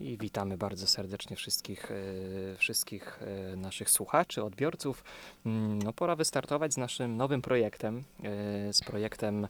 I 0.00 0.18
witamy 0.18 0.58
bardzo 0.58 0.86
serdecznie 0.86 1.36
wszystkich, 1.36 1.90
e, 1.90 2.56
wszystkich 2.56 3.20
e, 3.52 3.56
naszych 3.56 3.90
słuchaczy, 3.90 4.44
odbiorców. 4.44 5.04
Mm, 5.46 5.78
No, 5.78 5.92
pora 5.92 6.16
wystartować 6.16 6.72
z 6.72 6.76
naszym 6.76 7.16
nowym 7.16 7.42
projektem, 7.42 8.04
e, 8.24 8.72
z 8.72 8.80
projektem 8.80 9.48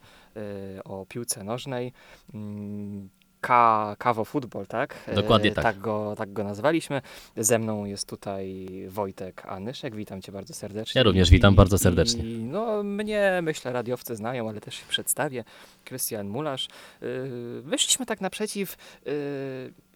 o 0.85 1.07
piłce 1.09 1.45
nożnej. 1.45 1.93
Mm, 2.35 3.09
Ka, 3.41 3.97
Kawo 3.99 4.25
Football, 4.25 4.67
tak? 4.67 5.11
Dokładnie 5.15 5.53
tak. 5.53 5.65
Tak 5.65 5.79
go, 5.79 6.15
tak 6.19 6.33
go 6.33 6.45
nazwaliśmy. 6.45 7.03
Ze 7.37 7.59
mną 7.59 7.85
jest 7.85 8.09
tutaj 8.09 8.69
Wojtek 8.89 9.47
Anyszek. 9.47 9.95
Witam 9.97 10.23
cię 10.23 10.33
bardzo 10.33 10.55
serdecznie. 10.55 10.99
Ja 10.99 11.03
również 11.03 11.31
witam 11.31 11.55
bardzo 11.55 11.79
serdecznie. 11.79 12.23
I, 12.25 12.45
no, 12.45 12.83
mnie, 12.83 13.41
myślę, 13.43 13.73
radiowcy 13.73 14.17
znają, 14.17 14.49
ale 14.49 14.61
też 14.61 14.75
się 14.75 14.87
przedstawię. 14.89 15.45
Krystian 15.85 16.29
Mularz. 16.29 16.69
Yy, 17.01 17.63
Wyszliśmy 17.63 18.07
tak 18.07 18.21
naprzeciw 18.21 18.77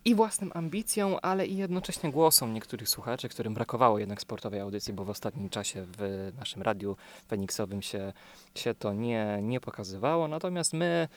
i 0.05 0.15
własnym 0.15 0.51
ambicjom, 0.55 1.17
ale 1.23 1.47
i 1.47 1.57
jednocześnie 1.57 2.11
głosom 2.11 2.55
niektórych 2.55 2.89
słuchaczy, 2.89 3.29
którym 3.29 3.55
brakowało 3.55 3.99
jednak 3.99 4.21
sportowej 4.21 4.61
audycji, 4.61 4.95
bo 4.95 5.05
w 5.05 5.11
ostatnim 5.11 5.49
czasie 5.49 5.87
w 5.99 6.33
naszym 6.39 6.63
radiu 6.63 6.97
Feniksowym 7.29 7.83
się, 7.83 8.13
się 8.55 8.75
to 8.75 8.93
nie, 8.93 9.39
nie 9.43 9.61
pokazywało. 9.61 10.29
Natomiast 10.29 10.73
my, 10.73 11.09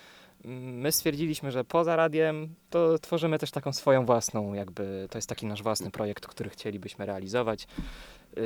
my 0.44 0.92
stwierdziliśmy, 0.92 1.52
że 1.52 1.64
poza 1.64 1.96
radiem 1.96 2.56
to 2.70 3.00
tworzymy 3.00 3.40
też 3.40 3.52
taką 3.52 3.74
swoją 3.74 4.06
własną, 4.06 4.54
jakby 4.54 5.08
to 5.12 5.18
jest 5.18 5.30
taki 5.30 5.46
nasz 5.46 5.64
własny 5.64 5.92
projekt, 5.92 6.28
który 6.28 6.50
chcielibyśmy 6.50 7.06
realizować. 7.06 7.68
Yy, 8.36 8.44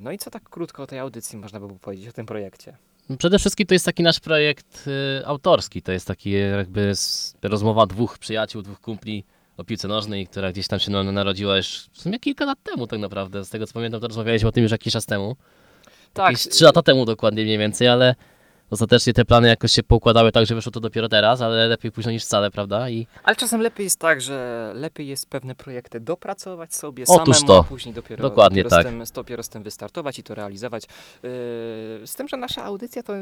No 0.00 0.12
i 0.12 0.18
co 0.18 0.30
tak 0.30 0.42
krótko 0.42 0.82
o 0.82 0.86
tej 0.86 0.98
audycji 0.98 1.38
można 1.38 1.60
by 1.60 1.66
było 1.66 1.78
powiedzieć, 1.78 2.08
o 2.08 2.12
tym 2.12 2.26
projekcie? 2.26 2.76
Przede 3.18 3.38
wszystkim 3.38 3.66
to 3.66 3.74
jest 3.74 3.84
taki 3.84 4.02
nasz 4.02 4.20
projekt 4.20 4.86
y, 5.20 5.26
autorski. 5.26 5.82
To 5.82 5.92
jest 5.92 6.06
taki 6.06 6.30
jakby 6.30 6.92
rozmowa 7.42 7.86
dwóch 7.86 8.18
przyjaciół, 8.18 8.62
dwóch 8.62 8.80
kumpli 8.80 9.24
o 9.60 9.64
piłce 9.64 9.88
nożnej, 9.88 10.26
która 10.26 10.52
gdzieś 10.52 10.68
tam 10.68 10.78
się 10.78 10.90
na- 10.90 11.02
narodziła 11.12 11.56
już 11.56 11.68
w 11.92 12.00
sumie 12.02 12.18
kilka 12.18 12.44
lat 12.44 12.58
temu 12.62 12.86
tak 12.86 13.00
naprawdę. 13.00 13.44
Z 13.44 13.50
tego 13.50 13.66
co 13.66 13.72
pamiętam, 13.74 14.00
to 14.00 14.08
rozmawialiśmy 14.08 14.48
o 14.48 14.52
tym 14.52 14.62
już 14.62 14.72
jakiś 14.72 14.92
czas 14.92 15.06
temu. 15.06 15.36
Tak, 16.12 16.32
Jakieś 16.32 16.48
trzy 16.48 16.64
lata 16.64 16.82
temu 16.82 17.04
dokładnie 17.04 17.42
mniej 17.44 17.58
więcej, 17.58 17.88
ale 17.88 18.14
ostatecznie 18.70 19.12
te 19.12 19.24
plany 19.24 19.48
jakoś 19.48 19.72
się 19.72 19.82
poukładały 19.82 20.32
tak, 20.32 20.46
że 20.46 20.54
wyszło 20.54 20.72
to 20.72 20.80
dopiero 20.80 21.08
teraz, 21.08 21.40
ale 21.40 21.66
lepiej 21.68 21.92
późno 21.92 22.12
niż 22.12 22.24
wcale, 22.24 22.50
prawda? 22.50 22.90
I 22.90 23.06
Ale 23.22 23.36
czasem 23.36 23.60
lepiej 23.60 23.84
jest 23.84 23.98
tak, 23.98 24.20
że 24.20 24.72
lepiej 24.74 25.06
jest 25.08 25.28
pewne 25.28 25.54
projekty 25.54 26.00
dopracować 26.00 26.74
sobie 26.74 27.04
Otóż 27.08 27.36
samemu, 27.36 27.46
to. 27.46 27.58
a 27.58 27.64
później 27.64 27.94
dopiero, 27.94 28.22
Dokładnie 28.22 28.62
dopiero, 28.64 28.82
tak. 28.82 28.86
z 28.86 28.90
tym, 28.90 29.04
dopiero 29.22 29.42
z 29.42 29.48
tym 29.48 29.62
wystartować 29.62 30.18
i 30.18 30.22
to 30.22 30.34
realizować. 30.34 30.82
Yy, 30.82 31.28
z 32.06 32.14
tym, 32.16 32.28
że 32.28 32.36
nasza 32.36 32.64
audycja 32.64 33.02
to 33.02 33.12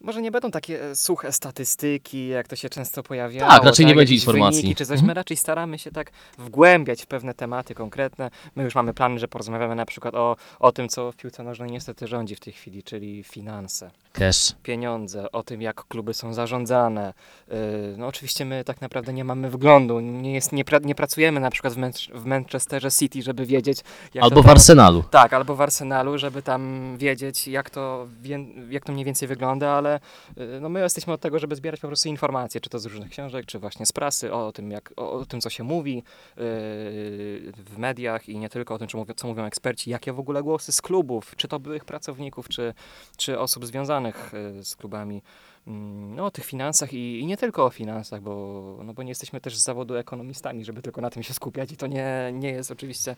może 0.00 0.22
nie 0.22 0.30
będą 0.30 0.50
takie 0.50 0.84
e, 0.90 0.96
suche 0.96 1.32
statystyki, 1.32 2.28
jak 2.28 2.48
to 2.48 2.56
się 2.56 2.68
często 2.68 3.02
pojawiało. 3.02 3.50
Tak, 3.50 3.64
raczej 3.64 3.86
nie 3.86 3.94
będzie 3.94 4.14
informacji. 4.14 4.62
Wyniki, 4.62 4.76
czy 4.76 4.86
coś. 4.86 4.94
Mhm. 4.94 5.06
My 5.06 5.14
raczej 5.14 5.36
staramy 5.36 5.78
się 5.78 5.90
tak 5.90 6.10
wgłębiać 6.38 7.02
w 7.02 7.06
pewne 7.06 7.34
tematy 7.34 7.74
konkretne. 7.74 8.30
My 8.56 8.62
już 8.62 8.74
mamy 8.74 8.94
plany, 8.94 9.18
że 9.18 9.28
porozmawiamy 9.28 9.74
na 9.74 9.86
przykład 9.86 10.14
o, 10.14 10.36
o 10.60 10.72
tym, 10.72 10.88
co 10.88 11.12
w 11.12 11.16
piłce 11.16 11.42
nożnej 11.42 11.70
niestety 11.70 12.06
rządzi 12.06 12.34
w 12.36 12.40
tej 12.40 12.52
chwili, 12.52 12.82
czyli 12.82 13.24
finanse 13.24 13.90
cash. 14.12 14.52
pieniądze, 14.62 15.32
o 15.32 15.42
tym, 15.42 15.62
jak 15.62 15.84
kluby 15.88 16.14
są 16.14 16.34
zarządzane. 16.34 17.14
Yy, 17.48 17.54
No 17.96 18.06
oczywiście 18.06 18.44
my 18.44 18.64
tak 18.64 18.80
naprawdę 18.80 19.12
nie 19.12 19.24
mamy 19.24 19.50
wglądu, 19.50 20.00
nie, 20.00 20.34
jest, 20.34 20.52
nie, 20.52 20.64
pra, 20.64 20.78
nie 20.78 20.94
pracujemy 20.94 21.40
na 21.40 21.50
przykład 21.50 21.72
w, 21.72 21.76
Manch- 21.76 22.18
w 22.18 22.24
Manchesterze 22.24 22.90
City, 22.90 23.22
żeby 23.22 23.46
wiedzieć, 23.46 23.78
Albo 24.20 24.36
to 24.36 24.42
w 24.42 24.44
tam, 24.44 24.50
Arsenalu. 24.50 25.02
Tak, 25.10 25.32
albo 25.32 25.56
w 25.56 25.60
Arsenalu, 25.60 26.18
żeby 26.18 26.42
tam 26.42 26.94
wiedzieć, 26.98 27.48
jak 27.48 27.70
to, 27.70 28.06
jak 28.70 28.84
to 28.84 28.92
mniej 28.92 29.04
więcej 29.04 29.28
wygląda, 29.28 29.70
ale 29.70 29.85
yy, 30.36 30.60
no 30.60 30.68
my 30.68 30.80
jesteśmy 30.80 31.12
od 31.12 31.20
tego, 31.20 31.38
żeby 31.38 31.56
zbierać 31.56 31.80
po 31.80 31.86
prostu 31.86 32.08
informacje, 32.08 32.60
czy 32.60 32.70
to 32.70 32.78
z 32.78 32.86
różnych 32.86 33.10
książek, 33.10 33.46
czy 33.46 33.58
właśnie 33.58 33.86
z 33.86 33.92
prasy, 33.92 34.32
o, 34.32 34.52
tym, 34.52 34.70
jak, 34.70 34.92
o, 34.96 35.12
o 35.12 35.26
tym, 35.26 35.40
co 35.40 35.50
się 35.50 35.64
mówi 35.64 35.94
yy, 35.94 36.02
w 37.52 37.74
mediach 37.78 38.28
i 38.28 38.38
nie 38.38 38.48
tylko 38.48 38.74
o 38.74 38.78
tym, 38.78 38.88
co 38.88 38.98
mówią, 38.98 39.14
co 39.14 39.28
mówią 39.28 39.44
eksperci, 39.44 39.90
jakie 39.90 40.12
w 40.12 40.20
ogóle 40.20 40.42
głosy 40.42 40.72
z 40.72 40.82
klubów, 40.82 41.34
czy 41.36 41.48
to 41.48 41.58
byłych 41.58 41.84
pracowników, 41.84 42.48
czy, 42.48 42.74
czy 43.16 43.38
osób 43.38 43.66
związanych 43.66 44.34
y, 44.34 44.64
z 44.64 44.76
klubami, 44.76 45.22
no, 45.66 46.24
o 46.26 46.30
tych 46.30 46.44
finansach 46.44 46.92
i, 46.92 47.20
i 47.20 47.26
nie 47.26 47.36
tylko 47.36 47.64
o 47.64 47.70
finansach, 47.70 48.20
bo, 48.22 48.78
no, 48.84 48.94
bo 48.94 49.02
nie 49.02 49.08
jesteśmy 49.08 49.40
też 49.40 49.56
z 49.56 49.62
zawodu 49.64 49.96
ekonomistami, 49.96 50.64
żeby 50.64 50.82
tylko 50.82 51.00
na 51.00 51.10
tym 51.10 51.22
się 51.22 51.34
skupiać 51.34 51.72
i 51.72 51.76
to 51.76 51.86
nie, 51.86 52.30
nie 52.32 52.50
jest 52.50 52.70
oczywiście 52.70 53.16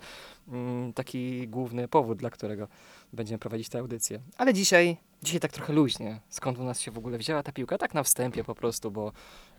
mm, 0.49 0.93
taki 0.93 1.49
główny 1.49 1.89
powód, 1.89 2.19
dla 2.19 2.31
którego 2.31 2.69
będziemy 3.13 3.39
prowadzić 3.39 3.69
tę 3.69 3.79
audycję. 3.79 4.21
Ale 4.39 4.55
dzisiaj, 4.55 4.97
dzisiaj 5.23 5.41
tak 5.41 5.53
trochę 5.53 5.73
luźnie, 5.73 6.21
skąd 6.29 6.59
u 6.59 6.65
nas 6.65 6.81
się 6.81 6.91
w 6.91 6.99
ogóle 6.99 7.19
wzięła 7.19 7.43
ta 7.43 7.53
piłka, 7.53 7.79
tak 7.79 7.95
na 7.95 8.03
wstępie 8.03 8.45
po 8.45 8.55
prostu, 8.55 8.91
bo 8.91 9.13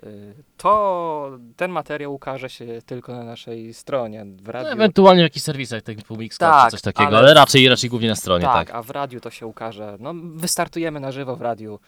y, 0.04 0.34
to, 0.58 1.32
ten 1.56 1.72
materiał 1.72 2.14
ukaże 2.14 2.50
się 2.50 2.82
tylko 2.86 3.14
na 3.14 3.24
naszej 3.24 3.74
stronie 3.74 4.26
w 4.26 4.46
No, 4.46 4.52
radiu. 4.52 4.70
ewentualnie 4.72 5.22
w 5.22 5.24
jakichś 5.26 5.44
serwisach 5.46 5.82
typu 5.82 6.18
Mixcloud 6.18 6.54
Tak, 6.54 6.66
czy 6.66 6.72
coś 6.72 6.82
takiego, 6.82 7.08
ale- 7.08 7.18
ale, 7.18 7.34
raczej, 7.34 7.70
raczej 7.70 7.90
głównie 7.90 8.10
na 8.10 8.16
stronie, 8.16 8.46
tak, 8.46 8.68
tak. 8.68 8.76
a 8.76 8.82
w 8.84 8.90
radiu 8.90 9.20
to 9.20 9.30
się 9.30 9.48
ukaże. 9.48 9.98
No, 10.00 10.14
wystartujemy 10.34 11.00
na 11.00 11.12
żywo 11.12 11.36
w 11.36 11.42
radiu 11.42 11.80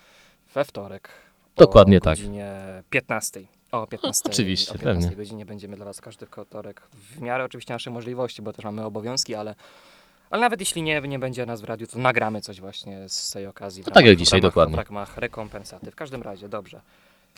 we 0.54 0.66
wtorek. 0.66 1.10
Dokładnie 1.56 1.98
o 1.98 2.02
tak. 2.02 2.18
godzinie 2.18 2.54
15. 2.90 3.42
O 3.72 3.88
15. 3.88 4.30
oczywiście, 4.30 4.72
o 4.72 4.74
15 4.74 5.02
pewnie. 5.02 5.18
godzinie 5.18 5.46
będziemy 5.46 5.76
dla 5.76 5.86
Was 5.86 6.02
każdy 6.02 6.26
wtorek. 6.26 6.82
W 6.94 7.22
miarę 7.22 7.44
oczywiście 7.44 7.74
naszej 7.74 7.94
możliwości, 7.94 8.42
bo 8.42 8.54
też 8.54 8.66
mamy 8.66 8.86
obowiązki, 8.86 9.36
ale, 9.36 9.56
ale 10.30 10.42
nawet 10.42 10.60
jeśli 10.60 10.84
nie, 10.84 11.02
nie 11.02 11.20
będzie 11.20 11.46
nas 11.46 11.62
w 11.62 11.64
radiu, 11.64 11.88
to 11.88 12.00
nagramy 12.00 12.42
coś 12.42 12.62
właśnie 12.62 13.10
z 13.10 13.32
tej 13.32 13.48
okazji. 13.48 13.84
No 13.88 13.92
tak 13.94 13.96
jak 13.96 14.06
ramach- 14.06 14.18
dzisiaj, 14.18 14.40
w 14.40 14.44
ramach, 14.44 14.52
dokładnie. 14.52 14.76
W 14.76 14.90
ramach 14.90 15.18
rekompensaty. 15.18 15.92
W 15.92 15.96
każdym 15.96 16.22
razie, 16.22 16.50
dobrze. 16.50 16.82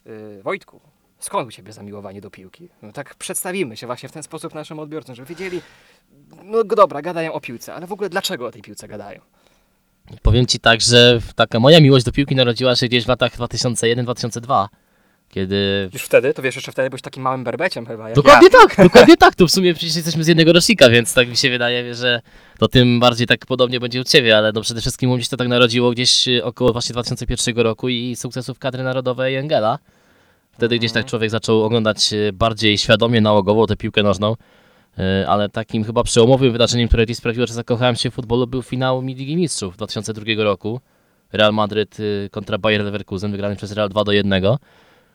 Yy, 0.06 0.44
Wojtku, 0.44 0.80
skąd 1.19 1.47
u 1.47 1.51
Ciebie 1.51 1.74
zamiłowanie 1.74 2.22
do 2.22 2.30
piłki? 2.30 2.69
No 2.81 2.91
tak 2.91 3.16
przedstawimy 3.16 3.78
się 3.78 3.88
właśnie 3.88 4.09
w 4.09 4.12
ten 4.12 4.24
sposób 4.24 4.53
naszym 4.56 4.80
odbiorcom, 4.80 5.16
żeby 5.16 5.28
wiedzieli, 5.30 5.62
no 6.44 6.63
dobra, 6.63 7.01
gadają 7.01 7.34
o 7.34 7.41
piłce, 7.41 7.74
ale 7.74 7.88
w 7.88 7.91
ogóle 7.91 8.09
dlaczego 8.09 8.47
o 8.47 8.51
tej 8.51 8.62
piłce 8.62 8.88
gadają? 8.88 9.22
Powiem 10.21 10.45
ci 10.45 10.59
tak, 10.59 10.81
że 10.81 11.19
taka 11.35 11.59
moja 11.59 11.81
miłość 11.81 12.05
do 12.05 12.11
piłki 12.11 12.35
narodziła 12.35 12.75
się 12.75 12.87
gdzieś 12.87 13.05
w 13.05 13.07
latach 13.07 13.37
2001-2002, 13.37 14.67
kiedy... 15.29 15.89
Już 15.93 16.03
wtedy? 16.03 16.33
To 16.33 16.41
wiesz, 16.41 16.55
jeszcze 16.55 16.71
wtedy 16.71 16.89
byłeś 16.89 17.01
takim 17.01 17.23
małym 17.23 17.43
berbeciem 17.43 17.85
chyba. 17.85 18.13
Dokładnie 18.13 18.49
tak, 18.49 18.75
dokładnie 18.77 19.17
tak, 19.17 19.35
tu 19.35 19.47
w 19.47 19.51
sumie 19.51 19.73
przecież 19.73 19.95
jesteśmy 19.95 20.23
z 20.23 20.27
jednego 20.27 20.53
rocznika, 20.53 20.89
więc 20.89 21.13
tak 21.13 21.29
mi 21.29 21.37
się 21.37 21.49
wydaje, 21.49 21.95
że 21.95 22.21
to 22.59 22.67
tym 22.67 22.99
bardziej 22.99 23.27
tak 23.27 23.45
podobnie 23.45 23.79
będzie 23.79 24.01
u 24.01 24.03
Ciebie, 24.03 24.37
ale 24.37 24.51
no 24.51 24.61
przede 24.61 24.81
wszystkim 24.81 25.11
u 25.11 25.13
mnie 25.15 25.23
się 25.23 25.29
to 25.29 25.37
tak 25.37 25.47
narodziło 25.47 25.91
gdzieś 25.91 26.27
y, 26.27 26.43
około 26.43 26.73
właśnie 26.73 26.93
2001 26.93 27.57
roku 27.57 27.89
i 27.89 28.15
sukcesów 28.15 28.59
kadry 28.59 28.83
narodowej 28.83 29.35
Engela. 29.35 29.79
Wtedy 30.51 30.79
gdzieś 30.79 30.91
tak 30.91 30.97
Mhm. 31.01 31.09
człowiek 31.09 31.29
zaczął 31.29 31.63
oglądać 31.63 32.13
y, 32.13 32.33
bardziej 32.33 32.77
świadomie, 32.77 33.21
nałogowo 33.21 33.67
tę 33.67 33.75
piłkę 33.75 34.03
nożną. 34.03 34.35
Y, 34.99 35.27
Ale 35.27 35.49
takim 35.49 35.83
chyba 35.83 36.03
przełomowym 36.03 36.51
wydarzeniem, 36.51 36.87
które 36.87 37.05
gdzieś 37.05 37.17
sprawiło, 37.17 37.47
że 37.47 37.53
zakochałem 37.53 37.95
się 37.95 38.11
w 38.11 38.13
futbolu, 38.13 38.47
był 38.47 38.61
finał 38.61 39.01
Ligi 39.01 39.35
Mistrzów 39.35 39.77
2002 39.77 40.43
roku. 40.43 40.79
Real 41.33 41.53
Madryt 41.53 41.99
y, 41.99 42.29
kontra 42.31 42.57
Bayer 42.57 42.83
Leverkusen, 42.83 43.31
wygrany 43.31 43.55
przez 43.55 43.71
Real 43.71 43.89
2 43.89 44.03
do 44.03 44.11
1. 44.11 44.43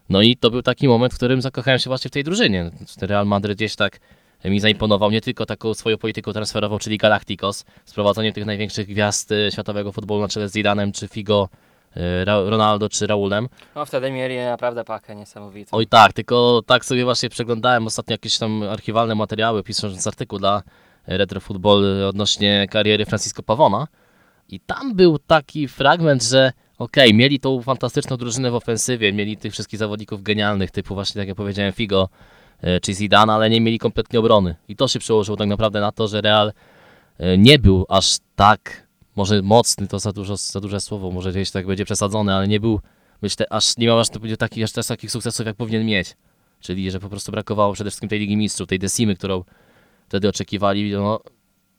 No 0.08 0.22
i 0.22 0.36
to 0.36 0.50
był 0.50 0.62
taki 0.62 0.88
moment, 0.88 1.12
w 1.12 1.16
którym 1.16 1.42
zakochałem 1.42 1.78
się 1.78 1.90
właśnie 1.90 2.08
w 2.08 2.12
tej 2.12 2.24
drużynie. 2.24 2.70
Real 3.00 3.26
Madryt 3.26 3.58
gdzieś 3.58 3.76
tak 3.76 4.00
mi 4.44 4.60
zaimponował 4.60 5.10
nie 5.10 5.20
tylko 5.20 5.46
taką 5.46 5.74
swoją 5.74 5.98
polityką 5.98 6.32
transferową, 6.32 6.78
czyli 6.78 6.98
Galacticos, 6.98 7.64
sprowadzeniem 7.84 8.32
tych 8.32 8.46
największych 8.46 8.86
gwiazd 8.86 9.32
y, 9.32 9.48
światowego 9.52 9.92
futbolu 9.92 10.20
na 10.20 10.28
czele 10.28 10.48
z 10.48 10.52
Zidanem, 10.52 10.92
czy 10.92 11.08
Figo, 11.08 11.48
Ronaldo, 12.24 12.88
czy 12.88 13.06
Raulem. 13.06 13.48
No 13.74 13.86
wtedy 13.86 14.10
mieli 14.10 14.36
naprawdę 14.36 14.84
pakę 14.84 15.16
niesamowitą. 15.16 15.76
Oj 15.76 15.86
tak, 15.86 16.12
tylko 16.12 16.62
tak 16.66 16.84
sobie 16.84 17.04
właśnie 17.04 17.28
przeglądałem 17.28 17.86
ostatnio 17.86 18.14
jakieś 18.14 18.38
tam 18.38 18.62
archiwalne 18.62 19.14
materiały, 19.14 19.62
pisząc 19.62 20.06
artykuł 20.06 20.38
dla 20.38 20.62
Retro 21.06 21.40
Football 21.40 22.04
odnośnie 22.04 22.66
kariery 22.70 23.06
Francisco 23.06 23.42
Pavona. 23.42 23.86
I 24.48 24.60
tam 24.60 24.94
był 24.94 25.18
taki 25.18 25.68
fragment, 25.68 26.22
że 26.22 26.52
okej, 26.78 27.14
mieli 27.14 27.40
tą 27.40 27.62
fantastyczną 27.62 28.16
drużynę 28.16 28.50
w 28.50 28.54
ofensywie, 28.54 29.12
mieli 29.12 29.36
tych 29.36 29.52
wszystkich 29.52 29.78
zawodników 29.78 30.22
genialnych, 30.22 30.70
typu 30.70 30.94
właśnie 30.94 31.20
tak 31.20 31.28
jak 31.28 31.36
powiedziałem 31.36 31.72
Figo 31.72 32.08
e, 32.62 32.80
czy 32.80 32.94
Zidane, 32.94 33.32
ale 33.32 33.50
nie 33.50 33.60
mieli 33.60 33.78
kompletnie 33.78 34.18
obrony. 34.18 34.56
I 34.68 34.76
to 34.76 34.88
się 34.88 34.98
przełożyło 34.98 35.36
tak 35.36 35.48
naprawdę 35.48 35.80
na 35.80 35.92
to, 35.92 36.08
że 36.08 36.20
Real 36.20 36.52
e, 37.18 37.38
nie 37.38 37.58
był 37.58 37.86
aż 37.88 38.16
tak, 38.36 38.87
może 39.18 39.42
mocny, 39.42 39.88
to 39.88 39.98
za, 39.98 40.12
dużo, 40.12 40.36
za 40.36 40.60
duże 40.60 40.80
słowo, 40.80 41.10
może 41.10 41.30
gdzieś 41.30 41.50
tak 41.50 41.66
będzie 41.66 41.84
przesadzone, 41.84 42.34
ale 42.34 42.48
nie 42.48 42.60
był, 42.60 42.80
myślę, 43.22 43.46
aż 43.50 43.76
nie 43.76 43.86
miał 43.86 44.00
aż 44.00 44.08
takich, 44.38 44.64
aż 44.64 44.86
takich 44.86 45.10
sukcesów, 45.10 45.46
jak 45.46 45.56
powinien 45.56 45.86
mieć. 45.86 46.16
Czyli, 46.60 46.90
że 46.90 47.00
po 47.00 47.08
prostu 47.08 47.32
brakowało 47.32 47.72
przede 47.72 47.90
wszystkim 47.90 48.08
tej 48.08 48.18
Ligi 48.18 48.36
Mistrzów, 48.36 48.68
tej 48.68 48.78
Decimy, 48.78 49.16
którą 49.16 49.44
wtedy 50.08 50.28
oczekiwali, 50.28 50.92
no, 50.92 51.20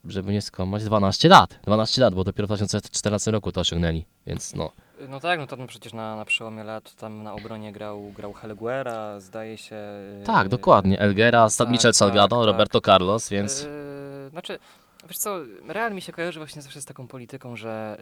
żeby 0.05 0.31
nie 0.31 0.41
skłamać, 0.41 0.83
12 0.83 1.29
lat. 1.29 1.59
12 1.63 2.01
lat, 2.01 2.13
bo 2.13 2.23
dopiero 2.23 2.47
w 2.47 2.49
2014 2.49 3.31
roku 3.31 3.51
to 3.51 3.61
osiągnęli, 3.61 4.05
więc 4.27 4.55
no. 4.55 4.71
No 5.09 5.19
tak, 5.19 5.39
no 5.39 5.47
to 5.47 5.57
przecież 5.67 5.93
na, 5.93 6.15
na 6.15 6.25
przełomie 6.25 6.63
lat 6.63 6.95
tam 6.95 7.23
na 7.23 7.33
obronie 7.33 7.71
grał, 7.71 8.11
grał 8.15 8.33
Helguera, 8.33 9.19
zdaje 9.19 9.57
się. 9.57 9.81
Tak, 10.25 10.47
dokładnie. 10.47 10.99
Elgera, 10.99 11.47
tak, 11.57 11.69
Michel 11.69 11.93
Salgado, 11.93 12.35
tak, 12.35 12.45
tak. 12.45 12.53
Roberto 12.53 12.81
Carlos, 12.81 13.29
więc 13.29 13.63
Yy, 13.63 14.29
znaczy, 14.29 14.59
wiesz 15.07 15.17
co, 15.17 15.39
Real 15.67 15.93
mi 15.93 16.01
się 16.01 16.11
kojarzy 16.11 16.39
właśnie 16.39 16.61
zawsze 16.61 16.81
z 16.81 16.85
taką 16.85 17.07
polityką, 17.07 17.55
że 17.55 17.97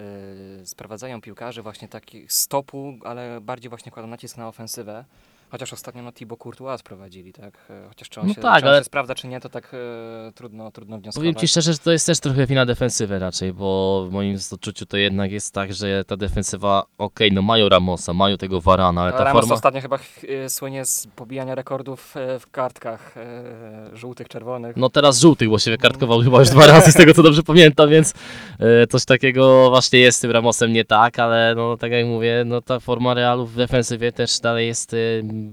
yy, 0.60 0.66
sprowadzają 0.66 1.22
piłkarzy 1.22 1.62
właśnie 1.62 1.88
takich 1.88 2.34
stopu, 2.34 3.00
ale 3.04 3.42
bardziej 3.42 3.70
właśnie 3.70 3.92
kładą 3.92 4.08
nacisk 4.08 4.38
na 4.38 4.48
ofensywę. 4.48 5.06
Chociaż 5.52 5.74
ostatnio 5.74 6.02
no 6.04 6.12
Thibaut 6.12 6.40
Courtois 6.40 6.80
sprowadzili, 6.80 7.34
tak? 7.34 7.58
E, 7.70 7.88
Chociaż 7.90 8.10
czy 8.10 8.22
on, 8.22 8.28
No 8.28 8.34
się, 8.34 8.42
tak, 8.42 8.60
czy 8.60 8.66
on 8.66 8.70
ale- 8.70 8.80
się 8.80 8.84
sprawdza, 8.84 9.16
czy 9.16 9.28
nie, 9.28 9.40
to 9.40 9.50
tak 9.50 9.72
e, 9.74 10.32
trudno, 10.32 10.72
trudno 10.72 10.98
wnioskować. 10.98 11.24
Powiem 11.24 11.36
Ci 11.36 11.48
szczerze, 11.48 11.74
że 11.74 11.80
to 11.80 11.92
jest 11.92 12.06
też 12.06 12.20
trochę 12.20 12.46
wina 12.46 12.66
defensywy 12.66 13.20
raczej, 13.20 13.54
bo 13.54 14.06
w 14.10 14.12
moim 14.12 14.38
odczuciu 14.52 14.86
to 14.86 14.98
jednak 14.98 15.32
jest 15.32 15.54
tak, 15.54 15.74
że 15.74 16.04
ta 16.06 16.18
defensywa, 16.18 16.84
okej, 16.98 17.32
no 17.32 17.42
mają 17.42 17.70
Ramosa, 17.70 18.14
mają 18.14 18.38
tego 18.38 18.62
Varana, 18.62 19.02
ale 19.02 19.12
ta 19.12 19.24
Ramos 19.24 19.42
forma... 19.42 19.56
ostatnio 19.56 19.82
chyba 19.82 19.98
ch- 19.98 20.24
e, 20.46 20.50
słynie 20.50 20.86
z 20.86 21.08
pobijania 21.16 21.56
rekordów 21.56 22.18
e, 22.18 22.40
w 22.40 22.52
kartkach 22.52 23.18
e, 23.18 23.98
żółtych, 23.98 24.28
czerwonych. 24.28 24.78
No 24.78 24.90
teraz 24.90 25.20
żółtych, 25.20 25.50
bo 25.50 25.60
się 25.60 25.72
wykartkował 25.72 26.20
chyba 26.22 26.40
już 26.40 26.50
dwa 26.50 26.68
razy, 26.68 26.92
z 26.92 26.96
tego 26.96 27.14
co 27.14 27.24
dobrze 27.24 27.44
pamiętam, 27.44 27.90
więc 27.90 28.14
e, 28.60 28.88
coś 28.88 29.06
takiego 29.06 29.70
właśnie 29.70 30.00
jest 30.00 30.18
z 30.18 30.22
tym 30.22 30.32
Ramosem 30.32 30.74
nie 30.74 30.86
tak, 30.86 31.20
ale 31.20 31.54
no 31.56 31.78
tak 31.78 31.92
jak 31.92 32.06
mówię, 32.06 32.44
no 32.46 32.62
ta 32.62 32.80
forma 32.80 33.14
Realu 33.14 33.46
w 33.46 33.56
defensywie 33.56 34.12
też 34.12 34.40
dalej 34.40 34.68
jest 34.68 34.94
e, 34.94 34.98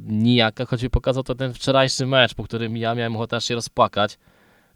nijaka, 0.08 0.66
choćby 0.66 0.90
pokazał 0.90 1.22
to 1.22 1.34
ten 1.34 1.54
wczorajszy 1.54 2.06
mecz, 2.06 2.34
po 2.34 2.44
którym 2.44 2.76
ja 2.76 2.94
miałem 2.94 3.16
ochotę 3.16 3.36
aż 3.36 3.44
się 3.44 3.54
rozpłakać 3.54 4.18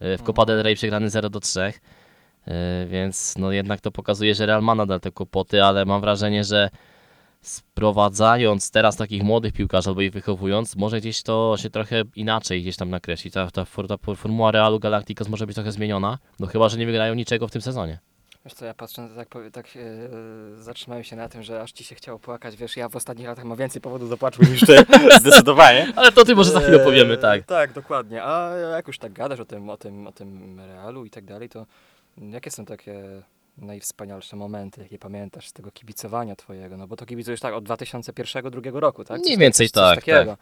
e, 0.01 0.19
w 0.19 0.23
Copa 0.23 0.45
del 0.45 0.63
Rey 0.63 0.75
przegrany 0.75 1.11
0 1.11 1.31
do 1.31 1.41
3. 1.41 1.61
E, 1.61 2.87
Więc 2.87 3.35
no 3.39 3.53
jednak 3.53 3.81
to 3.81 3.91
pokazuje, 3.91 4.35
że 4.35 4.47
Real 4.47 4.63
ma 4.63 4.75
nadal 4.75 5.01
te 5.01 5.13
kłopoty, 5.13 5.65
ale 5.65 5.85
mam 5.85 6.01
wrażenie, 6.01 6.45
że 6.45 6.71
sprowadzając 7.43 8.71
teraz 8.71 8.97
takich 8.97 9.23
młodych 9.23 9.53
piłkarzy 9.53 9.89
albo 9.89 10.01
ich 10.01 10.13
wychowując, 10.13 10.77
może 10.77 11.01
gdzieś 11.01 11.23
to 11.23 11.55
się 11.59 11.71
trochę 11.71 12.03
inaczej 12.17 12.63
gdzieś 12.63 12.77
tam 12.77 12.91
nakreśli. 12.91 13.31
Ta, 13.31 13.51
ta, 13.51 13.65
ta 13.65 14.15
formuła 14.15 14.51
Realu 14.51 14.79
Galacticos 14.79 15.29
może 15.29 15.47
być 15.47 15.55
trochę 15.55 15.73
zmieniona, 15.73 16.19
no 16.41 16.47
chyba, 16.47 16.69
że 16.69 16.79
nie 16.79 16.87
wygrają 16.87 17.15
niczego 17.15 17.49
w 17.49 17.51
tym 17.51 17.63
sezonie. 17.63 17.99
Wiesz 18.49 18.55
co, 18.55 18.65
ja 18.65 18.75
patrzę, 18.75 19.09
tak, 19.17 19.29
powie- 19.29 19.51
tak 19.51 19.67
e, 19.67 20.63
zatrzymałem 20.63 21.05
się 21.05 21.17
na 21.17 21.29
tym, 21.29 21.43
że 21.43 21.63
aż 21.63 21.73
ci 21.73 21.85
się 21.85 21.95
chciało 21.95 22.19
płakać. 22.19 22.57
Wiesz, 22.57 22.77
ja 22.77 22.89
w 22.89 22.97
ostatnich 22.97 23.27
latach 23.27 23.45
mam 23.45 23.59
więcej 23.59 23.83
powodów 23.83 24.11
do 24.11 24.17
płaczu 24.17 24.43
niż 24.43 24.61
ty, 24.61 24.85
zdecydowanie. 25.21 25.93
Ale 25.97 26.13
to 26.13 26.25
ty 26.25 26.35
może 26.35 26.51
za 26.51 26.61
chwilę 26.61 26.79
powiemy, 26.79 27.17
tak. 27.17 27.45
Tak, 27.47 27.73
dokładnie. 27.73 28.25
A 28.25 28.55
jak 28.57 28.87
już 28.87 28.99
tak 28.99 29.13
gadasz 29.13 29.41
o 29.41 29.45
tym, 29.45 29.71
o 29.71 29.77
tym, 29.77 30.07
o 30.07 30.13
tym 30.13 30.61
realu 30.61 31.05
i 31.05 31.11
tak 31.11 31.25
dalej, 31.25 31.49
to 31.49 31.67
jakie 32.19 32.51
są 32.51 32.65
takie 32.65 33.23
najwspanialsze 33.59 34.37
momenty, 34.37 34.83
jakie 34.83 34.99
pamiętasz 34.99 35.49
z 35.49 35.53
tego 35.53 35.71
kibicowania 35.71 36.37
twojego? 36.37 36.77
No 36.77 36.87
bo 36.87 36.97
to 36.97 37.07
kibicujesz 37.07 37.41
tak 37.41 37.55
od 37.55 37.65
2001-2002 37.65 38.77
roku, 38.79 39.05
tak? 39.05 39.21
Mniej 39.21 39.39
więcej 39.39 39.71
tak, 39.71 39.95
takiego. 39.99 40.37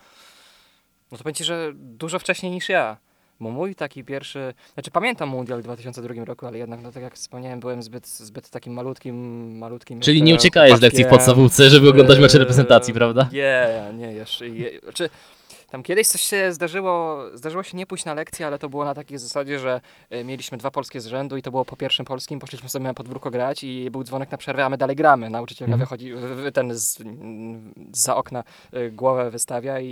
No 1.13 1.19
to 1.19 1.25
powiem 1.25 1.35
ci, 1.35 1.45
że 1.45 1.73
dużo 1.75 2.19
wcześniej 2.19 2.53
niż 2.53 2.69
ja. 2.69 2.97
Bo 3.41 3.51
mój 3.51 3.75
taki 3.75 4.05
pierwszy, 4.05 4.55
znaczy 4.75 4.91
pamiętam 4.91 5.29
Mundial 5.29 5.61
w 5.61 5.65
2002 5.65 6.25
roku, 6.25 6.47
ale 6.47 6.59
jednak, 6.59 6.83
no 6.83 6.93
tak 6.93 7.03
jak 7.03 7.15
wspomniałem, 7.15 7.61
byłem 7.61 7.83
zbyt, 7.83 8.07
zbyt 8.07 8.51
takim 8.51 8.73
malutkim, 8.73 9.59
malutkim 9.59 10.01
Czyli 10.01 10.23
nie 10.23 10.35
uciekałeś 10.35 10.79
z 10.79 10.81
lekcji 10.81 11.05
w 11.05 11.09
podstawówce, 11.09 11.71
żeby 11.71 11.91
oglądać 11.91 12.19
mecze 12.19 12.39
reprezentacji, 12.39 12.95
prawda? 12.95 13.29
Nie, 13.33 13.85
nie, 13.99 14.13
jeszcze. 14.13 14.49
Je, 14.49 14.71
czy 14.95 15.11
tam 15.77 15.83
kiedyś 15.83 16.07
coś 16.09 16.21
się 16.21 16.53
zdarzyło, 16.53 17.23
zdarzyło 17.35 17.63
się 17.63 17.77
nie 17.77 17.87
pójść 17.87 18.05
na 18.05 18.15
lekcję, 18.15 18.47
ale 18.47 18.59
to 18.59 18.69
było 18.69 18.85
na 18.85 18.95
takiej 18.95 19.19
zasadzie, 19.19 19.59
że 19.59 19.81
e, 20.11 20.25
mieliśmy 20.25 20.59
dwa 20.59 20.71
polskie 20.71 21.01
z 21.01 21.07
rzędu 21.07 21.37
i 21.37 21.43
to 21.43 21.51
było 21.51 21.65
po 21.65 21.77
pierwszym 21.77 22.07
polskim, 22.07 22.39
poszliśmy 22.39 22.69
sobie 22.69 22.85
na 22.85 22.95
podwórko 22.95 23.31
grać 23.31 23.65
i 23.65 23.91
był 23.91 24.05
dzwonek 24.05 24.31
na 24.31 24.39
przerwę, 24.39 24.65
a 24.65 24.69
my 24.69 24.77
dalej 24.79 24.97
gramy. 24.97 25.31
Nauczycielka 25.31 25.73
Mhm. 25.73 25.81
wychodzi, 25.81 26.13
ten 26.55 26.75
z, 26.75 26.99
za 27.93 28.17
okna 28.17 28.45
e, 28.73 28.91
głowę 28.91 29.31
wystawia 29.31 29.81
i, 29.81 29.91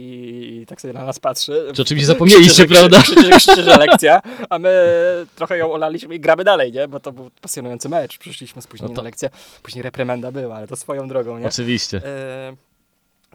i 0.62 0.66
tak 0.66 0.80
sobie 0.80 0.94
na 0.94 1.04
nas 1.04 1.18
patrzy. 1.18 1.72
Czy 1.74 1.82
oczywiście 1.82 2.06
zapomnieliście, 2.06 2.64
Krzyczy, 2.66 2.74
prawda? 2.80 3.02
Krzyczy, 3.02 3.30
krzyczy, 3.30 3.62
lekcja, 3.62 4.20
a 4.50 4.58
my 4.58 4.72
trochę 5.36 5.58
ją 5.58 5.72
olaliśmy 5.72 6.14
i 6.14 6.20
gramy 6.20 6.44
dalej, 6.44 6.72
nie? 6.72 6.88
Bo 6.88 7.00
to 7.00 7.12
był 7.12 7.30
pasjonujący 7.40 7.88
mecz. 7.88 8.18
Przyszliśmy 8.18 8.62
spóźnieni 8.62 8.92
No 8.92 8.96
to- 8.96 9.02
na 9.02 9.06
lekcję, 9.08 9.30
później 9.62 9.82
reprymenda 9.82 10.32
była, 10.32 10.56
ale 10.56 10.66
to 10.66 10.76
swoją 10.76 11.08
drogą, 11.08 11.38
nie? 11.38 11.46
Oczywiście. 11.46 12.02
E, 12.04 12.56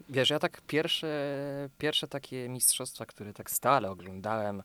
wiesz, 0.09 0.29
ja 0.29 0.39
tak 0.39 0.61
pierwsze, 0.61 1.69
pierwsze 1.77 2.07
takie 2.07 2.49
mistrzostwa, 2.49 3.05
które 3.05 3.33
tak 3.33 3.51
stale 3.51 3.91
oglądałem, 3.91 4.63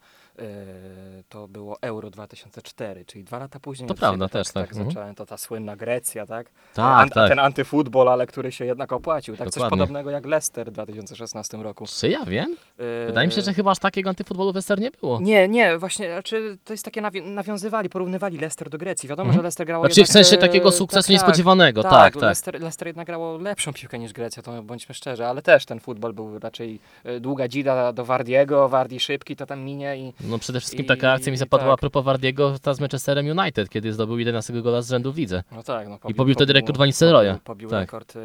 to 1.28 1.48
było 1.48 1.76
Euro 1.82 2.10
2004, 2.10 3.04
czyli 3.04 3.24
dwa 3.24 3.38
lata 3.38 3.60
później. 3.60 3.88
To 3.88 3.94
prawda, 3.94 4.28
też 4.28 4.46
tak, 4.46 4.54
tak, 4.54 4.62
tak 4.64 4.72
mhm. 4.72 4.90
zacząłem, 4.90 5.14
to 5.14 5.26
ta 5.26 5.36
słynna 5.36 5.76
Grecja, 5.76 6.26
tak? 6.26 6.50
Tak, 6.74 7.02
An- 7.02 7.08
tak. 7.08 7.28
Ten 7.28 7.38
antyfutbol, 7.38 8.08
ale 8.08 8.26
który 8.26 8.52
się 8.52 8.64
jednak 8.64 8.92
opłacił. 8.92 9.36
Tak 9.36 9.46
coś 9.50 9.54
Dokładnie. 9.54 9.78
podobnego 9.78 10.10
jak 10.10 10.26
Leicester 10.26 10.68
w 10.70 10.72
2016 10.72 11.56
roku. 11.56 11.84
Czy 11.86 12.08
ja 12.08 12.24
wiem? 12.24 12.56
E, 12.78 13.06
Wydaje 13.06 13.26
mi 13.26 13.32
się, 13.32 13.42
że 13.42 13.54
chyba 13.54 13.70
aż 13.70 13.78
takiego 13.78 14.08
antyfutbolu 14.10 14.52
w 14.52 14.56
Ester 14.56 14.80
nie 14.80 14.90
było. 14.90 15.20
Nie, 15.20 15.48
nie, 15.48 15.78
właśnie, 15.78 16.12
znaczy 16.12 16.58
to 16.64 16.72
jest 16.72 16.84
takie 16.84 17.02
nawi- 17.02 17.22
nawiązywali, 17.22 17.88
porównywali 17.88 18.38
Leicester 18.38 18.70
do 18.70 18.78
Grecji. 18.78 19.08
Wiadomo, 19.08 19.28
Mhm. 19.28 19.38
że 19.38 19.42
Leicester 19.42 19.66
grało 19.66 19.84
Znaczy 19.84 19.94
w 19.94 19.98
jednak, 19.98 20.12
sensie 20.12 20.36
e, 20.36 20.40
takiego 20.40 20.72
sukcesu 20.72 21.02
tak, 21.06 21.10
niespodziewanego, 21.10 21.82
Tak, 21.82 21.92
tak, 21.92 22.14
tak. 22.14 22.22
Leicester, 22.22 22.60
Leicester 22.60 22.86
jednak 22.88 23.06
grało 23.06 23.38
lepszą 23.38 23.72
piłkę 23.72 23.98
niż 23.98 24.12
Grecja, 24.12 24.42
to 24.42 24.62
bądźmy 24.62 24.94
szczerzy, 24.94 25.26
ale 25.26 25.42
też 25.42 25.66
ten 25.66 25.80
futbol 25.80 26.12
był 26.12 26.38
raczej 26.38 26.80
e, 27.04 27.20
długa 27.20 27.48
dzida 27.48 27.92
do 27.92 28.04
Wardiego, 28.04 28.68
Wardi 28.68 29.00
szybki, 29.00 29.36
to 29.36 29.46
tam 29.46 29.60
minie 29.60 29.96
i 29.96 30.12
No 30.28 30.38
przede 30.38 30.60
wszystkim 30.60 30.84
I- 30.84 30.88
taka 30.88 31.12
akcja 31.12 31.32
mi 31.32 31.38
zapadła 31.38 31.66
tak. 31.68 31.74
a 31.74 31.80
propos 31.80 32.04
Wardiego 32.04 32.58
ta 32.62 32.74
z 32.74 32.80
Manchesterem 32.80 33.38
United, 33.38 33.68
kiedy 33.68 33.92
zdobył 33.92 34.18
11 34.18 34.62
gola 34.62 34.82
z 34.82 34.88
rzędu 34.88 35.12
w 35.12 35.16
lidze. 35.16 35.42
no 35.52 35.62
tak. 35.62 35.88
No, 35.88 35.98
pobił 36.16 36.34
wtedy 36.34 36.52
rekord 36.52 36.78
Van 36.78 36.86
Nistelrooya. 36.86 37.26
Pobił, 37.30 37.40
pobił 37.44 37.70
Tak. 37.70 37.80
rekord 37.80 38.16
e, 38.16 38.20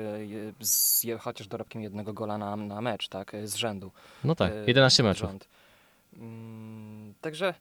z 0.59 1.05
chociaż 1.19 1.47
dorobkiem 1.47 1.81
jednego 1.81 2.13
gola 2.13 2.37
na, 2.37 2.55
na 2.55 2.81
mecz, 2.81 3.07
tak, 3.07 3.33
e, 3.33 3.47
z 3.47 3.55
rzędu. 3.55 3.91
No 4.23 4.35
tak, 4.35 4.51
e, 4.51 4.63
11 4.67 5.03
pod 5.03 5.09
meczów. 5.09 5.29
Mm, 6.17 7.13
Także 7.21 7.53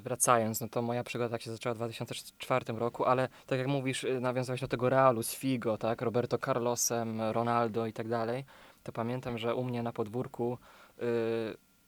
wracając, 0.00 0.60
no 0.60 0.68
to 0.68 0.82
moja 0.82 1.04
przygoda 1.04 1.30
tak 1.30 1.42
się 1.42 1.50
zaczęła 1.50 1.74
w 1.74 1.76
2004 1.78 2.78
roku, 2.78 3.04
ale 3.04 3.28
tak 3.46 3.58
jak 3.58 3.68
mówisz, 3.68 4.06
nawiązałeś 4.20 4.60
do 4.60 4.68
tego 4.68 4.88
Realu 4.88 5.22
z 5.22 5.34
Figo, 5.34 5.78
tak, 5.78 6.02
Roberto 6.02 6.38
Carlosem, 6.38 7.20
Ronaldo 7.22 7.86
i 7.86 7.92
tak 7.92 8.08
dalej, 8.08 8.44
to 8.82 8.92
pamiętam, 8.92 9.38
że 9.38 9.54
u 9.54 9.64
mnie 9.64 9.82
na 9.82 9.92
podwórku 9.92 10.58
y, 10.98 11.02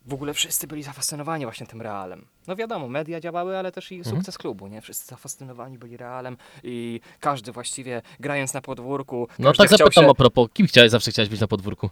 w 0.06 0.14
ogóle 0.14 0.34
wszyscy 0.34 0.66
byli 0.66 0.82
zafascynowani 0.82 1.44
właśnie 1.44 1.66
tym 1.66 1.82
Realem. 1.82 2.26
No 2.46 2.56
wiadomo, 2.56 2.88
media 2.88 3.20
działały, 3.20 3.58
ale 3.58 3.72
też 3.72 3.92
i 3.92 3.98
Mhm. 3.98 4.16
sukces 4.16 4.38
klubu, 4.38 4.66
nie? 4.66 4.80
Wszyscy 4.80 5.06
zafascynowani 5.06 5.78
byli 5.78 5.96
Realem 5.96 6.36
i 6.62 7.00
każdy 7.20 7.52
właściwie 7.52 8.02
grając 8.20 8.54
na 8.54 8.60
podwórku, 8.60 9.28
No 9.38 9.52
tak 9.52 9.68
zapytam 9.68 10.04
się... 10.04 10.10
a 10.10 10.14
propos, 10.14 10.48
kim 10.52 10.66
chciałeś, 10.66 10.90
zawsze 10.90 11.10
chciałeś 11.10 11.28
być 11.28 11.40
na 11.40 11.46
podwórku? 11.46 11.90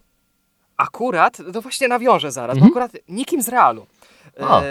Akurat, 0.76 1.38
to 1.52 1.62
właśnie 1.62 1.88
nawiążę 1.88 2.32
zaraz, 2.32 2.56
Mhm. 2.56 2.72
bo 2.74 2.80
akurat 2.80 3.02
nikim 3.08 3.42
z 3.42 3.48
Realu. 3.48 3.86
A. 4.42 4.62
E, 4.62 4.64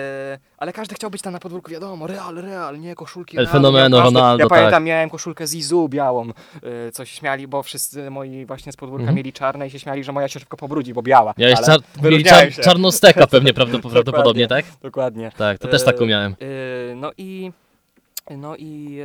ale 0.57 0.73
każdy 0.73 0.95
chciał 0.95 1.09
być 1.09 1.21
tam 1.21 1.33
na 1.33 1.39
podwórku, 1.39 1.71
wiadomo, 1.71 2.07
Real, 2.07 2.35
Real, 2.35 2.79
nie, 2.79 2.95
koszulki 2.95 3.37
El 3.37 3.43
Realu, 3.45 3.57
Fenomeno, 3.57 3.97
ja, 3.97 4.03
Ronaldo, 4.03 4.43
Ja 4.43 4.49
tak. 4.49 4.57
pamiętam, 4.57 4.83
miałem 4.83 5.09
koszulkę 5.09 5.47
Zizu 5.47 5.89
białą, 5.89 6.29
e, 6.87 6.91
co 6.91 7.05
się 7.05 7.15
śmiali, 7.17 7.47
bo 7.47 7.63
wszyscy 7.63 8.09
moi 8.09 8.45
właśnie 8.45 8.71
z 8.71 8.75
podwórka 8.75 9.01
Mhm. 9.01 9.15
mieli 9.15 9.33
czarne 9.33 9.67
i 9.67 9.69
się 9.69 9.79
śmiali, 9.79 10.03
że 10.03 10.11
moja 10.11 10.27
się 10.27 10.39
szybko 10.39 10.57
pobrudzi, 10.57 10.93
bo 10.93 11.01
biała. 11.01 11.33
Miałeś 11.37 11.57
ale 11.57 11.65
czar- 11.67 11.79
mieli 11.97 12.01
wyróżniałem 12.01 12.45
czar- 12.49 12.53
się. 12.55 12.61
czarnosteka 12.61 13.27
pewnie 13.27 13.53
prawdopodobnie, 13.59 13.91
prawdopodobnie, 14.03 14.47
tak? 14.47 14.65
Dokładnie. 14.81 15.31
Tak, 15.37 15.59
to 15.59 15.67
też 15.67 15.83
taką 15.83 16.05
miałem. 16.05 16.35
e, 16.91 16.95
no 16.95 17.11
i... 17.17 17.51
No 18.29 18.55
i, 18.55 18.99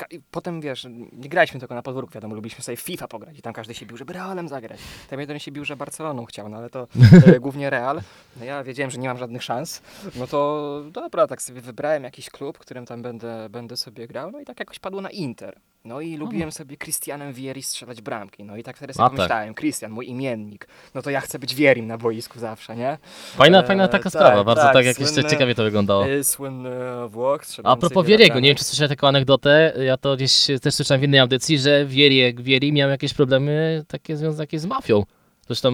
e, 0.00 0.14
i 0.14 0.20
potem 0.30 0.60
wiesz, 0.60 0.86
nie 1.12 1.28
graliśmy 1.28 1.60
tylko 1.60 1.74
na 1.74 1.82
podwórku, 1.82 2.12
wiadomo, 2.12 2.34
lubiliśmy 2.34 2.64
sobie 2.64 2.76
FIFA 2.76 3.08
pograć 3.08 3.38
i 3.38 3.42
tam 3.42 3.52
każdy 3.52 3.74
się 3.74 3.86
bił, 3.86 3.96
żeby 3.96 4.12
Realem 4.12 4.48
zagrać. 4.48 4.80
Tam 5.10 5.20
jeden 5.20 5.38
się 5.38 5.52
bił, 5.52 5.64
że 5.64 5.76
Barceloną 5.76 6.24
chciał, 6.24 6.48
no 6.48 6.56
ale 6.56 6.70
to 6.70 6.88
e, 7.26 7.40
głównie 7.44 7.70
Real. 7.70 8.00
No 8.36 8.44
ja 8.44 8.64
wiedziałem, 8.64 8.90
że 8.90 8.98
nie 8.98 9.08
mam 9.08 9.18
żadnych 9.18 9.42
szans, 9.42 9.82
no 10.16 10.26
to 10.26 10.82
dobra, 10.92 11.26
tak 11.26 11.42
sobie 11.42 11.60
wybrałem 11.60 12.04
jakiś 12.04 12.30
klub, 12.30 12.58
którym 12.58 12.86
tam 12.86 13.02
będę, 13.02 13.48
będę 13.50 13.76
sobie 13.76 14.06
grał, 14.06 14.30
no 14.30 14.40
i 14.40 14.44
tak 14.44 14.60
jakoś 14.60 14.78
padło 14.78 15.00
na 15.00 15.10
Inter. 15.10 15.60
No 15.84 16.00
i 16.00 16.16
lubiłem 16.16 16.52
sobie 16.52 16.76
Christianem 16.76 17.32
Vieri 17.32 17.62
strzelać 17.62 18.00
bramki, 18.00 18.44
no 18.44 18.56
i 18.56 18.62
tak 18.62 18.76
wtedy 18.76 18.92
sobie 18.92 19.04
A, 19.04 19.08
tak. 19.08 19.16
pomyślałem, 19.16 19.54
Christian, 19.54 19.92
mój 19.92 20.08
imiennik, 20.08 20.68
no 20.94 21.02
to 21.02 21.10
ja 21.10 21.20
chcę 21.20 21.38
być 21.38 21.54
Vierim 21.54 21.86
na 21.86 21.98
boisku 21.98 22.38
zawsze, 22.38 22.76
nie? 22.76 22.98
Fajna, 23.36 23.62
e, 23.62 23.66
fajna 23.66 23.88
taka 23.88 24.04
tak, 24.04 24.12
sprawa, 24.12 24.44
bardzo 24.44 24.62
tak, 24.62 24.72
tak, 24.72 24.86
jak 24.86 24.98
jeszcze 24.98 25.20
słynne- 25.22 25.30
ciekawie 25.30 25.54
to 25.54 25.62
wyglądało. 25.62 26.08
Y, 26.08 26.24
Słynny 26.24 26.70
Włoch. 27.08 27.42
A 27.64 27.76
propos 27.76 27.97
Wieriego, 28.02 28.40
nie 28.40 28.48
wiem 28.48 28.56
czy 28.56 28.64
słyszałeś 28.64 28.88
taką 28.88 29.08
anegdotę, 29.08 29.72
ja 29.86 29.96
to 29.96 30.16
gdzieś 30.16 30.46
też 30.62 30.74
słyszałem 30.74 31.00
w 31.00 31.04
innej 31.04 31.20
audycji, 31.20 31.58
że 31.58 31.86
Wieri, 31.86 32.34
Wieri 32.34 32.72
miał 32.72 32.90
jakieś 32.90 33.14
problemy 33.14 33.84
takie 33.88 34.16
związane 34.16 34.46
z 34.52 34.66
mafią. 34.66 35.04
Zresztą 35.46 35.70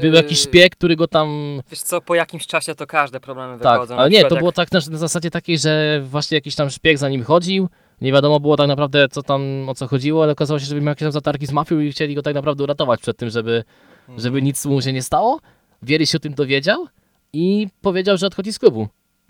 był 0.00 0.12
jakiś 0.12 0.38
Yy, 0.38 0.44
szpieg, 0.44 0.76
który 0.76 0.96
go 0.96 1.08
tam 1.08 1.28
Wiesz 1.70 1.80
co, 1.80 2.00
po 2.00 2.14
jakimś 2.14 2.46
czasie 2.46 2.74
to 2.74 2.86
każde 2.86 3.20
problemy 3.20 3.58
Tak, 3.58 3.72
wychodzą. 3.74 3.96
ale 3.96 4.10
nie, 4.10 4.24
to 4.24 4.34
jak- 4.34 4.38
było 4.38 4.52
tak 4.52 4.72
na, 4.72 4.80
na 4.90 4.98
zasadzie 4.98 5.30
takiej, 5.30 5.58
że 5.58 6.00
właśnie 6.04 6.34
jakiś 6.34 6.54
tam 6.54 6.70
szpieg 6.70 6.98
za 6.98 7.08
nim 7.08 7.24
chodził, 7.24 7.68
nie 8.00 8.12
wiadomo 8.12 8.40
było 8.40 8.56
tak 8.56 8.68
naprawdę 8.68 9.08
co 9.08 9.22
tam, 9.22 9.68
o 9.68 9.74
co 9.74 9.86
chodziło, 9.86 10.22
ale 10.22 10.32
okazało 10.32 10.60
się, 10.60 10.66
że 10.66 10.74
miał 10.74 10.88
jakieś 10.88 11.02
tam 11.02 11.12
zatargi 11.12 11.46
z 11.46 11.52
mafią 11.52 11.80
i 11.80 11.92
chcieli 11.92 12.14
go 12.14 12.22
tak 12.22 12.34
naprawdę 12.34 12.64
uratować 12.64 13.00
przed 13.00 13.16
tym, 13.16 13.30
żeby, 13.30 13.64
żeby 14.16 14.42
nic 14.42 14.64
mu 14.64 14.82
się 14.82 14.92
nie 14.92 15.02
stało. 15.02 15.40
Wiery 15.82 16.06
się 16.06 16.16
o 16.16 16.20
tym 16.20 16.34
dowiedział 16.34 16.86
i 17.32 17.68
powiedział, 17.82 18.16
że 18.16 18.26
odchodzi 18.26 18.52
z 18.52 18.58
klubu. 18.58 18.88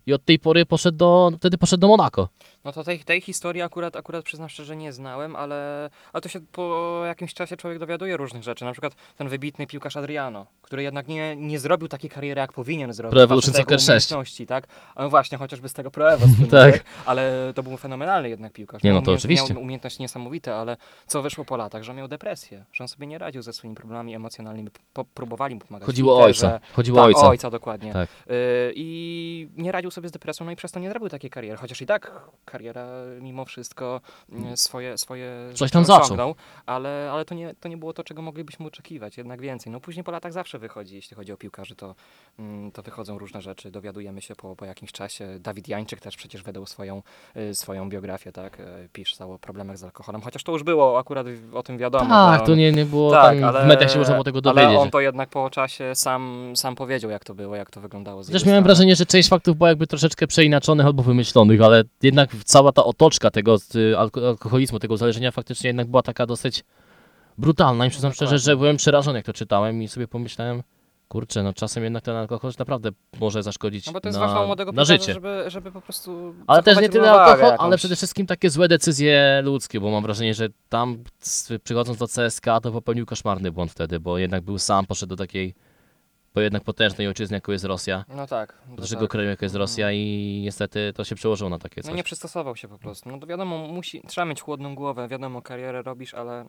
I 0.08 0.12
od 0.12 0.24
tej 0.24 0.38
pory 0.38 0.66
poszedł 0.66 0.98
do, 0.98 1.30
wtedy 1.38 1.58
poszedł 1.58 1.80
do 1.80 1.88
Monako. 1.88 2.28
No 2.64 2.72
to 2.72 2.84
tej, 2.84 2.98
tej 2.98 3.20
historii 3.20 3.62
akurat, 3.62 3.96
akurat 3.96 4.24
przyznam 4.24 4.48
szczerze 4.48 4.76
nie 4.76 4.92
znałem, 4.92 5.36
ale, 5.36 5.90
ale 6.12 6.20
to 6.20 6.28
się 6.28 6.40
po 6.52 7.02
jakimś 7.06 7.34
czasie 7.34 7.56
człowiek 7.56 7.78
dowiaduje 7.78 8.16
różnych 8.16 8.42
rzeczy. 8.42 8.64
Na 8.64 8.72
przykład 8.72 8.94
ten 9.16 9.28
wybitny 9.28 9.66
piłkarz 9.66 9.96
Adriano, 9.96 10.46
który 10.62 10.82
jednak 10.82 11.08
nie, 11.08 11.36
nie 11.36 11.58
zrobił 11.58 11.88
takiej 11.88 12.10
kariery, 12.10 12.40
jak 12.40 12.52
powinien 12.52 12.92
zrobić. 12.92 13.12
Pro 13.12 13.22
Evolution 13.22 13.54
Soccer 13.54 13.60
jego 13.60 13.78
6. 13.78 13.88
umiejętności, 13.88 14.46
tak? 14.46 14.66
No 14.96 15.08
właśnie, 15.10 15.38
chociażby 15.38 15.68
z 15.68 15.72
tego 15.72 15.90
Pro 15.90 16.12
Evo 16.12 16.26
słynnego, 16.26 16.50
Tak. 16.72 16.84
ale 17.06 17.52
to 17.54 17.62
był 17.62 17.76
fenomenalny 17.76 18.28
jednak 18.28 18.52
piłkarz. 18.52 18.82
Nie, 18.82 18.92
no 18.92 19.02
to 19.02 19.12
oczywiście. 19.12 19.54
Miał 19.54 19.62
umiejętności 19.62 20.02
niesamowite, 20.02 20.54
ale 20.54 20.76
co 21.06 21.22
wyszło 21.22 21.44
po 21.44 21.56
latach, 21.56 21.82
że 21.82 21.94
miał 21.94 22.08
depresję, 22.08 22.64
że 22.72 22.84
on 22.84 22.88
sobie 22.88 23.06
nie 23.06 23.18
radził 23.18 23.42
ze 23.42 23.52
swoimi 23.52 23.76
problemami 23.76 24.14
emocjonalnymi. 24.14 24.68
Po, 24.92 25.04
próbowali 25.04 25.54
mu 25.54 25.60
pomagać. 25.60 25.86
Chodziło 25.86 26.18
o 26.18 26.22
ojca. 26.24 26.60
Chodziło 26.72 26.98
o 26.98 27.02
Tak, 27.02 27.06
ojca. 27.06 27.20
o 27.26 27.28
ojca, 27.28 27.50
dokładnie. 27.50 27.92
Tak. 27.92 28.08
Y, 28.30 28.72
I 28.76 29.48
nie 29.56 29.72
radził 29.72 29.90
sobie 29.90 30.08
z 30.08 30.12
depresją, 30.12 30.46
no 30.46 30.52
i 30.52 30.56
przez 30.56 30.72
to 30.72 30.80
nie 30.80 30.88
zrobił 30.90 31.08
takiej 31.08 31.30
kariery. 31.30 31.56
Chociaż 31.56 31.82
i 31.82 31.86
tak 31.86 32.12
kariera 32.50 32.86
mimo 33.20 33.44
wszystko 33.44 34.00
y, 34.52 34.56
swoje, 34.56 34.98
swoje 34.98 35.32
Coś 35.54 35.70
tam 35.70 35.84
zaczął. 35.84 36.34
ale, 36.66 37.10
ale 37.12 37.24
to, 37.24 37.34
nie, 37.34 37.54
to 37.60 37.68
nie 37.68 37.76
było 37.76 37.92
to, 37.92 38.04
czego 38.04 38.22
moglibyśmy 38.22 38.66
oczekiwać, 38.66 39.16
jednak 39.18 39.40
więcej. 39.40 39.72
No 39.72 39.80
później 39.80 40.04
po 40.04 40.10
latach 40.10 40.32
zawsze 40.32 40.58
wychodzi, 40.58 40.94
jeśli 40.94 41.16
chodzi 41.16 41.32
o 41.32 41.36
piłkarzy, 41.36 41.76
to, 41.76 41.94
mm, 42.38 42.72
to 42.72 42.82
wychodzą 42.82 43.18
różne 43.18 43.42
rzeczy, 43.42 43.70
dowiadujemy 43.70 44.22
się 44.22 44.34
po, 44.34 44.56
po 44.56 44.64
jakimś 44.64 44.92
czasie. 44.92 45.38
Dawid 45.40 45.68
Jańczyk 45.68 46.00
też 46.00 46.16
przecież 46.16 46.42
wydał 46.42 46.66
swoją, 46.66 47.02
y, 47.36 47.54
swoją 47.54 47.88
biografię, 47.88 48.32
tak, 48.32 48.60
y, 48.60 48.88
pisał 48.92 49.32
o 49.32 49.38
problemach 49.38 49.78
z 49.78 49.84
alkoholem, 49.84 50.20
chociaż 50.20 50.42
to 50.42 50.52
już 50.52 50.62
było, 50.62 50.98
akurat 50.98 51.26
o 51.52 51.62
tym 51.62 51.78
wiadomo. 51.78 52.08
Tak, 52.08 52.46
to 52.46 52.54
nie, 52.54 52.72
nie 52.72 52.84
było 52.84 53.10
tak, 53.10 53.40
tam, 53.40 53.44
ale, 53.44 53.64
w 53.64 53.66
mediach 53.66 53.92
się 53.92 53.98
można 53.98 54.14
było 54.14 54.24
tego 54.24 54.40
dowiedzieć. 54.40 54.68
Ale 54.68 54.78
on 54.78 54.90
to 54.90 55.00
jednak 55.00 55.28
po 55.28 55.50
czasie 55.50 55.94
sam, 55.94 56.52
sam 56.56 56.74
powiedział, 56.74 57.10
jak 57.10 57.24
to 57.24 57.34
było, 57.34 57.56
jak 57.56 57.70
to 57.70 57.80
wyglądało. 57.80 58.22
Z 58.22 58.26
Chociaż 58.26 58.42
jego 58.42 58.50
miałem 58.50 58.64
wrażenie, 58.64 58.96
że 58.96 59.06
część 59.06 59.28
faktów 59.28 59.56
była 59.56 59.68
jakby 59.68 59.86
troszeczkę 59.86 60.26
przeinaczonych 60.26 60.86
albo 60.86 61.02
wymyślonych, 61.02 61.62
ale 61.62 61.84
jednak 62.02 62.30
cała 62.44 62.72
ta 62.72 62.84
otoczka 62.84 63.30
tego 63.30 63.56
y, 63.74 63.98
alko 63.98 64.28
alkoholizmu, 64.28 64.78
tego 64.78 64.94
uzależnienia 64.94 65.30
faktycznie 65.30 65.68
jednak 65.68 65.86
była 65.88 66.02
taka 66.02 66.26
dosyć 66.26 66.64
brutalna 67.38 67.86
i 67.86 67.90
przyznam 67.90 68.12
szczerze, 68.12 68.38
że 68.38 68.56
byłem 68.56 68.76
przerażony 68.76 69.18
jak 69.18 69.26
to 69.26 69.32
czytałem 69.32 69.82
i 69.82 69.88
sobie 69.88 70.08
pomyślałem, 70.08 70.62
kurczę, 71.08 71.42
no 71.42 71.52
czasem 71.52 71.84
jednak 71.84 72.02
ten 72.04 72.16
alkohol 72.16 72.52
naprawdę 72.58 72.90
może 73.20 73.42
zaszkodzić 73.42 73.86
No 73.86 73.92
bo 73.92 74.00
to 74.00 74.08
jest 74.08 74.18
na, 74.20 74.46
młodego 74.46 74.72
na 74.72 74.84
życie. 74.84 75.14
żeby, 75.14 75.44
żeby 75.46 75.72
po 75.72 75.80
prostu 75.80 76.34
Ale 76.46 76.62
też 76.62 76.80
nie 76.80 76.88
tyle 76.88 77.10
alkohol, 77.10 77.50
jakąś. 77.50 77.66
ale 77.66 77.76
przede 77.76 77.96
wszystkim 77.96 78.26
takie 78.26 78.50
złe 78.50 78.68
decyzje 78.68 79.40
ludzkie, 79.44 79.80
bo 79.80 79.90
mam 79.90 80.02
wrażenie, 80.02 80.34
że 80.34 80.48
tam 80.68 81.04
przychodząc 81.64 81.98
do 81.98 82.06
CSK 82.06 82.44
to 82.62 82.72
popełnił 82.72 83.06
koszmarny 83.06 83.52
błąd 83.52 83.70
wtedy, 83.72 84.00
bo 84.00 84.18
jednak 84.18 84.42
był 84.44 84.58
sam, 84.58 84.86
poszedł 84.86 85.10
do 85.10 85.16
takiej, 85.16 85.54
bo 86.38 86.42
jednak 86.42 86.64
potężnej 86.64 87.08
ojczyzny, 87.08 87.34
jaką 87.36 87.52
jest 87.52 87.64
Rosja, 87.64 88.04
No 88.08 88.26
tak. 88.26 88.52
do 88.52 88.70
No, 88.70 88.76
dużego 88.76 89.00
tak. 89.02 89.10
kraju, 89.10 89.28
jaką 89.28 89.44
jest 89.44 89.54
Rosja 89.54 89.92
i 89.92 90.40
niestety 90.44 90.92
to 90.96 91.04
się 91.04 91.14
przełożyło 91.14 91.50
na 91.50 91.58
takie 91.58 91.80
no 91.80 91.88
coś. 91.88 91.96
nie 91.96 92.04
przystosował 92.04 92.56
się 92.56 92.68
po 92.68 92.78
prostu. 92.78 93.08
No 93.10 93.18
to 93.18 93.26
wiadomo, 93.26 93.58
musi, 93.58 94.02
trzeba 94.06 94.24
mieć 94.24 94.40
chłodną 94.42 94.74
głowę, 94.74 95.08
wiadomo, 95.08 95.42
karierę 95.42 95.82
robisz, 95.82 96.14
ale, 96.14 96.46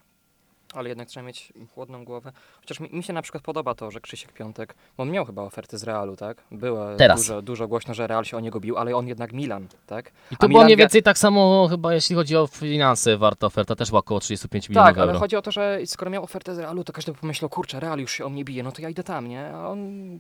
ale 0.74 0.90
jednak 0.90 1.08
trzeba 1.08 1.26
mieć 1.26 1.54
chłodną 1.74 2.06
głowę. 2.06 2.32
Chociaż 2.62 2.80
mi, 2.80 2.90
mi 2.94 3.04
się 3.04 3.14
na 3.14 3.22
przykład 3.22 3.44
podoba 3.44 3.76
to, 3.76 3.92
że 3.92 4.02
Krzysiek 4.02 4.34
Piątek, 4.34 4.76
bo 4.98 5.04
on 5.04 5.12
miał 5.12 5.26
chyba 5.26 5.42
oferty 5.42 5.78
z 5.78 5.84
Realu, 5.84 6.16
tak? 6.16 6.44
Było 6.52 6.96
Teraz. 6.98 7.20
Dużo, 7.20 7.42
dużo 7.42 7.68
głośno, 7.68 7.94
że 7.94 8.08
Real 8.08 8.26
się 8.26 8.38
o 8.38 8.40
niego 8.40 8.60
bił, 8.60 8.78
ale 8.78 8.96
on 8.96 9.08
jednak 9.08 9.34
Milan, 9.34 9.68
tak? 9.88 10.12
I 10.32 10.38
to 10.38 10.50
było 10.50 10.64
mniej 10.64 10.78
więcej 10.78 11.04
tak 11.04 11.18
samo 11.18 11.68
chyba 11.68 11.94
jeśli 11.94 12.16
chodzi 12.16 12.36
o 12.36 12.48
finanse, 12.48 13.18
warta 13.18 13.48
oferta 13.48 13.76
też 13.76 13.90
była 13.90 14.00
około 14.00 14.20
35 14.20 14.70
milionów 14.70 14.88
Tak, 14.88 14.98
ale 14.98 15.08
euro. 15.08 15.20
chodzi 15.20 15.36
o 15.36 15.42
to, 15.42 15.52
że 15.52 15.80
skoro 15.86 16.12
miał 16.12 16.24
ofertę 16.24 16.56
z 16.56 16.60
Realu, 16.60 16.84
to 16.84 16.94
każdy 16.94 17.12
by 17.12 17.18
pomyślał, 17.18 17.50
kurczę, 17.50 17.80
Real 17.80 18.00
już 18.00 18.12
się 18.12 18.26
o 18.26 18.30
mnie 18.30 18.46
bije, 18.46 18.64
no 18.64 18.72
to 18.72 18.82
ja 18.82 18.90
idę 18.90 19.04
tam, 19.04 19.28
nie? 19.28 19.48
A 19.54 19.68
on... 19.68 20.20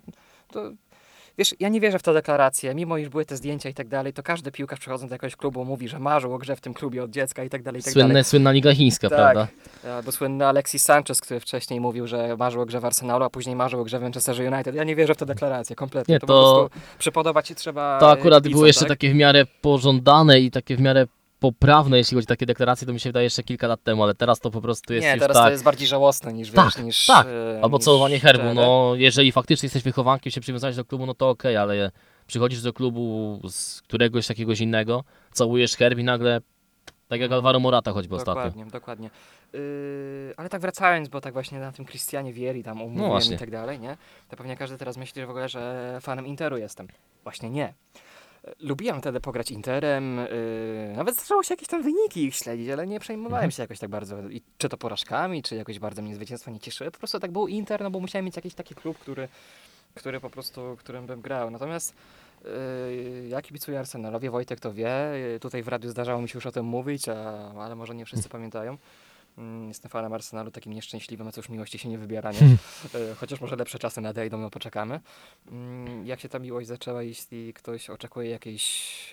To... 0.51 0.71
Wiesz, 1.39 1.55
ja 1.59 1.69
nie 1.69 1.81
wierzę 1.81 1.99
w 1.99 2.03
tę 2.03 2.13
deklarację, 2.13 2.75
mimo 2.75 2.97
iż 2.97 3.09
były 3.09 3.25
te 3.25 3.37
zdjęcia 3.37 3.69
i 3.69 3.73
tak 3.73 3.87
dalej, 3.87 4.13
to 4.13 4.23
każdy 4.23 4.51
piłkarz 4.51 4.79
przechodząc 4.79 5.09
do 5.09 5.15
jakiegoś 5.15 5.35
klubu 5.35 5.65
mówi, 5.65 5.87
że 5.87 5.99
marzył 5.99 6.33
o 6.33 6.37
grze 6.37 6.55
w 6.55 6.61
tym 6.61 6.73
klubie 6.73 7.03
od 7.03 7.11
dziecka 7.11 7.43
i 7.43 7.49
tak 7.49 7.63
dalej, 7.63 7.81
i 7.81 7.83
tak 7.83 7.93
Słynne, 7.93 8.07
dalej. 8.07 8.23
słynna 8.23 8.51
Liga 8.51 8.73
Chińska, 8.75 9.09
Tak. 9.09 9.17
prawda? 9.17 9.47
Albo 9.95 10.11
słynny 10.11 10.47
Alexis 10.47 10.83
Sanchez, 10.83 11.21
który 11.21 11.39
wcześniej 11.39 11.81
mówił, 11.81 12.07
że 12.07 12.37
marzył 12.37 12.61
o 12.61 12.65
grze 12.65 12.79
w 12.79 12.85
Arsenalu, 12.85 13.25
a 13.25 13.29
później 13.29 13.55
marzył 13.55 13.81
o 13.81 13.83
grze 13.83 13.99
w 13.99 14.01
Manchesterze 14.01 14.51
United. 14.51 14.75
Ja 14.75 14.83
nie 14.83 14.95
wierzę 14.95 15.13
w 15.13 15.17
tę 15.17 15.25
deklarację, 15.25 15.75
kompletnie. 15.75 16.13
Nie, 16.15 16.19
to, 16.19 16.27
to- 16.27 16.33
po 16.33 16.59
prostu 16.69 16.79
przypodobać 16.99 17.47
się 17.47 17.55
trzeba 17.55 17.99
To 17.99 18.11
akurat 18.11 18.47
było 18.47 18.65
jeszcze 18.67 18.81
tak? 18.81 18.89
takie 18.89 19.11
w 19.11 19.15
miarę 19.15 19.45
pożądane 19.61 20.39
i 20.39 20.51
takie 20.51 20.75
w 20.75 20.79
miarę 20.81 21.07
poprawne, 21.39 21.97
jeśli 21.97 22.15
chodzi 22.15 22.25
o 22.25 22.27
takie 22.27 22.45
deklaracje, 22.45 22.87
to 22.87 22.93
mi 22.93 22.99
się 22.99 23.09
wydaje 23.09 23.23
jeszcze 23.23 23.43
kilka 23.43 23.67
lat 23.67 23.83
temu, 23.83 24.03
ale 24.03 24.15
teraz 24.15 24.39
to 24.39 24.51
po 24.51 24.61
prostu 24.61 24.93
jest 24.93 25.05
Nie, 25.05 25.11
już 25.11 25.19
teraz 25.19 25.37
tak. 25.37 25.45
to 25.45 25.51
jest 25.51 25.63
bardziej 25.63 25.87
żałosne 25.87 26.33
niż, 26.33 26.51
Tak, 26.51 26.65
wiesz, 26.65 26.77
niż... 26.85 27.05
tak. 27.05 27.27
e, 27.27 27.59
Albo 27.63 27.77
niż 27.77 27.85
całowanie 27.85 28.19
herbu, 28.19 28.53
no 28.53 28.91
jeżeli 28.95 29.31
faktycznie 29.31 29.65
jesteś 29.67 29.83
wychowankiem, 29.83 30.31
się 30.31 30.41
przywiązałeś 30.41 30.75
do 30.75 30.85
klubu, 30.85 31.05
no 31.05 31.13
to 31.13 31.29
okej, 31.29 31.57
ale 31.57 31.91
przychodzisz 32.27 32.61
do 32.61 32.73
klubu 32.73 33.39
z 33.49 33.81
któregoś 33.81 34.29
jakiegoś 34.29 34.59
innego, 34.61 35.03
całujesz 35.31 35.75
herb 35.75 35.99
i 35.99 36.03
nagle, 36.03 36.41
tak 37.07 37.21
jak 37.21 37.31
Alvaro 37.31 37.59
Morata 37.59 37.91
choćby 37.91 38.15
ostatnio. 38.15 38.43
Dokładnie, 38.43 38.65
dokładnie. 38.71 39.09
Yy, 39.53 40.33
ale 40.37 40.49
tak 40.49 40.61
wracając, 40.61 41.09
bo 41.09 41.21
tak 41.21 41.33
właśnie 41.33 41.59
na 41.59 41.71
tym 41.71 41.85
Christianie 41.85 42.33
Vieri 42.33 42.63
tam 42.63 42.81
umówiłem 42.81 43.21
No 43.29 43.35
i 43.35 43.37
tak 43.37 43.51
dalej, 43.51 43.79
nie? 43.79 43.97
To 44.29 44.37
pewnie 44.37 44.57
każdy 44.57 44.77
teraz 44.77 44.97
myśli, 44.97 45.25
w 45.25 45.29
ogóle, 45.29 45.49
że 45.49 45.97
fanem 46.01 46.27
Interu 46.27 46.57
jestem. 46.57 46.87
Właśnie 47.23 47.49
nie. 47.49 47.73
Lubiłem 48.59 49.01
wtedy 49.01 49.19
pograć 49.19 49.51
Interem, 49.51 50.17
yy, 50.17 50.93
nawet 50.95 51.15
zdarzało 51.15 51.43
się 51.43 51.53
jakieś 51.53 51.67
tam 51.67 51.83
wyniki 51.83 52.23
ich 52.23 52.35
śledzić, 52.35 52.69
ale 52.69 52.87
nie 52.87 52.99
przejmowałem 52.99 53.35
Mhm. 53.35 53.51
się 53.51 53.63
jakoś 53.63 53.79
tak 53.79 53.89
bardzo, 53.89 54.29
i, 54.29 54.41
czy 54.57 54.69
to 54.69 54.77
porażkami, 54.77 55.43
czy 55.43 55.55
jakoś 55.55 55.79
bardzo 55.79 56.01
mnie 56.01 56.15
zwycięstwa 56.15 56.51
nie 56.51 56.59
cieszyły. 56.59 56.91
Po 56.91 56.97
prostu 56.97 57.19
tak 57.19 57.31
był 57.31 57.47
Inter, 57.47 57.81
no 57.83 57.91
bo 57.91 57.99
musiałem 57.99 58.25
mieć 58.25 58.35
jakiś 58.35 58.53
taki 58.53 58.75
klub, 58.75 58.97
który, 58.99 59.27
który 59.95 60.19
po 60.19 60.29
prostu, 60.29 60.75
którym 60.79 61.05
bym 61.05 61.21
grał. 61.21 61.51
Natomiast 61.51 61.93
Yy, 62.43 63.27
ja 63.27 63.41
kibicuję 63.41 63.79
Arsenalowi, 63.79 64.29
Wojtek 64.29 64.59
to 64.59 64.73
wie. 64.73 64.89
Yy, 65.33 65.39
Tutaj 65.39 65.63
w 65.63 65.67
radiu 65.67 65.89
zdarzało 65.89 66.21
mi 66.21 66.29
się 66.29 66.37
już 66.37 66.45
o 66.45 66.51
tym 66.51 66.65
mówić, 66.65 67.09
a, 67.09 67.15
ale 67.59 67.75
może 67.75 67.95
nie 67.95 68.05
wszyscy 68.05 68.29
pamiętają. 68.29 68.77
Mm, 69.39 69.67
Jestem 69.67 69.91
fanem 69.91 70.13
Arsenalu, 70.13 70.51
takim 70.51 70.73
nieszczęśliwym, 70.73 71.27
a 71.27 71.31
cóż 71.31 71.49
miłości 71.49 71.79
się 71.79 71.89
nie 71.89 71.97
wybiera, 71.97 72.31
nie? 72.31 72.37
Yy, 72.93 73.15
Chociaż 73.15 73.41
może 73.41 73.55
lepsze 73.55 73.79
czasy 73.79 74.01
nadejdą, 74.01 74.37
no 74.37 74.49
poczekamy. 74.49 74.99
Mm, 75.51 76.07
Jak 76.07 76.19
się 76.19 76.29
ta 76.29 76.39
miłość 76.39 76.67
zaczęła, 76.67 77.03
jeśli 77.03 77.53
ktoś 77.53 77.89
oczekuje 77.89 78.29
jakiejś 78.29 78.63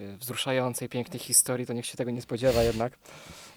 yy, 0.00 0.16
wzruszającej, 0.16 0.88
pięknej 0.88 1.18
historii, 1.18 1.66
to 1.66 1.72
niech 1.72 1.86
się 1.86 1.96
tego 1.96 2.10
nie 2.10 2.22
spodziewa 2.22 2.62
jednak. 2.62 2.98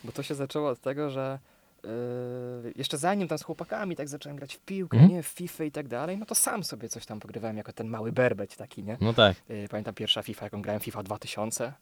Bo 0.03 0.11
to 0.11 0.23
się 0.23 0.35
zaczęło 0.35 0.69
od 0.69 0.81
tego, 0.81 1.09
że 1.09 1.39
yy, 1.83 1.89
jeszcze 2.75 2.97
zanim 2.97 3.27
tam 3.27 3.37
z 3.37 3.43
chłopakami 3.43 3.95
tak 3.95 4.07
zacząłem 4.09 4.35
grać 4.37 4.55
w 4.55 4.59
piłkę, 4.59 4.97
Mhm. 4.97 5.15
nie, 5.15 5.23
w 5.23 5.27
FIFA 5.27 5.63
i 5.63 5.71
tak 5.71 5.87
dalej, 5.87 6.17
no 6.17 6.25
to 6.25 6.35
sam 6.35 6.63
sobie 6.63 6.89
coś 6.89 7.05
tam 7.05 7.19
pogrywałem 7.19 7.57
jako 7.57 7.73
ten 7.73 7.87
mały 7.87 8.11
berbeć 8.11 8.55
taki, 8.55 8.83
nie? 8.83 8.97
No 9.01 9.13
tak, 9.13 9.35
Yy, 9.49 9.67
Pamiętam 9.69 9.93
pierwsza 9.93 10.23
FIFA, 10.23 10.45
jaką 10.45 10.61
grałem, 10.61 10.79
FIFA 10.81 11.03
2000. 11.03 11.73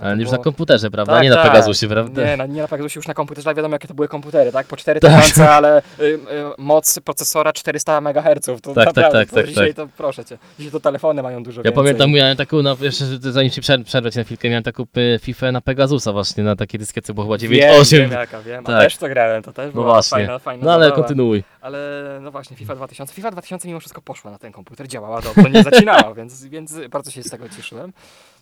Ale 0.00 0.14
już 0.16 0.24
było- 0.24 0.36
na 0.36 0.44
komputerze, 0.44 0.90
prawda? 0.90 1.12
Tak, 1.12 1.22
nie 1.22 1.30
na 1.30 1.36
tak. 1.36 1.52
Pegasusie, 1.52 1.88
prawda? 1.88 2.24
Nie, 2.24 2.36
na, 2.36 2.46
nie 2.46 2.62
na 2.62 2.68
Pegasusie, 2.68 2.98
już 2.98 3.08
na 3.08 3.14
komputerze, 3.14 3.48
ale 3.48 3.54
wiadomo 3.56 3.74
jakie 3.74 3.88
to 3.88 3.94
były 3.94 4.08
komputery, 4.08 4.52
tak? 4.52 4.66
Po 4.66 4.76
4000, 4.76 5.50
ale 5.50 5.82
y, 6.00 6.04
y, 6.04 6.18
moc 6.58 7.00
procesora 7.00 7.52
400 7.52 7.98
MHz. 8.00 8.46
To 8.46 8.52
Tak, 8.52 8.62
tak, 8.74 8.86
naprawdę, 8.86 9.18
tak, 9.18 9.30
to 9.30 9.36
tak, 9.36 9.46
dzisiaj 9.46 9.74
tak. 9.74 9.76
to 9.76 9.88
proszę 9.96 10.24
cię. 10.24 10.38
Dzisiaj 10.58 10.72
to 10.72 10.80
telefony 10.80 11.22
mają 11.22 11.42
dużo 11.42 11.60
Ja 11.60 11.64
więcej. 11.64 11.76
pamiętam, 11.84 12.10
miałem 12.10 12.36
taką, 12.36 12.62
na, 12.62 12.76
jeszcze 12.80 13.04
zanim 13.20 13.50
ci 13.50 13.60
przer- 13.60 13.84
przerwę 13.84 14.10
na 14.16 14.24
chwilkę, 14.24 14.48
miałem 14.48 14.62
taką 14.64 14.82
y, 14.82 15.18
FIFA 15.22 15.52
na 15.52 15.60
Pegasusa 15.60 16.12
właśnie, 16.12 16.44
na 16.44 16.56
takiej 16.56 16.80
dyskietce, 16.80 17.14
bo 17.14 17.22
chyba 17.22 17.38
Wiem, 17.38 17.50
9.8. 17.52 17.98
wiem 17.98 18.10
jaka, 18.10 18.42
wiem. 18.42 18.64
A 18.64 18.66
Tak. 18.66 18.82
też 18.82 18.96
to 18.96 19.08
grałem, 19.08 19.42
to 19.42 19.52
też 19.52 19.66
No 19.66 19.72
była 19.80 19.84
właśnie. 19.94 20.10
fajna, 20.18 20.38
fajna 20.38 20.64
No 20.64 20.72
ale 20.72 20.84
zabawa. 20.84 21.02
kontynuuj. 21.02 21.44
Ale 21.60 21.78
no 22.22 22.30
właśnie, 22.30 22.56
FIFA 22.56 22.74
2000. 22.74 23.14
FIFA 23.14 23.30
2000 23.30 23.68
mimo 23.68 23.80
wszystko 23.80 24.02
poszła 24.02 24.30
na 24.30 24.38
ten 24.38 24.52
komputer, 24.52 24.88
działała 24.88 25.20
dobrze, 25.22 25.50
nie 25.50 25.62
zacinała, 25.70 26.14
więc, 26.14 26.44
więc 26.44 26.74
bardzo 26.90 27.10
się 27.10 27.22
z 27.22 27.30
tego 27.30 27.48
cieszyłem. 27.48 27.92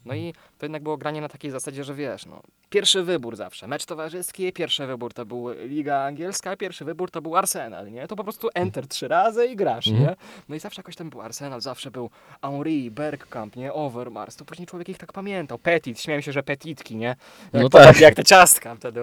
No 0.05 0.15
i 0.15 0.35
to 0.59 0.67
jednak 0.67 0.83
było 0.83 0.97
granie 0.97 1.21
na 1.21 1.29
takiej 1.29 1.51
zasadzie, 1.51 1.85
że 1.85 1.95
wiesz, 1.95 2.27
no, 2.27 2.43
pierwszy 2.71 3.03
wybór 3.03 3.37
zawsze, 3.37 3.67
mecz 3.67 3.85
towarzyski, 3.85 4.53
pierwszy 4.53 4.87
wybór 4.87 5.15
to 5.15 5.27
był 5.27 5.47
Liga 5.51 5.97
Angielska, 6.05 6.57
pierwszy 6.57 6.85
wybór 6.85 7.11
to 7.11 7.23
był 7.23 7.37
Arsenal, 7.37 7.93
nie? 7.93 8.07
To 8.09 8.17
po 8.17 8.25
prostu 8.25 8.49
enter 8.55 8.89
trzy 8.89 9.09
razy 9.09 9.47
i 9.47 9.57
grasz, 9.57 9.89
Mhm. 9.89 10.07
nie? 10.07 10.17
No 10.49 10.55
i 10.55 10.61
zawsze 10.61 10.81
jakoś 10.81 10.97
tam 10.97 11.11
był 11.11 11.21
Arsenal, 11.23 11.61
zawsze 11.61 11.91
był 11.91 12.11
Henry, 12.43 12.91
Bergkamp, 12.91 13.57
nie? 13.57 13.73
Overmars, 13.73 14.37
to 14.37 14.45
później 14.45 14.67
człowiek 14.67 14.89
ich 14.89 14.99
tak 14.99 15.13
pamiętał. 15.13 15.59
Petit, 15.59 16.01
śmiałem 16.01 16.23
się, 16.23 16.33
że 16.33 16.43
petitki, 16.43 16.97
nie? 16.97 17.17
Jak, 17.53 17.63
No 17.63 17.69
tak. 17.69 17.85
takie 17.87 18.05
jak 18.05 18.15
te 18.15 18.25
ciastka 18.25 18.75
wtedy. 18.75 19.01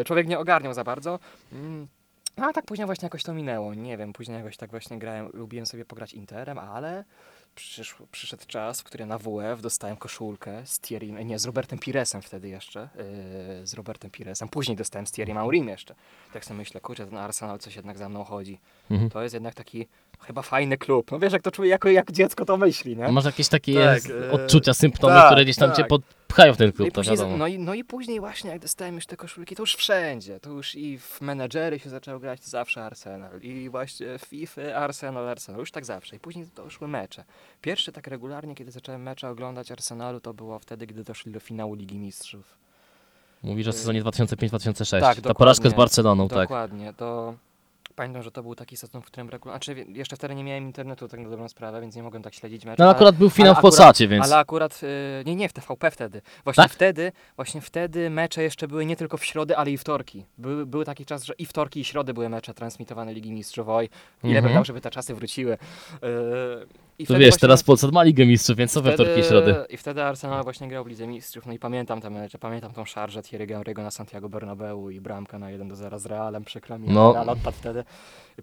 E, 0.00 0.04
człowiek 0.04 0.26
nie 0.28 0.38
ogarniał 0.38 0.74
za 0.74 0.84
bardzo. 0.84 1.18
Mm. 1.52 1.86
No 2.38 2.46
a 2.46 2.52
tak 2.52 2.64
później 2.64 2.86
właśnie 2.86 3.06
jakoś 3.06 3.22
to 3.22 3.34
minęło. 3.34 3.74
Nie 3.74 3.96
wiem, 3.96 4.12
później 4.12 4.38
jakoś 4.38 4.56
tak 4.56 4.70
właśnie 4.70 4.98
grałem, 4.98 5.30
lubiłem 5.34 5.66
sobie 5.66 5.84
pograć 5.84 6.12
Interem, 6.12 6.58
ale 6.58 7.04
przyszł, 7.56 8.06
przyszedł 8.12 8.42
czas, 8.46 8.80
w 8.80 8.84
którym 8.84 9.08
na 9.08 9.18
WF 9.18 9.60
dostałem 9.62 9.96
koszulkę 9.96 10.62
z 10.64 10.80
Thierry, 10.80 11.12
nie, 11.12 11.38
z 11.38 11.44
Robertem 11.44 11.78
Piresem 11.78 12.22
wtedy 12.22 12.48
jeszcze, 12.48 12.88
yy, 13.60 13.66
z 13.66 13.74
Robertem 13.74 14.10
Piresem. 14.10 14.48
Później 14.48 14.76
dostałem 14.76 15.06
z 15.06 15.12
Thierry 15.12 15.34
Maurim 15.34 15.68
jeszcze. 15.68 15.94
Tak 16.32 16.44
sobie 16.44 16.58
myślę, 16.58 16.80
kurczę, 16.80 17.06
ten 17.06 17.18
Arsenal 17.18 17.58
coś 17.58 17.76
jednak 17.76 17.98
za 17.98 18.08
mną 18.08 18.24
chodzi. 18.24 18.58
Mhm. 18.90 19.10
To 19.10 19.22
jest 19.22 19.34
jednak 19.34 19.54
taki 19.54 19.86
chyba 20.20 20.42
fajny 20.42 20.78
klub. 20.78 21.10
No 21.10 21.18
wiesz, 21.18 21.32
jak 21.32 21.42
to 21.42 21.50
czuje, 21.50 21.70
jako 21.70 21.88
jak 21.88 22.12
dziecko 22.12 22.44
to 22.44 22.56
myśli, 22.56 22.96
nie? 22.96 23.08
Masz 23.08 23.24
jakieś 23.24 23.48
takie 23.48 23.74
Tak, 23.74 24.02
e, 24.10 24.30
odczucia, 24.32 24.74
symptomy, 24.74 25.14
tak, 25.14 25.26
które 25.26 25.44
gdzieś 25.44 25.56
tam 25.56 25.70
cię 25.70 25.82
tak. 25.82 25.88
Podpchają 26.26 26.54
w 26.54 26.56
ten 26.56 26.66
No 26.66 26.72
klub, 26.72 26.88
i, 26.88 26.92
to 26.92 27.00
później, 27.00 27.16
wiadomo. 27.16 27.36
no, 27.36 27.46
i, 27.46 27.58
no 27.58 27.74
i 27.74 27.84
później 27.84 28.20
właśnie, 28.20 28.50
jak 28.50 28.58
dostałem 28.60 28.94
już 28.94 29.06
te 29.06 29.16
koszulki, 29.16 29.56
to 29.56 29.62
już 29.62 29.74
wszędzie. 29.74 30.40
To 30.40 30.50
już 30.50 30.74
i 30.74 30.98
w 30.98 31.20
menedżery 31.20 31.78
się 31.78 31.90
zaczęło 31.90 32.18
grać 32.20 32.40
to 32.40 32.50
zawsze 32.50 32.84
Arsenal. 32.84 33.40
I 33.40 33.68
właśnie 33.70 34.18
w 34.18 34.22
FIFA 34.22 34.62
Arsenal, 34.74 35.28
Arsenal. 35.28 35.60
Już 35.60 35.70
tak 35.70 35.84
zawsze. 35.84 36.16
I 36.16 36.18
później 36.18 36.46
doszły 36.56 36.88
mecze. 36.88 37.24
Pierwszy 37.60 37.92
tak 37.92 38.06
regularnie, 38.06 38.54
kiedy 38.54 38.70
zacząłem 38.70 39.02
mecze 39.02 39.28
oglądać 39.28 39.72
Arsenalu, 39.72 40.20
to 40.20 40.34
było 40.34 40.58
wtedy, 40.58 40.86
gdy 40.86 41.04
doszli 41.04 41.32
do 41.32 41.40
finału 41.40 41.74
Ligi 41.74 41.98
Mistrzów. 41.98 42.56
Mówisz 43.42 43.66
o 43.66 43.72
sezonie 43.72 44.02
2005-2006. 44.04 45.00
Tak, 45.00 45.20
Ta 45.20 45.34
porażka 45.34 45.60
z 45.60 45.62
dokładnie. 45.62 45.76
Barceloną, 45.76 46.28
tak. 46.28 46.38
Dokładnie. 46.38 46.92
To 46.96 47.34
Pamiętam, 47.96 48.22
że 48.22 48.30
to 48.30 48.42
był 48.42 48.54
taki 48.54 48.76
sezon, 48.76 49.02
w 49.02 49.04
którym 49.06 49.28
regularnie... 49.30 49.64
Znaczy, 49.64 49.86
jeszcze 49.88 50.16
wtedy 50.16 50.34
nie 50.34 50.44
miałem 50.44 50.64
internetu, 50.64 51.08
tak 51.08 51.20
na 51.20 51.28
dobrą 51.28 51.48
sprawę, 51.48 51.80
więc 51.80 51.96
nie 51.96 52.02
mogłem 52.02 52.22
tak 52.22 52.34
śledzić 52.34 52.64
meczu. 52.64 52.76
No 52.82 52.84
ale- 52.84 52.94
akurat 52.96 53.16
był 53.16 53.30
finał 53.30 53.46
ale 53.48 53.54
w 53.54 53.58
akurat- 53.58 53.62
Polsacie, 53.76 54.08
więc... 54.08 54.24
Ale 54.24 54.36
akurat, 54.36 54.80
y, 54.82 55.24
nie, 55.26 55.36
nie, 55.36 55.48
w 55.48 55.52
TVP 55.52 55.90
wtedy. 55.90 56.22
Właśnie 56.44 56.62
Tak? 56.64 56.72
wtedy, 56.72 57.12
właśnie 57.36 57.60
wtedy 57.60 58.10
mecze 58.10 58.42
jeszcze 58.42 58.68
były 58.68 58.86
nie 58.86 58.96
tylko 58.96 59.16
w 59.16 59.24
środę, 59.24 59.56
ale 59.56 59.70
i 59.70 59.78
wtorki. 59.78 60.24
Był, 60.38 60.66
był 60.66 60.84
taki 60.84 61.06
czas, 61.06 61.24
że 61.24 61.34
i 61.38 61.46
wtorki, 61.46 61.80
i 61.80 61.84
środy 61.84 62.14
były 62.14 62.28
mecze 62.28 62.54
transmitowane 62.54 63.14
Ligi 63.14 63.32
Mistrzów. 63.32 63.68
Oj, 63.68 63.88
ile 64.22 64.28
Mhm. 64.32 64.44
bym 64.44 64.54
dał, 64.54 64.64
żeby 64.64 64.80
te 64.80 64.90
czasy 64.90 65.14
wróciły. 65.14 65.52
Y, 65.52 65.58
i 66.98 67.06
To 67.06 67.14
wiesz, 67.14 67.22
właśnie- 67.28 67.40
teraz 67.40 67.62
Polsat 67.62 67.92
ma 67.92 68.02
Ligę 68.02 68.26
Mistrzów, 68.26 68.56
więc 68.56 68.72
co 68.72 68.82
we 68.82 68.92
wtorki 68.92 69.20
i 69.20 69.24
środy? 69.24 69.54
I 69.70 69.76
wtedy 69.76 70.02
Arsenal 70.02 70.42
właśnie 70.44 70.68
grał 70.68 70.84
w 70.84 70.86
Lidze 70.86 71.06
Mistrzów. 71.06 71.46
No 71.46 71.52
i 71.52 71.58
pamiętam 71.58 72.00
te 72.00 72.10
mecze, 72.10 72.38
pamiętam 72.38 72.72
tą 72.72 72.84
szarżę 72.84 73.22
Thierry 73.22 73.46
Henry'ego 73.46 73.82
na 73.82 73.90
Santiago 73.90 74.28
Bernabeu 74.28 74.90
i 74.90 75.00
bramka 75.00 75.38
na 75.38 75.50
1 75.50 75.68
do 75.68 75.76
0 75.76 75.98
z 75.98 76.06
Realem, 76.06 76.44
przykro 76.44 76.78
mi, 76.78 76.88
No. 76.88 77.12
Real 77.12 77.28
odpadł 77.28 77.56
wtedy. 77.56 77.84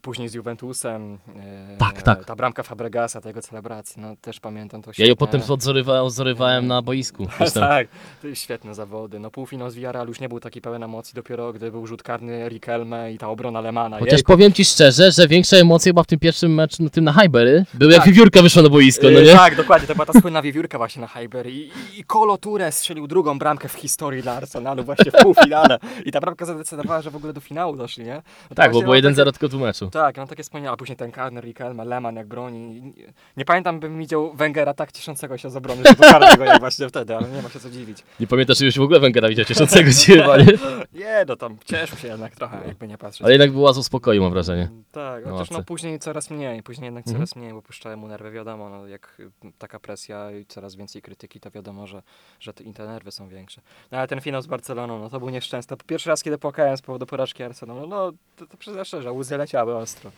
Później 0.02 0.30
z 0.30 0.34
Juventusem. 0.34 1.18
e, 1.40 1.78
Tak, 1.78 2.02
tak. 2.02 2.26
Ta 2.26 2.36
bramka 2.36 2.64
Fabregasa, 2.64 3.22
tego 3.22 3.42
celebracji, 3.42 4.02
no 4.02 4.16
też 4.22 4.40
pamiętam 4.40 4.82
to 4.82 4.92
Ja 4.98 5.06
ją 5.06 5.14
świetne. 5.14 5.16
potem 5.28 5.42
odzorywałem, 5.50 6.04
odzorywałem 6.06 6.68
na 6.68 6.82
boisku. 6.82 7.28
Tak, 7.54 7.88
to 8.22 8.28
jest 8.28 8.42
świetne 8.42 8.76
zawody. 8.76 9.20
No 9.20 9.32
półfinał 9.32 9.70
z 9.70 9.76
Villarreal 9.76 10.08
już 10.08 10.20
nie 10.20 10.30
był 10.30 10.40
taki 10.40 10.62
pełen 10.62 10.84
emocji, 10.84 11.16
dopiero 11.16 11.54
gdy 11.54 11.72
był 11.72 11.88
rzut 11.88 12.04
karny 12.04 12.50
Riquelme 12.50 13.14
i 13.14 13.18
ta 13.18 13.30
obrona 13.30 13.62
Lemana. 13.62 14.00
Chociaż 14.00 14.24
powiem 14.24 14.54
ci 14.54 14.66
szczerze, 14.66 15.12
że 15.12 15.28
większa 15.28 15.58
emocja 15.58 15.90
chyba 15.90 16.04
w 16.04 16.08
tym 16.08 16.20
pierwszym 16.20 16.54
meczu, 16.54 16.84
no, 16.84 16.90
tym 16.90 17.04
na 17.04 17.14
Highbury, 17.14 17.66
był 17.74 17.90
jak 17.90 18.00
Tak. 18.00 18.08
wiewiórka 18.08 18.42
wyszła 18.44 18.62
na 18.62 18.70
boisko, 18.70 19.04
no 19.04 19.10
Yy, 19.20 19.24
nie? 19.26 19.34
Tak, 19.34 19.56
dokładnie, 19.56 19.88
to 19.88 19.94
była 19.96 20.06
ta 20.06 20.22
słynna 20.22 20.42
wiewiórka 20.42 20.78
właśnie 20.78 21.02
na 21.02 21.08
Highbury 21.08 21.52
i, 21.52 21.72
i 21.98 22.04
Kolo 22.04 22.36
Touré 22.36 22.72
strzelił 22.72 23.08
drugą 23.08 23.40
bramkę 23.40 23.70
w 23.70 23.74
historii 23.74 24.22
dla 24.22 24.34
Arsenalu 24.34 24.84
właśnie 24.84 25.12
w 25.12 25.16
półfinale 25.24 25.80
i 26.06 26.12
ta 26.12 26.20
bramka 26.20 26.46
zadecydowała, 26.46 27.02
że 27.02 27.12
w 27.12 27.16
ogóle 27.16 27.34
do 27.34 27.42
finału 27.42 27.76
doszli, 27.76 28.04
nie? 28.04 28.16
No 28.16 28.50
to 28.50 28.56
Tak, 28.56 28.72
bo 28.72 28.82
było 28.82 28.94
mam 28.94 29.04
1-0 29.04 29.32
tylko 29.32 29.58
w 29.58 29.62
meczu. 29.62 29.86
Takie, 29.86 29.92
tak, 29.92 30.18
mam 30.18 30.28
takie 30.28 30.44
wspomnienia, 30.44 30.72
a 30.72 30.78
później 30.78 30.96
ten 30.98 31.12
karny, 31.12 31.42
Riquelme, 31.42 31.86
Leman 31.86 32.16
jak 32.16 32.28
broni. 32.28 32.94
Nie, 33.38 33.46
pamiętam, 33.46 33.80
bym 33.80 34.00
widział 34.00 34.34
Wengera 34.34 34.74
tak 34.74 34.92
cieszącego 34.92 35.38
się 35.38 35.50
z 35.50 35.56
obrony 35.56 35.84
rzutu 35.88 36.02
karnego 36.02 36.44
jak 36.44 36.60
właśnie 36.60 36.90
wtedy, 36.90 37.16
ale 37.16 37.28
nie 37.30 37.42
ma 37.42 37.50
się 37.50 37.60
co 37.60 37.70
dziwić. 37.70 37.98
Nie 38.20 38.28
pamiętasz, 38.28 38.58
że 38.58 38.66
już 38.66 38.78
w 38.78 38.82
ogóle 38.82 39.00
Węgera 39.00 39.30
widział 39.30 39.46
cieszącego 39.46 39.92
się 39.92 40.14
chyba, 40.18 40.38
nie? 40.38 40.46
Nie, 40.94 41.26
no 41.28 41.36
tam 41.36 41.58
cieszył 41.66 41.98
się 41.98 42.08
jednak 42.08 42.36
trochę, 42.36 42.58
jakby 42.68 42.88
nie 42.88 42.98
patrzeć. 42.98 43.22
Ale 43.22 43.32
jednak 43.32 43.52
było 43.52 43.74
z 43.74 43.86
spokoju, 43.86 44.22
mam 44.22 44.32
wrażenie. 44.32 44.70
Tak, 44.92 45.24
chociaż 45.30 45.50
no 45.52 45.64
później 45.64 46.00
coraz 46.00 46.30
mniej, 46.30 46.64
później 46.64 46.86
jednak 46.86 47.08
Mhm. 47.08 47.16
coraz 47.28 47.36
mniej, 47.36 47.54
bo 47.54 47.62
puszczałem 47.62 48.00
mu 48.00 48.08
nerwy, 48.08 48.32
wiadomo, 48.34 48.70
no 48.70 48.88
jak 48.88 49.22
taka 49.58 49.80
presja 49.80 50.32
i 50.32 50.46
coraz 50.46 50.76
więcej 50.76 51.02
krytyki, 51.02 51.40
to 51.40 51.52
wiadomo, 51.52 51.88
że, 51.88 52.04
że 52.40 52.54
te, 52.54 52.74
te 52.74 52.88
nerwy 52.88 53.12
są 53.12 53.28
większe. 53.28 53.62
No 53.92 53.98
ale 53.98 54.08
ten 54.08 54.22
finał 54.22 54.42
z 54.42 54.48
Barceloną, 54.48 55.00
no 55.00 55.10
to 55.10 55.20
był 55.20 55.30
nieszczęsny. 55.30 55.78
Pierwszy 55.88 56.10
raz, 56.10 56.24
kiedy 56.24 56.38
płakałem 56.38 56.78
z 56.78 56.82
powodu 56.82 57.06
porażki 57.06 57.44
Arsenalu, 57.44 57.88
no 57.88 58.12
to, 58.36 58.46
to 58.46 58.58
przyznam 58.58 58.86
szczerze, 58.86 59.12
łzy 59.12 59.38
leciały 59.38 59.76
ostro, 59.76 60.12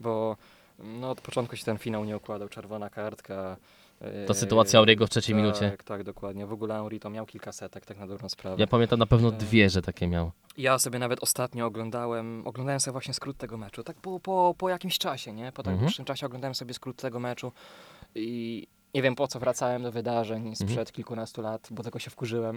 bo 0.00 0.36
no 0.78 1.10
od 1.10 1.20
początku 1.20 1.56
się 1.56 1.64
ten 1.64 1.78
finał 1.78 2.04
nie 2.04 2.16
układał, 2.16 2.48
czerwona 2.48 2.90
kartka. 2.90 3.56
Ta 4.26 4.34
sytuacja 4.34 4.78
Auriego 4.78 5.06
w 5.06 5.10
trzeciej 5.10 5.34
tak, 5.36 5.42
minucie. 5.42 5.76
Tak, 5.84 6.02
dokładnie. 6.04 6.46
W 6.46 6.52
ogóle 6.52 6.74
Auri 6.76 7.00
to 7.00 7.10
miał 7.10 7.26
kilka 7.26 7.52
setek, 7.52 7.86
tak 7.86 7.98
na 7.98 8.06
dobrą 8.06 8.28
sprawę. 8.28 8.56
Ja 8.58 8.66
pamiętam 8.66 8.98
na 8.98 9.06
pewno 9.06 9.28
E. 9.28 9.32
dwie, 9.32 9.70
że 9.70 9.82
takie 9.82 10.06
miał. 10.08 10.30
Ja 10.58 10.78
sobie 10.78 10.98
nawet 10.98 11.22
ostatnio 11.22 11.66
oglądałem, 11.66 12.42
oglądałem 12.46 12.80
sobie 12.80 12.92
właśnie 12.92 13.14
skrót 13.14 13.36
tego 13.36 13.56
meczu, 13.58 13.82
tak 13.82 13.96
po, 13.96 14.20
po, 14.20 14.54
po 14.58 14.68
jakimś 14.68 14.98
czasie, 14.98 15.32
nie? 15.32 15.52
Po 15.52 15.62
tak 15.62 15.72
Mhm. 15.72 15.78
dłuższym 15.78 16.04
czasie 16.04 16.26
oglądałem 16.26 16.54
sobie 16.54 16.74
skrót 16.74 16.96
tego 16.96 17.20
meczu 17.20 17.52
i 18.14 18.66
nie 18.94 19.02
wiem 19.02 19.14
po 19.14 19.28
co 19.28 19.40
wracałem 19.40 19.82
do 19.82 19.92
wydarzeń 19.92 20.54
sprzed 20.54 20.70
Mhm. 20.70 20.86
kilkunastu 20.86 21.42
lat, 21.42 21.68
bo 21.70 21.82
tego 21.82 21.98
się 21.98 22.10
wkurzyłem. 22.10 22.56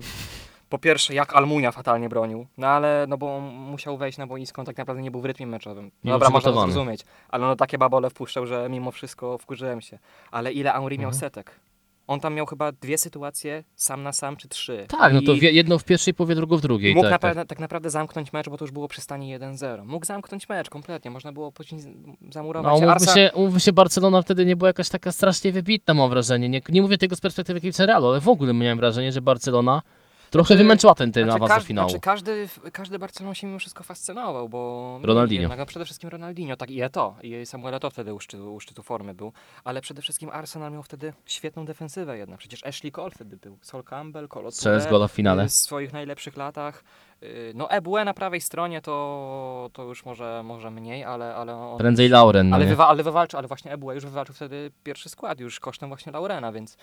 Po 0.69 0.77
pierwsze, 0.77 1.13
jak 1.13 1.35
Almunia 1.35 1.71
fatalnie 1.71 2.09
bronił, 2.09 2.47
no 2.57 2.67
ale, 2.67 3.05
no 3.09 3.17
bo 3.17 3.35
on 3.37 3.43
musiał 3.43 3.97
wejść 3.97 4.17
na 4.17 4.27
boisko, 4.27 4.61
on 4.61 4.65
tak 4.65 4.77
naprawdę 4.77 5.03
nie 5.03 5.11
był 5.11 5.21
w 5.21 5.25
rytmie 5.25 5.47
meczowym. 5.47 5.91
No 6.03 6.11
Dobra, 6.11 6.29
można 6.29 6.51
to 6.51 6.61
zrozumieć, 6.61 7.01
ale 7.29 7.45
no 7.47 7.55
takie 7.55 7.77
babole 7.77 8.09
wpuszczał, 8.09 8.45
że 8.45 8.67
mimo 8.69 8.91
wszystko 8.91 9.37
wkurzyłem 9.37 9.81
się. 9.81 9.99
Ale 10.31 10.51
ile 10.51 10.69
miał 10.73 10.89
Mhm. 10.89 11.13
setek? 11.13 11.59
On 12.07 12.19
tam 12.19 12.33
miał 12.33 12.45
chyba 12.45 12.71
dwie 12.71 12.97
sytuacje, 12.97 13.63
sam 13.75 14.03
na 14.03 14.13
sam, 14.13 14.37
czy 14.37 14.47
trzy. 14.47 14.85
Tak, 14.87 15.13
no 15.13 15.21
to 15.21 15.33
I- 15.33 15.55
jedną 15.55 15.77
w 15.77 15.83
pierwszej 15.83 16.13
powie, 16.13 16.35
drugą 16.35 16.57
w 16.57 16.61
drugiej. 16.61 16.95
Mógł 16.95 17.03
tak, 17.03 17.11
tak. 17.11 17.21
naprawdę, 17.21 17.45
tak 17.45 17.59
naprawdę 17.59 17.89
zamknąć 17.89 18.33
mecz, 18.33 18.49
bo 18.49 18.57
to 18.57 18.63
już 18.65 18.71
było 18.71 18.87
przy 18.87 19.01
stanie 19.01 19.39
1-0. 19.39 19.85
Mógł 19.85 20.05
zamknąć 20.05 20.49
mecz 20.49 20.69
kompletnie, 20.69 21.11
można 21.11 21.31
było 21.31 21.51
później 21.51 21.81
z- 21.81 21.85
No, 21.85 22.13
zamurować. 22.31 22.73
umówmy 22.77 22.93
Arsa- 22.95 23.13
się, 23.13 23.31
umówmy 23.33 23.59
się, 23.59 23.73
Barcelona 23.73 24.21
wtedy 24.21 24.45
nie 24.45 24.55
była 24.55 24.69
jakaś 24.69 24.89
taka 24.89 25.11
strasznie 25.11 25.51
wybitna, 25.51 25.93
mam 25.93 26.09
wrażenie. 26.09 26.49
Nie, 26.49 26.61
nie 26.69 26.81
mówię 26.81 26.97
tego 26.97 27.15
z 27.15 27.21
perspektywy 27.21 27.61
kibica 27.61 27.85
Realu, 27.85 28.07
ale 28.07 28.21
w 28.21 28.27
ogóle 28.29 28.53
miałem 28.53 28.77
wrażenie, 28.77 29.11
że 29.11 29.21
Barcelona 29.21 29.81
trochę 30.29 30.47
Znaczy- 30.47 30.57
wymęczyła 30.63 30.95
ten, 30.95 31.11
ten 31.11 31.23
Znaczy, 31.23 31.43
awans 31.43 31.63
do 31.63 31.67
finału. 31.67 31.89
znaczy 31.89 32.01
każdy, 32.01 32.47
każdy 32.73 32.99
Barcelona 32.99 33.35
się 33.35 33.47
mimo 33.47 33.59
wszystko 33.59 33.83
fascynował, 33.83 34.49
bo... 34.49 34.99
Ronaldinho. 35.03 35.41
Jednak, 35.41 35.59
no 35.59 35.65
przede 35.65 35.85
wszystkim 35.85 36.09
Ronaldinho, 36.09 36.55
tak 36.57 36.69
i 36.71 36.81
Eto, 36.81 37.15
i 37.23 37.45
Samuel 37.45 37.73
Eto 37.73 37.89
wtedy 37.89 38.13
u 38.13 38.19
szczytu, 38.19 38.55
u 38.55 38.59
szczytu 38.59 38.83
formy 38.83 39.13
był, 39.13 39.33
ale 39.63 39.81
przede 39.81 40.01
wszystkim 40.01 40.29
Arsenal 40.29 40.71
miał 40.71 40.83
wtedy 40.83 41.13
świetną 41.25 41.65
defensywę 41.65 42.17
jednak, 42.17 42.39
przecież 42.39 42.65
Ashley 42.65 42.91
Cole 42.91 43.11
wtedy 43.11 43.37
był, 43.37 43.57
Sol 43.61 43.83
Campbell, 43.83 44.27
Colo 44.27 44.49
gola 44.89 45.07
w 45.07 45.11
finale. 45.11 45.43
y, 45.43 45.47
w 45.47 45.51
swoich 45.51 45.93
najlepszych 45.93 46.37
latach. 46.37 46.83
Y, 47.23 47.51
No 47.55 47.69
Ebue 47.71 48.05
na 48.05 48.13
prawej 48.13 48.41
stronie 48.41 48.81
to, 48.81 49.69
to 49.73 49.83
już 49.83 50.05
może, 50.05 50.41
może 50.45 50.71
mniej, 50.71 51.03
ale, 51.03 51.35
ale 51.35 51.55
on... 51.55 51.77
Prędzej 51.77 52.09
Lauren, 52.09 52.49
no 52.49 52.55
Ale, 52.55 52.65
wywa- 52.65 52.87
ale 52.87 53.03
wywalczył, 53.03 53.37
ale 53.37 53.47
właśnie 53.47 53.71
Ebue 53.71 53.93
już 53.95 54.03
wywalczył 54.05 54.35
wtedy 54.35 54.71
pierwszy 54.83 55.09
skład, 55.09 55.39
już 55.39 55.59
kosztem 55.59 55.89
właśnie 55.89 56.11
Laurena, 56.11 56.51
więc, 56.51 56.77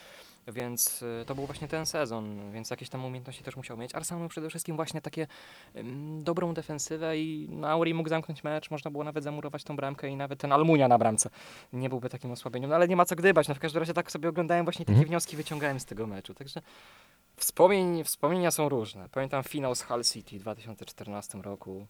więc 0.46 1.02
y, 1.02 1.24
to 1.26 1.35
był 1.35 1.46
właśnie 1.46 1.68
ten 1.68 1.87
sezon, 1.87 2.52
więc 2.52 2.70
jakieś 2.70 2.88
tam 2.88 3.04
umiejętności 3.04 3.44
też 3.44 3.56
musiał 3.56 3.76
mieć. 3.76 3.94
Arsenal 3.94 4.20
miał 4.20 4.28
przede 4.28 4.48
wszystkim 4.48 4.76
właśnie 4.76 5.00
takie 5.00 5.26
dobrą 6.18 6.54
defensywę 6.54 7.18
i 7.18 7.48
no, 7.50 7.68
Auri 7.68 7.94
mógł 7.94 8.09
zamknąć 8.09 8.44
mecz, 8.44 8.70
można 8.70 8.90
było 8.90 9.04
nawet 9.04 9.24
zamurować 9.24 9.64
tą 9.64 9.76
bramkę 9.76 10.09
i 10.09 10.16
nawet 10.16 10.40
ten 10.40 10.52
Almunia 10.52 10.88
na 10.88 10.98
bramce 10.98 11.30
nie 11.72 11.88
byłby 11.88 12.09
takim 12.09 12.30
osłabieniem, 12.30 12.70
no 12.70 12.76
ale 12.76 12.88
nie 12.88 12.96
ma 12.96 13.04
co 13.04 13.16
gdybać, 13.16 13.48
no 13.48 13.54
w 13.54 13.59
każdym 13.59 13.80
razie 13.80 13.94
tak 13.94 14.11
sobie 14.12 14.28
oglądałem 14.28 14.64
właśnie 14.64 14.85
takie 14.85 14.92
Mhm. 14.96 15.09
wnioski 15.09 15.37
wyciągałem 15.37 15.80
z 15.80 15.85
tego 15.85 16.06
meczu, 16.06 16.35
także 16.35 16.62
wspomnień, 17.37 18.04
wspomnienia 18.04 18.50
są 18.50 18.68
różne. 18.68 19.09
Pamiętam 19.09 19.42
finał 19.42 19.74
z 19.74 19.82
Hull 19.82 20.04
City 20.04 20.38
w 20.38 20.42
2014 20.42 21.42
roku, 21.42 21.87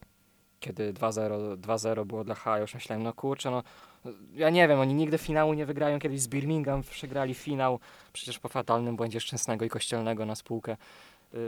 kiedy 0.61 0.93
2-0 0.93 1.57
2-0 1.57 2.05
było 2.07 2.25
dla 2.25 2.35
Haja, 2.35 2.59
już 2.59 2.75
myślałem, 2.75 3.03
no 3.03 3.13
kurczę, 3.13 3.51
no 3.51 3.63
ja 4.35 4.51
nie 4.51 4.69
wiem, 4.69 4.81
oni 4.81 4.95
nigdy 4.95 5.19
finału 5.19 5.55
nie 5.55 5.67
wygrają, 5.67 5.99
kiedyś 5.99 6.21
z 6.21 6.29
Birmingham 6.29 6.83
przegrali 6.83 7.35
finał, 7.35 7.81
przecież 8.13 8.39
po 8.39 8.49
fatalnym 8.49 8.97
błędzie 8.97 9.21
Szczęsnego 9.21 9.65
i 9.65 9.69
Kościelnego 9.69 10.27
na 10.27 10.35
spółkę. 10.35 10.77
Yy, 11.33 11.39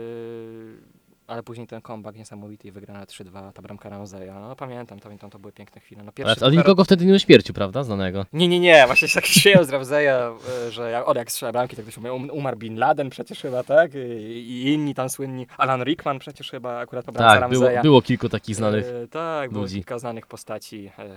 ale 1.27 1.43
później 1.43 1.67
ten 1.67 1.81
comeback 1.81 2.17
niesamowity 2.17 2.67
i 2.67 2.71
wygrana 2.71 3.05
3-2, 3.05 3.51
ta 3.51 3.61
bramka 3.61 3.89
Ramzeja. 3.89 4.39
No 4.39 4.55
pamiętam, 4.55 4.99
pamiętam, 4.99 5.29
to 5.29 5.39
były 5.39 5.51
piękne 5.53 5.81
chwile. 5.81 6.03
No, 6.03 6.03
Ale, 6.03 6.11
pierwszy 6.13 6.31
ale 6.45 6.51
super- 6.51 6.57
nikogo 6.57 6.83
wtedy 6.83 7.05
nie 7.05 7.13
uśmiercił, 7.13 7.55
prawda? 7.55 7.83
Znanego. 7.83 8.25
nie, 8.33 8.47
nie, 8.47 8.59
nie, 8.59 8.83
właśnie 8.85 9.07
się 9.07 9.15
tak 9.15 9.25
śmieją 9.41 9.63
z 9.63 9.69
Ramzeja, 9.69 10.31
e, 10.67 10.71
że 10.71 10.91
jak, 10.91 11.07
on 11.07 11.17
jak 11.17 11.31
strzela 11.31 11.51
bramki, 11.51 11.75
tak 11.75 11.85
ktoś 11.85 11.97
mówi, 11.97 12.09
um- 12.09 12.29
umarł 12.31 12.57
Bin 12.57 12.77
Laden 12.77 13.09
przecież 13.09 13.41
chyba, 13.41 13.63
tak? 13.63 13.91
I, 13.95 13.97
i 13.97 14.73
inni 14.73 14.95
tam 14.95 15.09
słynni, 15.09 15.47
Alan 15.57 15.83
Rickman 15.83 16.19
przecież 16.19 16.51
chyba 16.51 16.79
akurat 16.79 17.05
po 17.05 17.11
bramce 17.11 17.39
Tak, 17.39 17.49
było, 17.49 17.63
Ramzeja. 17.63 17.81
było 17.81 18.01
kilku 18.01 18.29
takich 18.29 18.55
znanych. 18.55 18.85
E, 19.03 19.07
tak, 19.07 19.51
było 19.51 19.61
ludzi. 19.63 19.75
kilka 19.75 19.99
znanych 19.99 20.27
postaci. 20.27 20.91
E, 20.99 21.09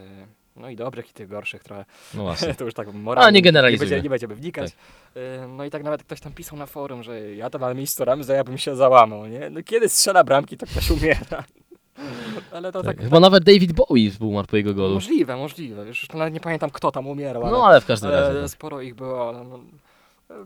no 0.56 0.70
i 0.70 0.76
dobrych 0.76 1.10
i 1.10 1.12
tych 1.12 1.28
gorszych 1.28 1.64
trochę. 1.64 1.84
No 2.14 2.22
właśnie. 2.28 2.54
to 2.54 2.64
już 2.64 2.74
tak 2.74 2.94
moralnie. 2.94 3.32
nie 3.38 3.42
generalizujmy. 3.42 3.90
Nie, 3.90 3.90
będzie, 3.90 4.02
nie 4.02 4.10
będziemy 4.10 4.34
wnikać. 4.34 4.70
E, 5.16 5.46
no 5.48 5.64
i 5.64 5.70
tak 5.70 5.82
nawet 5.82 6.02
ktoś 6.02 6.20
tam 6.20 6.32
pisał 6.32 6.58
na 6.58 6.66
forum, 6.66 7.02
że 7.02 7.34
ja 7.34 7.50
to 7.50 7.58
na 7.58 7.74
miejscu 7.74 8.04
Ramzeja 8.04 8.44
bym 8.44 8.58
się 8.58 8.76
załamał, 8.76 9.26
nie? 9.26 9.50
No 9.50 9.62
kiedy 9.62 9.88
strzela 9.88 10.24
bramki, 10.24 10.56
to 10.56 10.66
ktoś 10.66 10.90
umiera. 10.90 11.44
Ale 12.52 12.72
to 12.72 12.82
tak, 12.82 12.96
Tak. 12.96 13.04
Chyba 13.04 13.20
nawet 13.20 13.44
David 13.44 13.72
Bowie 13.72 14.10
umarł 14.20 14.46
po 14.46 14.56
jego 14.56 14.74
golu. 14.74 14.94
możliwe, 14.94 15.36
możliwe. 15.36 15.86
Już 15.86 16.08
nawet 16.08 16.34
nie 16.34 16.40
pamiętam 16.40 16.70
kto 16.70 16.90
tam 16.90 17.06
umierał, 17.06 17.42
ale... 17.42 17.52
No 17.52 17.66
ale 17.66 17.80
w 17.80 17.86
każdym 17.86 18.10
razie. 18.10 18.40
no. 18.40 18.48
sporo 18.48 18.80
ich 18.80 18.94
było, 18.94 19.32
no, 19.32 19.60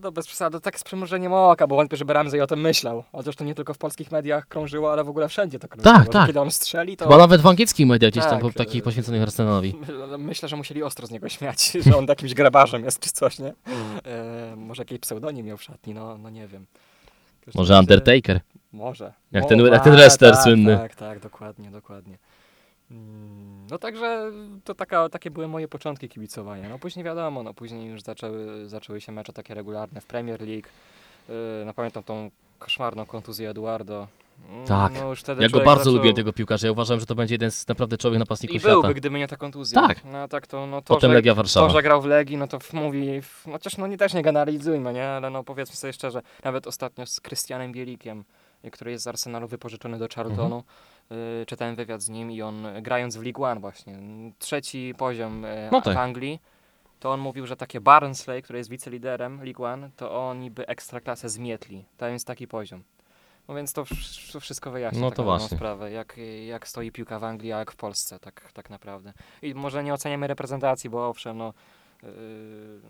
no 0.03 0.13
bez 0.13 0.27
przesady, 0.27 0.61
tak 0.61 0.79
z 0.81 0.85
przymrużeniem 0.85 1.33
oka, 1.33 1.67
bo 1.67 1.77
wątpię, 1.77 1.97
żeby 1.97 2.13
Ramsey 2.13 2.41
o 2.41 2.47
tym 2.47 2.61
myślał. 2.61 3.05
Chociaż 3.13 3.37
to 3.37 3.45
nie 3.45 3.55
tylko 3.55 3.75
w 3.75 3.79
polskich 3.79 4.11
mediach 4.13 4.49
krążyło, 4.49 4.93
ale 4.93 5.05
w 5.05 5.09
ogóle 5.09 5.29
wszędzie 5.29 5.59
to 5.59 5.69
krążyło. 5.69 5.95
Tak, 5.95 6.09
tak. 6.09 6.27
Kiedy 6.27 6.41
on 6.41 6.51
strzeli, 6.51 6.97
to 6.97 7.05
Chyba 7.05 7.19
nawet 7.19 7.41
w 7.41 7.47
angielskich 7.47 7.87
mediach 7.87 8.11
gdzieś 8.11 8.25
tam 8.25 8.41
Tak, 8.41 8.55
takich 8.55 8.83
poświęconych 8.83 9.23
Arsenalowi. 9.23 9.75
my- 10.09 10.19
myślę, 10.19 10.49
że 10.49 10.57
musieli 10.57 10.83
ostro 10.83 11.07
z 11.07 11.11
niego 11.11 11.29
śmiać, 11.29 11.71
że 11.87 11.97
on 11.97 12.07
jakimś 12.09 12.35
grabarzem 12.35 12.85
jest 12.85 13.01
czy 13.01 13.11
coś, 13.11 13.39
nie? 13.39 13.49
E, 14.05 14.57
może 14.57 14.81
jakiś 14.83 14.99
pseudonim 14.99 15.47
miał 15.47 15.57
w 15.57 15.63
szatni, 15.63 15.95
no, 15.95 16.19
no 16.19 16.31
nie 16.31 16.49
wiem. 16.49 16.67
Może 17.55 17.79
Undertaker. 17.79 18.41
Może. 18.73 19.13
Jak 19.33 19.47
ten- 19.49 19.67
jak 19.67 19.85
ten 19.85 19.93
wrestler 19.93 20.33
tak, 20.35 20.43
słynny. 20.43 20.77
Tak, 20.77 20.95
tak, 20.95 21.21
dokładnie, 21.21 21.71
dokładnie. 21.71 22.19
Mm, 22.91 23.67
No 23.71 23.79
także 23.79 24.31
to 24.65 24.75
taka, 24.75 25.09
takie 25.09 25.31
były 25.31 25.49
moje 25.49 25.69
początki 25.69 26.09
kibicowania. 26.09 26.69
No 26.69 26.79
później 26.79 27.05
wiadomo, 27.05 27.43
no 27.43 27.55
później 27.55 27.87
już 27.91 28.03
zaczęły, 28.03 28.69
zaczęły 28.69 29.01
się 29.01 29.13
mecze 29.13 29.33
takie 29.33 29.55
regularne 29.55 30.01
w 30.01 30.07
Premier 30.07 30.41
League. 30.41 30.69
Yy, 31.29 31.35
no 31.67 31.75
pamiętam 31.75 32.03
tą 32.03 32.31
koszmarną 32.59 33.07
kontuzję 33.07 33.51
Eduardo. 33.51 34.09
Mm, 34.51 34.67
Tak. 34.67 34.93
No 34.95 35.35
Ja 35.41 35.49
go 35.49 35.61
bardzo 35.61 35.85
zaczął... 35.85 35.93
lubię 35.95 36.13
tego 36.15 36.33
piłkarza. 36.33 36.67
Ja 36.67 36.73
uważam, 36.73 37.01
że 37.01 37.07
to 37.07 37.15
będzie 37.15 37.35
jeden 37.35 37.51
z 37.51 37.69
naprawdę 37.69 37.99
czołowych 37.99 38.19
napastników 38.19 38.57
I 38.57 38.61
świata. 38.61 38.75
byłby, 38.75 38.95
gdyby 38.95 39.19
nie 39.19 39.29
ta 39.29 39.37
kontuzja. 39.37 39.89
Tak. 39.89 40.05
No 40.05 40.29
tak 40.29 40.47
to, 40.47 40.67
no 40.67 40.83
to, 40.83 40.95
Potem 40.95 41.11
że, 41.11 41.15
Legia 41.15 41.33
to, 41.33 41.37
Warszawa. 41.37 41.69
że 41.71 41.83
grał 41.83 42.03
w 42.03 42.07
Legii, 42.07 42.37
no 42.37 42.49
to 42.49 42.59
mówi, 42.73 43.23
w- 43.23 43.45
chociaż 43.53 43.77
no 43.77 43.87
nie 43.87 43.97
też 43.99 44.15
nie 44.15 44.23
generalizujmy, 44.23 44.93
nie? 44.93 45.09
Ale 45.09 45.31
no 45.31 45.45
powiedzmy 45.45 45.77
sobie 45.77 45.93
szczerze, 45.93 46.23
nawet 46.45 46.67
ostatnio 46.67 47.07
z 47.07 47.21
Krystianem 47.21 47.73
Bielikiem 47.73 48.25
który 48.73 48.91
jest 48.91 49.05
z 49.05 49.07
Arsenalu 49.07 49.49
wypożyczony 49.49 49.99
do 49.99 50.09
Charltonu. 50.15 50.59
Y, 50.59 50.96
Czytałem 51.47 51.75
wywiad 51.75 52.03
z 52.03 52.09
nim 52.09 52.31
i 52.31 52.43
on 52.43 52.67
y, 52.67 52.83
grając 52.83 53.17
w 53.17 53.23
League 53.23 53.45
One 53.45 53.61
właśnie, 53.61 53.99
trzeci 54.39 54.95
poziom 54.99 55.45
y, 55.45 55.69
No 55.73 55.81
tak. 55.81 55.95
w 55.95 55.99
Anglii, 55.99 56.41
to 57.01 57.13
on 57.13 57.21
mówił, 57.21 57.47
że 57.47 57.57
takie 57.57 57.81
Barnsley, 57.81 58.43
który 58.43 58.59
jest 58.59 58.71
wiceliderem 58.71 59.45
League 59.45 59.65
One, 59.65 59.91
to 59.97 60.29
oni 60.29 60.51
by 60.51 60.67
ekstraklasę 60.67 61.29
zmietli. 61.29 61.85
To 61.97 62.07
jest 62.07 62.27
taki 62.27 62.49
poziom. 62.49 62.83
No 63.49 63.55
więc 63.55 63.73
to, 63.73 63.85
wsz- 63.85 64.33
to 64.33 64.41
wszystko 64.41 64.71
wyjaśnia 64.71 65.01
No 65.01 65.09
tak 65.11 65.17
to 65.17 65.23
właśnie. 65.25 65.57
sprawę, 65.57 65.91
jak, 65.91 66.17
jak 66.47 66.69
stoi 66.69 66.93
piłka 66.93 67.19
w 67.19 67.25
Anglii, 67.25 67.53
a 67.53 67.59
jak 67.59 67.73
w 67.73 67.77
Polsce, 67.77 68.19
tak, 68.19 68.53
tak 68.53 68.71
naprawdę. 68.71 69.13
I 69.43 69.55
może 69.55 69.85
nie 69.85 69.95
oceniamy 69.95 70.27
reprezentacji, 70.27 70.91
bo 70.91 71.09
owszem, 71.09 71.37
no, 71.39 71.53
yy, 72.03 72.09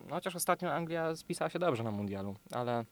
no 0.08 0.14
chociaż 0.14 0.36
ostatnio 0.36 0.72
Anglia 0.72 1.16
spisała 1.16 1.50
się 1.50 1.58
dobrze 1.58 1.82
na 1.82 1.90
mundialu, 1.90 2.36
ale 2.52 2.84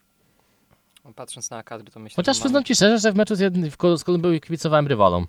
patrząc 1.12 1.50
na 1.50 1.62
kadry, 1.62 1.90
to 1.90 2.00
myślę, 2.00 2.16
Chociaż 2.16 2.36
że 2.36 2.40
przyznam 2.40 2.64
ci 2.64 2.74
szczerze, 2.74 2.98
że 2.98 3.12
w 3.12 3.16
meczu 3.16 3.34
z, 3.34 3.40
jednym, 3.40 3.70
w 3.70 3.76
Kol- 3.76 3.98
z 3.98 4.04
Kolumbią 4.04 4.40
kibicowałem 4.40 4.86
rywalom. 4.86 5.26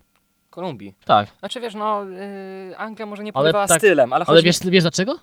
Kolumbii. 0.49 0.93
Tak, 1.05 1.27
Znaczy 1.39 1.59
wiesz, 1.61 1.73
no 1.75 2.03
yy, 2.05 2.77
Anglia 2.77 3.05
może 3.05 3.23
nie 3.23 3.31
Ale 3.35 3.43
pływała 3.45 3.67
tak- 3.67 3.79
stylem, 3.79 4.13
ale, 4.13 4.25
ale 4.25 4.35
chodzi 4.35 4.45
mi- 4.45 4.45
wiesz, 4.45 4.59
wiesz 4.71 4.83
dlaczego? 4.83 5.19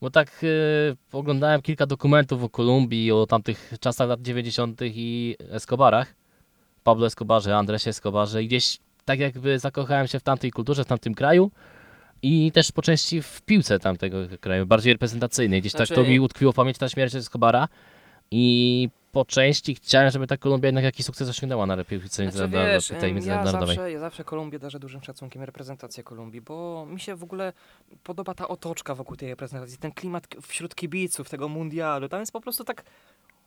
Bo 0.00 0.10
tak 0.10 0.28
y, 0.42 0.96
oglądałem 1.12 1.62
kilka 1.62 1.86
dokumentów 1.86 2.42
o 2.44 2.48
Kolumbii, 2.48 3.12
o 3.12 3.26
tamtych 3.26 3.72
czasach 3.80 4.08
lat 4.08 4.22
90. 4.22 4.80
i 4.84 5.36
Escobarach. 5.50 6.14
Pablo 6.82 7.06
Escobarze, 7.06 7.56
Andresie 7.56 7.90
Escobarze 7.90 8.42
i 8.42 8.46
gdzieś 8.46 8.78
tak 9.04 9.18
jakby 9.18 9.58
zakochałem 9.58 10.06
się 10.06 10.18
w 10.18 10.22
tamtej 10.22 10.50
kulturze, 10.50 10.84
w 10.84 10.86
tamtym 10.86 11.14
kraju 11.14 11.50
i 12.22 12.52
też 12.52 12.72
po 12.72 12.82
części 12.82 13.22
w 13.22 13.42
piłce 13.42 13.78
tamtego 13.78 14.16
kraju, 14.40 14.66
bardziej 14.66 14.92
reprezentacyjnej. 14.92 15.60
Gdzieś 15.60 15.72
Znaczy- 15.72 15.94
tak 15.94 16.04
to 16.04 16.10
mi 16.10 16.20
utkwiło 16.20 16.52
w 16.52 16.54
pamięci 16.54 16.80
ta 16.80 16.88
śmierć 16.88 17.14
Escobara 17.14 17.68
i 18.30 18.88
po 19.14 19.24
części 19.24 19.74
chciałem, 19.74 20.10
żeby 20.10 20.26
ta 20.26 20.36
Kolumbia 20.36 20.68
jednak 20.68 20.84
jakiś 20.84 21.06
sukces 21.06 21.28
osiągnęła 21.28 21.66
na 21.66 21.84
piłce 21.84 22.08
Znaczy, 22.08 22.22
międzynarodowej. 22.22 22.66
ja 23.44 23.50
zawsze, 23.66 23.92
ja 23.92 23.98
zawsze 23.98 24.24
Kolumbię 24.24 24.58
darzę 24.58 24.78
dużym 24.78 25.02
szacunkiem, 25.02 25.42
reprezentację 25.42 26.02
Kolumbii, 26.04 26.40
bo 26.40 26.86
mi 26.90 27.00
się 27.00 27.16
w 27.16 27.22
ogóle 27.22 27.52
podoba 28.04 28.34
ta 28.34 28.48
otoczka 28.48 28.94
wokół 28.94 29.16
tej 29.16 29.28
reprezentacji, 29.28 29.78
ten 29.78 29.92
klimat 29.92 30.26
wśród 30.42 30.74
kibiców 30.74 31.28
tego 31.30 31.48
mundialu, 31.48 32.08
tam 32.08 32.20
jest 32.20 32.32
po 32.32 32.40
prostu 32.40 32.64
tak 32.64 32.84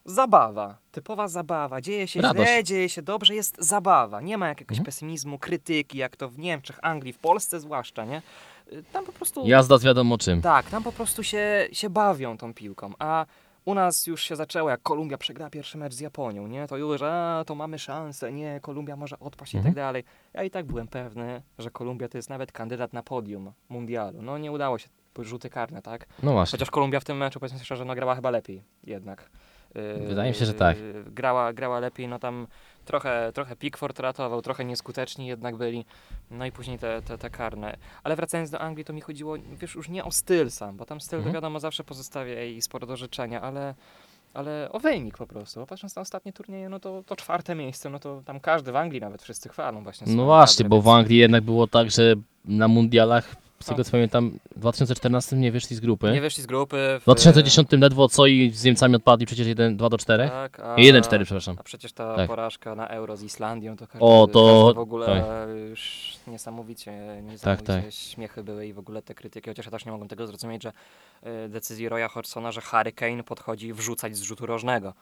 zabawa, 0.05 0.77
typowa 0.91 1.27
zabawa, 1.27 1.81
dzieje 1.81 2.07
się 2.07 2.21
Radość. 2.21 2.49
źle, 2.49 2.63
dzieje 2.63 2.89
się 2.89 3.01
dobrze, 3.01 3.35
jest 3.35 3.55
zabawa, 3.59 4.21
nie 4.21 4.37
ma 4.37 4.47
jakiegoś 4.47 4.77
Mhm. 4.77 4.85
pesymizmu, 4.85 5.39
krytyki, 5.39 5.97
jak 5.97 6.15
to 6.15 6.29
w 6.29 6.39
Niemczech, 6.39 6.79
Anglii, 6.81 7.13
w 7.13 7.17
Polsce 7.17 7.59
zwłaszcza, 7.59 8.05
nie? 8.05 8.21
Tam 8.91 9.05
po 9.05 9.11
prostu... 9.11 9.47
Jazda 9.47 9.77
z 9.77 9.83
wiadomo 9.83 10.17
czym. 10.17 10.41
Tak, 10.41 10.69
tam 10.69 10.83
po 10.83 10.91
prostu 10.91 11.23
się, 11.23 11.67
się 11.71 11.89
bawią 11.89 12.37
tą 12.37 12.53
piłką, 12.53 12.93
a 12.99 13.25
u 13.67 13.73
nas 13.73 14.07
już 14.07 14.23
się 14.23 14.35
zaczęło, 14.35 14.69
jak 14.69 14.81
Kolumbia 14.81 15.17
przegra 15.17 15.49
pierwszy 15.49 15.77
mecz 15.77 15.93
z 15.93 15.99
Japonią, 15.99 16.47
nie? 16.47 16.67
To 16.67 16.77
już, 16.77 17.01
a, 17.01 17.43
to 17.47 17.55
mamy 17.55 17.79
szansę, 17.79 18.31
nie, 18.31 18.59
Kolumbia 18.61 18.95
może 18.95 19.19
odpaść 19.19 19.53
i 19.53 19.57
Mhm. 19.57 19.73
tak 19.73 19.75
dalej. 19.83 20.03
Ja 20.33 20.43
i 20.43 20.49
tak 20.49 20.65
byłem 20.65 20.87
pewny, 20.87 21.41
że 21.59 21.71
Kolumbia 21.71 22.07
to 22.07 22.17
jest 22.17 22.29
nawet 22.29 22.51
kandydat 22.51 22.93
na 22.93 23.03
podium 23.03 23.51
mundialu. 23.69 24.21
No 24.21 24.37
nie 24.37 24.51
udało 24.51 24.77
się, 24.77 24.89
rzuty 25.19 25.49
karne, 25.49 25.81
tak? 25.81 26.05
No 26.23 26.31
właśnie. 26.31 26.57
Chociaż 26.57 26.71
Kolumbia 26.71 26.99
w 26.99 27.03
tym 27.03 27.17
meczu, 27.17 27.39
powiedzmy 27.39 27.59
szczerze, 27.59 27.85
no 27.85 27.95
grała 27.95 28.15
chyba 28.15 28.29
lepiej 28.29 28.63
jednak. 28.83 29.29
Wydaje 30.07 30.29
mi 30.31 30.35
się, 30.35 30.45
że 30.45 30.53
tak. 30.53 30.77
Grała, 31.05 31.53
grała 31.53 31.79
lepiej, 31.79 32.07
no 32.07 32.19
tam 32.19 32.47
trochę, 32.85 33.31
trochę 33.33 33.55
Pickford 33.55 33.99
ratował, 33.99 34.41
trochę 34.41 34.65
nieskuteczni 34.65 35.27
jednak 35.27 35.55
byli, 35.55 35.85
no 36.31 36.45
i 36.45 36.51
później 36.51 36.79
te, 36.79 37.01
te, 37.01 37.17
te 37.17 37.29
karne. 37.29 37.77
Ale 38.03 38.15
wracając 38.15 38.49
do 38.49 38.59
Anglii, 38.59 38.85
to 38.85 38.93
mi 38.93 39.01
chodziło, 39.01 39.35
wiesz, 39.59 39.75
już 39.75 39.89
nie 39.89 40.03
o 40.05 40.11
styl 40.11 40.51
sam, 40.51 40.77
bo 40.77 40.85
tam 40.85 41.01
styl, 41.01 41.17
Mhm. 41.19 41.33
to 41.33 41.37
wiadomo, 41.37 41.59
zawsze 41.59 41.83
pozostawia 41.83 42.33
jej 42.33 42.61
sporo 42.61 42.87
do 42.87 42.97
życzenia, 42.97 43.41
ale, 43.41 43.75
ale 44.33 44.69
o 44.71 44.79
wynik 44.79 45.17
po 45.17 45.27
prostu. 45.27 45.59
Bo 45.59 45.65
patrząc 45.67 45.95
na 45.95 46.01
ostatnie 46.01 46.33
turnieje, 46.33 46.69
no 46.69 46.79
to, 46.79 47.03
to 47.05 47.15
czwarte 47.15 47.55
miejsce, 47.55 47.89
no 47.89 47.99
to 47.99 48.21
tam 48.25 48.39
każdy 48.39 48.71
w 48.71 48.75
Anglii 48.75 49.01
nawet 49.01 49.21
wszyscy 49.23 49.49
chwalą 49.49 49.83
właśnie 49.83 50.15
No 50.15 50.25
właśnie, 50.25 50.63
kadrę, 50.63 50.69
bo 50.69 50.81
w 50.81 50.85
więc- 50.85 50.95
Anglii 50.97 51.17
jednak 51.17 51.43
było 51.43 51.67
tak, 51.67 51.91
że 51.91 52.13
na 52.45 52.67
mundialach, 52.67 53.35
z 53.59 53.65
tego 53.65 53.83
co 53.83 53.91
pamiętam, 53.91 54.39
w 54.55 54.59
2014 54.59 55.35
nie 55.35 55.51
wyszli 55.51 55.75
z 55.75 55.79
grupy. 55.79 56.11
Nie 56.11 56.21
wyszli 56.21 56.43
z 56.43 56.45
grupy. 56.45 56.77
W 56.99 57.03
2010 57.03 57.67
ledwo 57.71 58.07
co 58.09 58.25
i 58.25 58.51
z 58.51 58.63
Niemcami 58.63 58.95
odpadli 58.95 59.25
przecież 59.25 59.47
1, 59.47 59.77
2 59.77 59.89
do 59.89 59.97
4. 59.97 60.29
Tak, 60.29 60.59
a, 60.59 60.75
1-4, 60.75 61.23
przepraszam. 61.23 61.55
A 61.59 61.63
przecież 61.63 61.93
ta 61.93 62.15
Tak. 62.15 62.27
porażka 62.27 62.75
na 62.75 62.87
Euro 62.87 63.17
z 63.17 63.23
Islandią 63.23 63.77
to 63.77 63.87
każdy, 63.87 63.99
O, 64.05 64.27
to- 64.33 64.63
każdy 64.65 64.73
w 64.75 64.79
ogóle 64.79 65.05
tak. 65.05 65.23
już 65.69 66.13
niesamowicie, 66.27 66.91
niesamowicie 67.23 67.43
Tak, 67.43 67.61
tak. 67.61 67.93
śmiechy 67.93 68.43
były 68.43 68.67
i 68.67 68.73
w 68.73 68.79
ogóle 68.79 69.01
te 69.01 69.15
krytyki, 69.15 69.49
chociaż 69.49 69.65
ja 69.65 69.71
też 69.71 69.85
nie 69.85 69.91
mogłem 69.91 70.07
tego 70.09 70.27
zrozumieć, 70.27 70.63
że 70.63 70.71
y, 71.45 71.49
decyzji 71.49 71.89
Roya 71.89 72.07
Hodgsona, 72.09 72.51
że 72.51 72.61
Harry 72.61 72.91
Kane 72.91 73.23
podchodzi 73.23 73.73
wrzucać 73.73 74.17
z 74.17 74.21
rzutu 74.21 74.45
rożnego. 74.45 74.93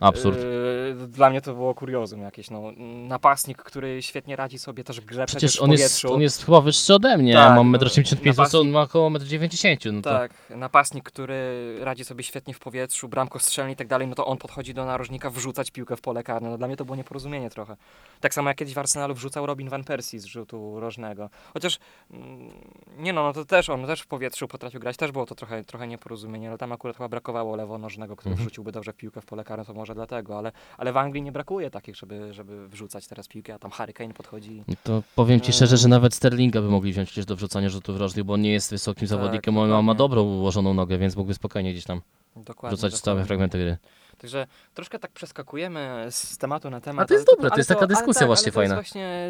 Absurd. 0.00 0.38
Y, 0.38 0.85
dla 1.06 1.30
mnie 1.30 1.40
to 1.40 1.54
było 1.54 1.74
kuriozum 1.74 2.22
jakieś, 2.22 2.50
no. 2.50 2.62
Napastnik, 3.08 3.58
który 3.62 4.02
świetnie 4.02 4.36
radzi 4.36 4.58
sobie 4.58 4.84
też 4.84 5.00
w 5.00 5.04
grze 5.04 5.26
przecież, 5.26 5.40
Przecież 5.50 5.60
w 5.60 5.62
on 5.64 5.70
jest, 5.70 5.82
powietrzu. 5.84 6.14
on 6.14 6.20
jest 6.22 6.44
chyba 6.44 6.60
wyższy 6.60 6.94
ode 6.94 7.16
mnie, 7.18 7.32
Tak, 7.34 7.48
ja 7.50 7.54
mam 7.56 7.70
no, 7.72 7.78
1,85 7.78 8.54
m, 8.54 8.60
on 8.60 8.70
ma 8.70 8.80
około 8.80 9.10
1,90 9.10 9.88
m. 9.88 9.96
No 9.96 10.02
to 10.02 10.10
Tak, 10.10 10.32
napastnik, 10.50 11.04
który 11.04 11.36
radzi 11.80 12.04
sobie 12.04 12.24
świetnie 12.24 12.54
w 12.54 12.58
powietrzu, 12.58 13.08
bramko 13.08 13.38
strzelny 13.38 13.72
i 13.72 13.76
tak 13.76 13.86
dalej, 13.86 14.08
no 14.08 14.14
to 14.14 14.26
on 14.26 14.38
podchodzi 14.38 14.74
do 14.74 14.84
narożnika 14.84 15.30
wrzucać 15.30 15.70
piłkę 15.70 15.96
w 15.96 16.00
pole 16.00 16.22
karne. 16.22 16.50
No 16.50 16.58
dla 16.58 16.66
mnie 16.66 16.76
to 16.76 16.84
było 16.84 16.96
nieporozumienie 16.96 17.50
trochę. 17.50 17.76
Tak 18.20 18.34
samo 18.34 18.50
jak 18.50 18.56
kiedyś 18.58 18.74
w 18.74 18.78
Arsenalu 18.78 19.14
wrzucał 19.14 19.46
Robin 19.46 19.68
Van 19.68 19.84
Persie 19.84 20.18
z 20.20 20.24
rzutu 20.24 20.80
rożnego. 20.80 21.30
Chociaż, 21.54 21.78
mm, 22.10 22.50
nie 22.98 23.12
no, 23.12 23.22
no 23.22 23.32
to 23.32 23.44
też 23.44 23.68
on 23.70 23.86
też 23.86 24.00
w 24.00 24.06
powietrzu 24.06 24.48
potrafił 24.48 24.80
grać, 24.80 24.96
też 24.96 25.12
było 25.12 25.26
to 25.26 25.34
trochę, 25.34 25.64
trochę 25.64 25.86
nieporozumienie, 25.88 26.48
ale 26.48 26.58
tam 26.58 26.72
akurat 26.72 26.96
chyba 26.96 27.08
brakowało 27.08 27.56
lewonożnego, 27.56 28.16
który 28.16 28.32
Mhm. 28.32 28.46
wrzuciłby 28.48 28.72
dobrze 28.72 28.92
piłkę 28.92 29.20
w 29.20 29.26
pole 29.26 29.44
karne, 29.44 29.64
to 29.64 29.74
może 29.74 29.94
dlatego, 29.94 30.38
ale, 30.38 30.52
ale 30.78 30.92
w 30.96 30.98
Anglii 30.98 31.22
nie 31.22 31.32
brakuje 31.32 31.70
takich, 31.70 31.96
żeby, 31.96 32.34
żeby 32.34 32.68
wrzucać 32.68 33.06
teraz 33.06 33.28
piłkę, 33.28 33.54
a 33.54 33.58
tam 33.58 33.70
Harry 33.70 33.92
Kane 33.92 34.14
podchodzi 34.14 34.64
to 34.82 35.02
powiem 35.14 35.40
ci 35.40 35.52
szczerze, 35.52 35.76
że 35.76 35.88
nawet 35.88 36.14
Sterlinga 36.14 36.62
by 36.62 36.68
mogli 36.68 36.92
wziąć 36.92 37.08
przecież 37.08 37.26
do 37.26 37.36
wrzucania 37.36 37.68
rzutów 37.68 37.96
rożnych, 37.96 38.24
bo 38.24 38.34
on 38.34 38.40
nie 38.40 38.52
jest 38.52 38.70
wysokim 38.70 39.00
Tak, 39.00 39.08
zawodnikiem, 39.08 39.58
on 39.58 39.84
ma, 39.84 39.94
dobrą 39.94 40.22
ułożoną 40.22 40.74
nogę, 40.74 40.98
więc 40.98 41.16
mógłby 41.16 41.34
spokojnie 41.34 41.72
gdzieś 41.72 41.84
tam 41.84 42.00
dokładnie, 42.36 42.76
rzucać 42.76 42.94
stałe 42.94 43.14
dokładnie. 43.14 43.26
fragmenty 43.26 43.58
gry. 43.58 43.76
Także 44.18 44.46
troszkę 44.74 44.98
tak 44.98 45.10
przeskakujemy 45.12 46.06
z 46.10 46.38
tematu 46.38 46.70
na 46.70 46.80
temat. 46.80 47.08
to 47.08 47.14
jest 47.14 47.26
dobre, 47.26 47.50
to 47.50 47.56
jest 47.56 47.68
taka 47.68 47.86
dyskusja 47.86 48.26
właśnie 48.26 48.46
ale 48.46 48.52
to 48.52 48.60
fajna. 48.60 48.74
Jest 48.76 48.86
właśnie, 48.86 49.28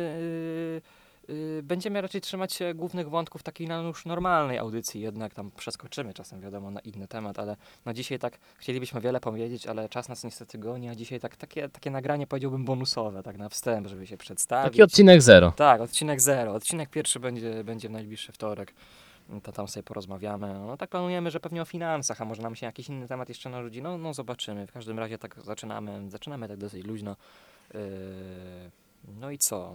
yy, 0.75 0.81
będziemy 1.63 2.01
raczej 2.01 2.21
trzymać 2.21 2.53
się 2.53 2.75
głównych 2.75 3.11
wątków 3.11 3.43
takiej 3.43 3.69
no, 3.69 3.83
już 3.83 4.07
normalnej 4.07 4.59
audycji, 4.59 5.01
jednak 5.01 5.35
tam 5.35 5.51
przeskoczymy 5.51 6.15
czasem 6.15 6.41
wiadomo 6.41 6.71
na 6.71 6.81
inny 6.81 7.09
temat, 7.09 7.39
ale 7.39 7.57
no 7.87 7.95
dzisiaj 7.95 8.19
tak 8.19 8.39
chcielibyśmy 8.59 9.01
wiele 9.01 9.21
powiedzieć, 9.21 9.67
ale 9.67 9.89
czas 9.89 10.09
nas 10.09 10.25
niestety 10.25 10.59
goni, 10.59 10.89
a 10.89 10.95
dzisiaj 10.95 11.21
tak, 11.21 11.37
takie, 11.37 11.69
takie 11.69 11.91
nagranie 11.91 12.27
powiedziałbym 12.27 12.65
bonusowe, 12.65 13.23
tak 13.23 13.39
na 13.39 13.49
wstęp, 13.49 13.87
żeby 13.87 14.07
się 14.07 14.17
przedstawić. 14.17 14.73
Taki 14.73 14.83
odcinek 14.83 15.23
zero. 15.23 15.53
Tak, 15.57 15.81
odcinek 15.81 16.21
zero. 16.21 16.55
Odcinek 16.55 16.91
pierwszy 16.91 17.21
będzie, 17.21 17.65
będzie 17.65 17.89
w 17.89 17.93
najbliższy 17.93 18.33
wtorek. 18.33 18.75
To 19.43 19.53
tam 19.53 19.69
sobie 19.69 19.83
porozmawiamy. 19.83 20.55
No 20.67 20.77
tak 20.77 20.91
planujemy, 20.91 21.31
że 21.31 21.41
pewnie 21.41 21.63
o 21.63 21.65
finansach, 21.65 22.21
a 22.21 22.25
może 22.25 22.43
nam 22.43 22.57
się 22.57 22.67
jakiś 22.67 22.89
inny 22.89 23.09
temat 23.09 23.29
jeszcze 23.29 23.51
narzuci. 23.51 23.83
No, 23.83 23.99
no 23.99 24.15
zobaczymy. 24.15 24.67
W 24.67 24.73
każdym 24.73 24.99
razie 24.99 25.19
tak 25.19 25.37
zaczynamy, 25.45 26.11
zaczynamy 26.11 26.49
tak 26.49 26.57
dosyć 26.57 26.85
luźno. 26.85 27.17
Yy, 27.75 27.81
no 29.21 29.31
i 29.31 29.39
co? 29.39 29.75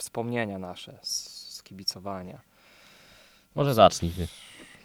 Wspomnienia 0.00 0.58
nasze 0.58 0.98
z, 1.02 1.28
z 1.56 1.62
kibicowania. 1.62 2.40
Może 3.54 3.74
zacznij. 3.74 4.12
ty. 4.12 4.28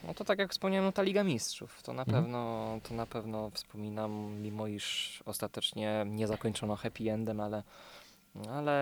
No 0.08 0.14
to 0.14 0.24
tak 0.26 0.40
jak 0.40 0.52
wspomniałem, 0.52 0.86
no 0.86 0.92
ta 0.92 1.02
Liga 1.02 1.24
Mistrzów, 1.24 1.84
to 1.84 1.94
na 1.94 2.02
Mhm. 2.04 2.24
pewno, 2.24 2.68
to 2.84 2.94
na 2.94 3.06
pewno 3.06 3.50
wspominam, 3.50 4.12
mimo 4.42 4.68
iż 4.68 5.20
ostatecznie 5.26 6.06
nie 6.08 6.28
zakończono 6.28 6.76
happy 6.76 7.12
endem, 7.12 7.40
ale, 7.40 7.64
ale, 8.50 8.74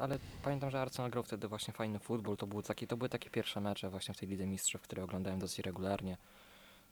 ale 0.00 0.18
pamiętam, 0.42 0.70
że 0.70 0.80
Arsenal 0.80 1.10
grał 1.10 1.22
wtedy 1.24 1.48
właśnie 1.48 1.74
fajny 1.74 1.98
futbol, 1.98 2.36
to, 2.36 2.46
był 2.46 2.62
taki, 2.62 2.86
to 2.86 2.96
były 2.96 3.08
takie 3.08 3.30
pierwsze 3.30 3.60
mecze 3.60 3.90
właśnie 3.90 4.14
w 4.14 4.16
tej 4.18 4.28
Lidze 4.28 4.46
Mistrzów, 4.46 4.80
które 4.82 5.04
oglądałem 5.04 5.38
dosyć 5.38 5.58
regularnie. 5.58 6.16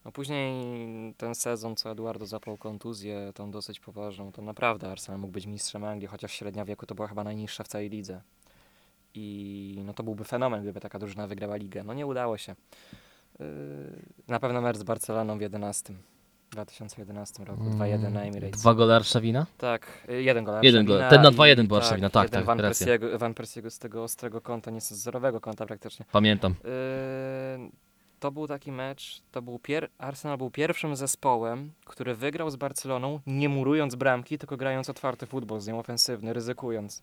No 0.05 0.13
później 0.13 0.67
ten 1.15 1.35
sezon, 1.35 1.77
co 1.77 1.91
Eduardo 1.91 2.27
zapał 2.27 2.57
kontuzję, 2.57 3.33
tą 3.35 3.51
dosyć 3.51 3.81
poważną, 3.81 4.33
to 4.33 4.43
naprawdę 4.43 4.91
Arsenal 4.91 5.21
mógł 5.21 5.33
być 5.33 5.47
mistrzem 5.47 5.85
Anglii, 5.85 6.09
chociaż 6.09 6.33
średnia 6.33 6.65
wieku 6.65 6.87
to 6.87 6.95
była 6.95 7.09
chyba 7.09 7.25
najniższa 7.25 7.65
w 7.65 7.69
całej 7.69 7.91
lidze. 7.91 8.21
I 9.17 9.83
no 9.85 9.95
to 9.95 10.03
byłby 10.03 10.25
fenomen, 10.25 10.63
gdyby 10.63 10.81
taka 10.81 10.99
drużyna 10.99 11.27
wygrała 11.27 11.57
ligę. 11.57 11.85
No 11.85 11.95
nie 11.95 12.07
udało 12.07 12.39
się. 12.39 12.55
Yy, 13.41 13.47
Na 14.29 14.39
pewno 14.41 14.61
mecz 14.61 14.77
z 14.77 14.83
Barceloną 14.83 15.39
w 15.39 15.41
11. 15.41 15.95
2011 16.51 17.45
roku, 17.45 17.63
2-1 17.65 18.13
na 18.13 18.21
Emirates. 18.23 18.43
Mm, 18.43 18.61
Dwa 18.61 18.75
gole 18.75 18.97
Arszawina? 18.97 19.47
Tak, 19.59 19.87
y, 20.11 20.23
jeden 20.23 20.45
gol 20.45 20.55
Jeden 20.63 20.87
gol. 20.87 20.97
Arszawina 21.03 21.11
Ten 21.31 21.37
na 21.39 21.47
i- 21.47 21.55
2-1 21.57 21.67
był 21.69 21.77
Arszawina, 21.77 22.11
tak, 22.11 22.23
jeden 22.25 22.41
tak, 22.41 22.47
Van 22.47 22.61
racja. 22.61 22.87
Persiego, 22.87 23.19
Van 23.19 23.35
Persiego 23.35 23.71
z 23.71 23.79
tego 23.79 24.03
ostrego 24.03 24.41
kąta, 24.41 24.71
nie 24.71 24.81
z 24.81 24.91
zerowego 24.93 25.41
kąta 25.41 25.67
praktycznie. 25.67 26.07
Pamiętam. 26.13 26.55
Yy, 26.65 27.71
to 28.21 28.31
był 28.33 28.47
taki 28.47 28.73
mecz, 28.73 29.23
to 29.33 29.43
był 29.43 29.57
pier- 29.59 29.89
Arsenal 29.99 30.39
był 30.39 30.51
pierwszym 30.51 30.97
zespołem, 30.97 31.73
który 31.85 32.15
wygrał 32.15 32.51
z 32.51 32.57
Barceloną, 32.57 33.21
nie 33.27 33.49
murując 33.49 33.95
bramki, 33.95 34.39
tylko 34.39 34.57
grając 34.57 34.91
otwarty 34.91 35.27
futbol, 35.27 35.61
z 35.61 35.67
nią 35.69 35.79
ofensywny, 35.79 36.33
ryzykując. 36.33 37.03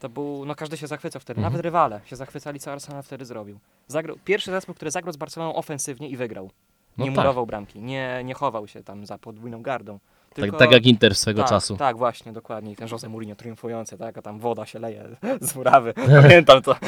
To 0.00 0.08
był, 0.08 0.44
no 0.46 0.54
każdy 0.54 0.76
się 0.76 0.86
zachwycał 0.86 1.20
wtedy, 1.20 1.38
Mhm. 1.40 1.52
nawet 1.52 1.64
rywale 1.64 2.00
się 2.04 2.16
zachwycali, 2.16 2.60
co 2.60 2.72
Arsenal 2.72 3.02
wtedy 3.02 3.24
zrobił. 3.24 3.58
Zagrał, 3.86 4.16
pierwszy 4.24 4.50
zespół, 4.50 4.74
który 4.74 4.90
zagrał 4.90 5.12
z 5.12 5.16
Barceloną 5.16 5.54
ofensywnie 5.54 6.08
i 6.08 6.16
wygrał. 6.16 6.50
No 6.98 7.04
Nie 7.04 7.10
tak. 7.10 7.16
murował 7.18 7.46
bramki, 7.46 7.82
nie, 7.82 8.22
nie 8.24 8.34
chował 8.34 8.68
się 8.68 8.82
tam 8.82 9.06
za 9.06 9.18
podwójną 9.18 9.62
gardą, 9.62 9.98
Tylko- 10.34 10.56
tak 10.56 10.72
jak 10.72 10.86
Inter 10.86 11.14
swego 11.14 11.40
tak, 11.42 11.50
czasu. 11.50 11.76
Tak, 11.76 11.98
właśnie, 11.98 12.32
dokładnie. 12.32 12.72
I 12.72 12.76
ten 12.76 12.88
Jose 12.92 13.08
Mourinho 13.08 13.36
triumfujący, 13.36 13.98
tak, 13.98 14.18
a 14.18 14.22
tam 14.22 14.38
woda 14.38 14.66
się 14.66 14.78
leje 14.78 15.08
z 15.40 15.54
murawy. 15.54 15.94
Pamiętam 16.22 16.62
to. 16.62 16.74
To 16.78 16.80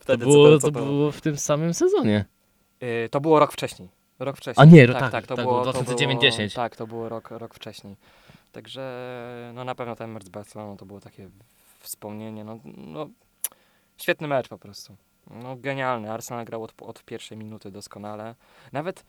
Wtedy 0.00 0.24
było, 0.26 0.58
co 0.58 0.70
to 0.70 0.80
było 0.84 1.12
w 1.12 1.20
tym 1.20 1.36
samym 1.36 1.74
sezonie. 1.74 2.24
Y, 2.82 3.08
To 3.10 3.20
było 3.20 3.38
rok 3.40 3.52
wcześniej. 3.52 3.88
Rok 4.18 4.36
wcześniej. 4.36 4.62
A 4.68 4.70
nie, 4.70 4.88
tak, 4.88 5.10
tak, 5.12 5.26
to 5.26 5.36
tak, 5.36 5.44
było 5.44 5.64
to 5.64 5.72
2009. 5.72 6.20
Było, 6.36 6.48
tak, 6.54 6.76
to 6.76 6.86
było 6.86 7.08
rok, 7.08 7.30
rok 7.30 7.54
wcześniej. 7.54 7.96
Także 8.52 9.50
no 9.54 9.64
na 9.64 9.74
pewno 9.74 9.96
ten 9.96 10.10
mecz 10.10 10.24
z 10.24 10.28
Barceloną 10.28 10.76
to 10.76 10.86
było 10.86 11.00
takie 11.00 11.28
wspomnienie. 11.84 12.44
No, 12.44 12.58
no, 12.64 13.08
świetny 13.98 14.28
mecz 14.28 14.48
po 14.48 14.58
prostu. 14.58 14.96
No, 15.30 15.56
genialny. 15.56 16.12
Arsenal 16.12 16.44
grał 16.44 16.62
od, 16.62 16.82
od 16.82 17.04
pierwszej 17.04 17.38
minuty 17.38 17.70
doskonale. 17.70 18.34
Nawet 18.72 19.04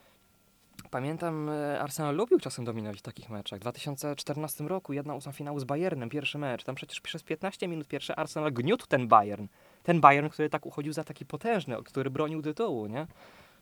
pamiętam, 0.91 1.49
e, 1.49 1.79
Arsenal 1.79 2.15
lubił 2.15 2.39
czasem 2.39 2.65
dominować 2.65 2.99
w 2.99 3.01
takich 3.01 3.29
meczach. 3.29 3.59
W 3.59 3.61
2014 3.61 4.63
roku 4.63 4.93
jedna 4.93 5.15
ósma 5.15 5.31
finału 5.31 5.59
z 5.59 5.63
Bayernem, 5.63 6.09
pierwszy 6.09 6.37
mecz. 6.37 6.63
Tam 6.63 6.75
przecież 6.75 7.01
przez 7.01 7.23
15 7.23 7.67
minut 7.67 7.87
pierwszy 7.87 8.15
Arsenal 8.15 8.53
gniótł 8.53 8.87
ten 8.87 9.07
Bayern. 9.07 9.47
Ten 9.83 10.01
Bayern, 10.01 10.29
który 10.29 10.49
tak 10.49 10.65
uchodził 10.65 10.93
za 10.93 11.03
taki 11.03 11.25
potężny, 11.25 11.83
który 11.83 12.09
bronił 12.09 12.41
tytułu, 12.41 12.87
nie? 12.87 13.07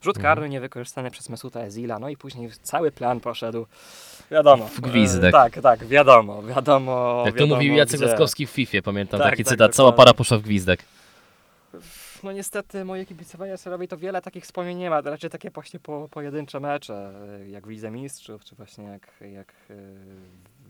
Rzut 0.03 0.17
Mhm. 0.17 0.35
karny 0.35 0.49
niewykorzystany 0.49 1.11
przez 1.11 1.29
Mesuta 1.29 1.59
Ezila, 1.59 1.99
no 1.99 2.09
i 2.09 2.17
później 2.17 2.49
cały 2.63 2.91
plan 2.91 3.19
poszedł. 3.19 3.65
Wiadomo. 4.31 4.67
W 4.67 4.81
gwizdek. 4.81 5.29
E, 5.29 5.31
tak, 5.31 5.59
tak, 5.61 5.85
wiadomo, 5.87 6.43
wiadomo. 6.43 7.23
Jak 7.25 7.35
to 7.35 7.39
wiadomo, 7.41 7.55
mówił 7.55 7.73
Jacek 7.73 7.99
gdzie. 7.99 8.05
Laskowski 8.09 8.47
w 8.47 8.49
FIFA, 8.49 8.77
pamiętam 8.83 9.19
Tak, 9.19 9.29
taki 9.29 9.43
tak, 9.43 9.51
cytat. 9.53 9.75
Cała 9.75 9.91
para 9.91 10.13
poszła 10.13 10.37
w 10.37 10.41
gwizdek. 10.41 10.83
No 12.23 12.31
niestety 12.31 12.85
moje 12.85 13.05
kibicowanie 13.05 13.51
Arsenalowi 13.51 13.87
to 13.87 13.97
wiele 13.97 14.21
takich 14.21 14.43
wspomnień 14.43 14.77
nie 14.77 14.89
ma, 14.89 15.01
to 15.03 15.09
raczej 15.09 15.29
takie 15.29 15.49
właśnie 15.49 15.79
po, 15.79 16.07
pojedyncze 16.11 16.59
mecze, 16.59 17.11
e, 17.41 17.49
jak 17.49 17.67
w 17.67 17.69
Lidze 17.69 17.91
Mistrzów, 17.91 18.45
czy 18.45 18.55
właśnie 18.55 18.83
jak, 18.85 19.07
jak 19.31 19.47
e, 19.69 19.73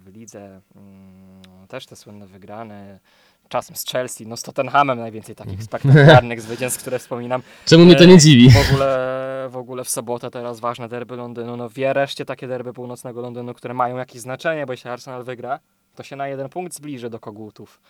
w 0.06 0.08
Lidze 0.16 0.62
mm, 0.76 1.42
też 1.68 1.86
te 1.86 1.96
słynne 1.96 2.28
wygrane, 2.28 3.00
czasem 3.50 3.76
z 3.76 3.86
Chelsea, 3.86 4.28
no 4.28 4.38
z 4.38 4.44
Tottenhamem 4.44 5.00
najwięcej 5.00 5.36
takich 5.36 5.52
Mhm. 5.60 5.66
spektakularnych 5.66 6.42
zwycięstw, 6.42 6.80
które 6.82 7.00
wspominam. 7.00 7.42
Czemu 7.66 7.86
mnie 7.86 7.96
to 7.96 8.04
E, 8.04 8.08
nie 8.08 8.18
dziwi? 8.18 8.50
W 8.52 8.70
ogóle, 8.70 9.48
w 9.50 9.58
ogóle 9.58 9.84
w 9.84 9.90
sobotę 9.90 10.32
teraz 10.32 10.60
ważne 10.60 10.90
derby 10.90 11.16
Londynu, 11.16 11.58
no 11.58 11.70
wie 11.70 11.94
reszcie 11.94 12.26
takie 12.26 12.48
derby 12.48 12.74
północnego 12.74 13.22
Londynu, 13.22 13.54
które 13.54 13.74
mają 13.74 13.98
jakieś 13.98 14.22
znaczenie, 14.22 14.66
bo 14.66 14.74
jeśli 14.74 14.90
Arsenal 14.90 15.24
wygra, 15.24 15.60
to 15.96 16.04
się 16.04 16.16
na 16.16 16.28
jeden 16.28 16.50
punkt 16.50 16.74
zbliży 16.76 17.10
do 17.10 17.20
kogutów, 17.20 17.82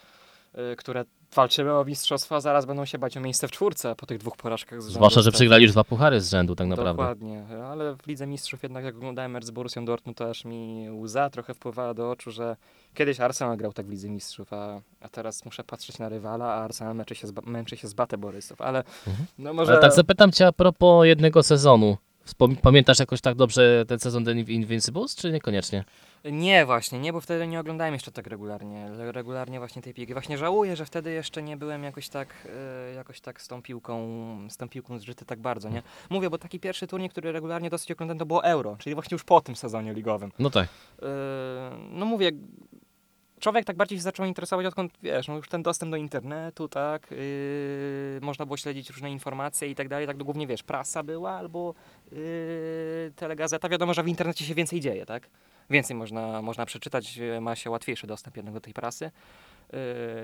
które 0.78 1.06
walczyły 1.36 1.74
o 1.74 1.86
mistrzostwa, 1.86 2.40
zaraz 2.42 2.66
będą 2.66 2.86
się 2.86 2.98
bać 2.98 3.18
o 3.18 3.22
miejsce 3.22 3.48
w 3.48 3.52
czwórce 3.52 3.96
po 3.96 4.06
tych 4.06 4.18
dwóch 4.18 4.38
porażkach 4.38 4.82
z 4.82 4.86
rzędu. 4.86 4.96
Zwłaszcza, 4.96 5.22
że 5.22 5.32
przegrali 5.32 5.64
już 5.64 5.72
dwa 5.72 5.84
puchary 5.84 6.22
z 6.22 6.30
rzędu 6.30 6.56
tak 6.56 6.68
naprawdę. 6.68 6.92
Dokładnie, 6.92 7.46
ale 7.72 7.96
w 7.96 8.08
Lidze 8.08 8.28
Mistrzów 8.28 8.64
jednak 8.64 8.84
jak 8.84 8.96
oglądałem 8.96 9.32
mecz 9.32 9.46
z 9.46 9.52
Borussią 9.52 9.86
Dortmund, 9.86 10.18
to 10.18 10.30
aż 10.30 10.46
mi 10.46 10.88
łza 10.92 11.30
trochę 11.30 11.54
wpływała 11.54 11.94
do 11.94 12.12
oczu, 12.12 12.32
że 12.32 12.56
kiedyś 12.94 13.20
Arsenal 13.20 13.58
grał 13.58 13.74
tak 13.74 13.86
w 13.86 13.90
Lidze 13.90 14.10
Mistrzów, 14.10 14.54
a, 14.54 14.82
a 15.02 15.10
teraz 15.10 15.46
muszę 15.46 15.64
patrzeć 15.64 16.00
na 16.00 16.10
rywala, 16.10 16.46
a 16.46 16.64
Arsenal 16.64 16.96
męczy 16.96 17.16
się 17.16 17.28
z, 17.28 17.34
męczy 17.46 17.78
się 17.78 17.88
z 17.88 17.94
Batę 17.94 18.18
Borysów, 18.18 18.62
ale 18.62 18.84
Mhm. 19.08 19.26
no 19.38 19.54
może... 19.54 19.72
Ale 19.72 19.82
tak 19.82 19.94
zapytam 19.94 20.32
cię 20.32 20.48
a 20.48 20.52
propos 20.52 21.06
jednego 21.06 21.44
sezonu. 21.44 21.98
Pamiętasz 22.62 23.00
jakoś 23.00 23.22
tak 23.22 23.36
dobrze 23.36 23.86
ten 23.88 24.00
sezon 24.00 24.26
The 24.26 24.32
Invincibles, 24.32 25.16
czy 25.16 25.32
niekoniecznie? 25.32 25.84
Nie, 26.32 26.66
właśnie, 26.66 27.00
nie, 27.00 27.14
bo 27.14 27.22
wtedy 27.22 27.48
nie 27.48 27.60
oglądałem 27.60 27.94
jeszcze 27.94 28.12
tak 28.12 28.28
regularnie, 28.28 28.90
regularnie 28.98 29.60
właśnie 29.60 29.82
tej 29.82 29.94
piłki. 29.94 30.14
Właśnie 30.14 30.38
żałuję, 30.38 30.76
że 30.76 30.86
wtedy 30.86 31.12
jeszcze 31.12 31.44
nie 31.44 31.58
byłem 31.58 31.84
jakoś 31.84 32.10
tak, 32.10 32.48
e, 32.90 32.94
jakoś 32.94 33.22
tak 33.22 33.42
z 33.42 33.48
tą 33.48 33.62
piłką, 33.62 33.98
z 34.50 34.58
tą 34.58 34.70
piłką 34.70 35.00
zżyty 35.00 35.26
tak 35.26 35.40
bardzo, 35.40 35.70
nie? 35.70 35.82
Mówię, 36.10 36.30
bo 36.30 36.38
taki 36.38 36.60
pierwszy 36.60 36.88
turniej, 36.88 37.10
który 37.10 37.32
regularnie 37.32 37.70
dosyć 37.70 37.92
oglądałem, 37.92 38.20
to 38.20 38.26
było 38.26 38.44
Euro, 38.44 38.76
czyli 38.80 38.94
właśnie 38.94 39.16
już 39.16 39.24
po 39.24 39.42
tym 39.42 39.56
sezonie 39.56 39.94
ligowym. 39.94 40.32
No 40.40 40.50
tak. 40.50 40.68
E, 41.02 41.06
no 41.90 42.06
mówię, 42.06 42.32
człowiek 43.44 43.66
tak 43.66 43.76
bardziej 43.76 43.98
się 43.98 44.02
zaczął 44.02 44.26
interesować, 44.26 44.66
odkąd, 44.66 44.94
wiesz, 45.02 45.28
no 45.28 45.36
już 45.36 45.50
ten 45.50 45.64
dostęp 45.64 45.92
do 45.92 45.98
internetu, 45.98 46.68
tak, 46.68 47.12
yy, 47.12 47.18
można 48.22 48.46
było 48.46 48.58
śledzić 48.58 48.90
różne 48.90 49.12
informacje 49.12 49.70
i 49.70 49.76
tak 49.76 49.88
dalej, 49.88 50.08
tak 50.08 50.18
głównie, 50.18 50.48
wiesz, 50.48 50.64
prasa 50.64 51.04
była 51.04 51.32
albo 51.32 51.74
yy, 52.12 52.18
telegazeta, 53.16 53.70
wiadomo, 53.70 53.94
że 53.94 54.04
w 54.04 54.08
internecie 54.08 54.46
się 54.46 54.56
więcej 54.56 54.80
dzieje, 54.80 55.06
tak, 55.06 55.30
więcej 55.70 55.96
można, 55.96 56.42
można 56.42 56.66
przeczytać, 56.66 57.20
ma 57.42 57.56
się 57.56 57.70
łatwiejszy 57.70 58.08
dostęp 58.08 58.38
jednak 58.38 58.54
do 58.54 58.62
tej 58.62 58.74
prasy, 58.74 59.12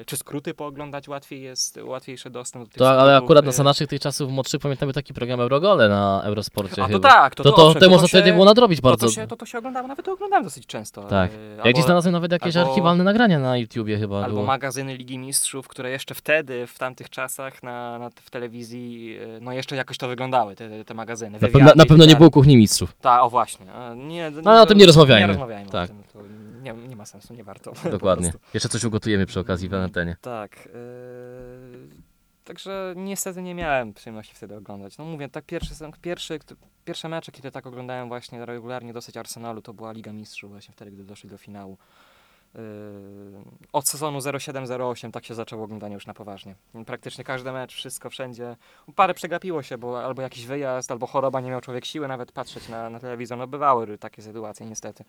czy 0.06 0.18
skróty 0.18 0.54
pooglądać 0.54 1.08
łatwiej 1.08 1.42
jest, 1.42 1.80
łatwiejszy 1.84 2.30
dostęp 2.30 2.66
do 2.66 2.70
tych 2.70 2.78
To, 2.78 3.02
ale 3.02 3.18
akurat 3.18 3.46
yy. 3.46 3.52
za 3.52 3.64
naszych 3.64 3.88
tych 3.90 4.00
czasów 4.02 4.32
młodszych 4.32 4.62
pamiętamy 4.62 4.94
taki 4.94 5.14
program 5.14 5.42
Eurogole 5.42 5.90
na 5.90 6.22
Eurosporcie 6.24 6.84
A 6.84 6.86
to 6.88 6.94
chyba. 6.94 7.10
tak, 7.10 7.36
to, 7.36 7.44
To, 7.44 7.50
to, 7.50 7.56
to, 7.56 7.68
owszem, 7.68 7.82
to, 7.92 8.00
to 8.00 8.08
się- 8.08 8.34
było 8.34 8.46
nadrobić 8.46 8.82
To, 8.82 8.88
bardzo. 8.90 9.06
to, 9.08 9.12
się, 9.14 9.28
to, 9.28 9.36
to 9.36 9.46
się 9.46 9.58
oglądało, 9.58 9.88
nawet 9.88 10.06
to 10.06 10.12
oglądałem 10.14 10.44
dosyć 10.44 10.66
często. 10.66 11.04
Tak. 11.04 11.32
yy, 11.34 11.38
Ja 11.58 11.64
gdzieś 11.64 11.76
albo- 11.76 11.86
znalazłem 11.86 12.12
nawet 12.14 12.32
jakieś 12.32 12.56
albo- 12.56 12.70
archiwalne 12.70 13.04
nagrania 13.04 13.40
na 13.40 13.58
YouTubie 13.58 13.98
chyba 13.98 14.18
Albo 14.24 14.34
było. 14.36 14.46
magazyny 14.46 14.98
Ligi 14.98 15.18
Mistrzów, 15.18 15.68
które 15.68 15.90
jeszcze 15.90 16.16
wtedy, 16.16 16.68
w 16.68 16.78
tamtych 16.80 17.10
czasach 17.10 17.64
na, 17.64 18.00
na, 18.00 18.10
w 18.10 18.30
telewizji, 18.30 19.18
no 19.42 19.52
jeszcze 19.54 19.76
jakoś 19.76 19.98
to 19.98 20.08
wyglądały, 20.08 20.56
te, 20.56 20.86
te 20.86 20.94
magazyny. 20.94 21.32
Na, 21.32 21.40
wywiady 21.40 21.66
na, 21.66 21.74
na 21.76 21.84
i 21.84 21.88
pewno 21.88 22.04
tak 22.04 22.10
nie 22.14 22.16
było 22.16 22.32
kuchni 22.32 22.58
mistrzów. 22.58 22.94
Tak, 23.02 23.24
o 23.24 23.30
właśnie. 23.30 23.66
Nie, 23.96 24.32
No, 24.44 24.52
ale 24.52 24.62
o 24.62 24.66
tym 24.66 24.78
nie 24.78 24.86
rozmawiajmy. 24.86 25.22
Nie 25.22 25.34
rozmawiajmy 25.34 25.72
Tak. 25.72 25.84
o 25.84 25.88
tym, 25.94 26.04
to 26.14 26.20
nie, 26.62 26.74
nie 26.74 26.95
ma 26.95 27.06
sensu, 27.06 27.34
nie 27.34 27.43
warto. 27.43 27.74
Dokładnie. 27.91 28.34
Jeszcze 28.54 28.69
coś 28.69 28.84
ugotujemy 28.84 29.26
przy 29.26 29.39
okazji 29.39 29.69
w 29.69 29.74
antenie. 29.74 30.17
Tak. 30.22 30.56
e, 30.56 32.10
także 32.43 32.93
niestety 32.98 33.41
nie 33.41 33.56
miałem 33.56 33.93
przyjemności 33.93 34.36
wtedy 34.36 34.56
oglądać. 34.56 34.98
No 34.98 35.06
mówię, 35.06 35.30
tak 35.30 35.45
pierwszy, 35.45 35.74
pierwszy, 36.02 36.39
pierwsze 36.86 37.10
mecze, 37.10 37.32
kiedy 37.32 37.52
tak 37.52 37.67
oglądałem 37.67 38.08
właśnie 38.08 38.45
regularnie 38.45 38.93
dosyć 38.93 39.17
Arsenalu, 39.17 39.62
to 39.62 39.74
była 39.74 39.91
Liga 39.91 40.13
Mistrzów 40.13 40.52
właśnie 40.52 40.74
wtedy, 40.74 40.91
gdy 40.91 41.04
doszli 41.04 41.30
do 41.30 41.38
finału. 41.38 41.78
Yy, 42.56 42.62
od 43.74 43.88
sezonu 43.88 44.19
07-08 44.19 45.12
tak 45.12 45.26
się 45.26 45.36
zaczęło 45.36 45.63
oglądanie 45.63 45.93
już 45.93 46.08
na 46.08 46.13
poważnie. 46.13 46.56
Praktycznie 46.86 47.24
każdy 47.24 47.52
mecz, 47.52 47.74
wszystko 47.74 48.10
wszędzie. 48.10 48.56
Parę 48.95 49.13
przegapiło 49.13 49.63
się, 49.63 49.78
bo 49.78 50.04
albo 50.04 50.22
jakiś 50.22 50.45
wyjazd, 50.45 50.91
albo 50.91 51.08
choroba, 51.08 51.41
nie 51.41 51.50
miał 51.50 51.62
człowiek 51.62 51.86
siły 51.86 52.08
nawet 52.08 52.32
patrzeć 52.32 52.69
na, 52.69 52.89
na 52.89 53.00
telewizor. 53.00 53.38
No 53.38 53.48
bywały 53.48 53.98
takie 53.98 54.22
sytuacje 54.22 54.65
niestety. 54.65 55.04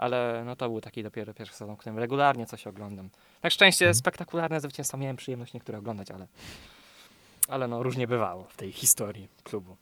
Ale 0.00 0.42
no 0.46 0.56
to 0.56 0.68
był 0.68 0.80
taki 0.80 1.02
dopiero 1.02 1.34
pierwszy 1.34 1.54
sezon, 1.54 1.76
w 1.76 1.78
którym 1.78 1.98
regularnie 1.98 2.46
coś 2.46 2.66
oglądam. 2.66 3.08
Na 3.42 3.50
szczęście 3.50 3.94
spektakularne 3.94 4.60
zwycięstwa 4.60 4.98
miałem 4.98 5.16
przyjemność 5.16 5.54
niektóre 5.54 5.78
oglądać, 5.78 6.10
ale, 6.10 6.26
ale 7.48 7.68
no 7.68 7.82
różnie 7.82 8.06
bywało 8.06 8.44
w 8.44 8.56
tej 8.56 8.72
historii 8.72 9.28
klubu. 9.44 9.76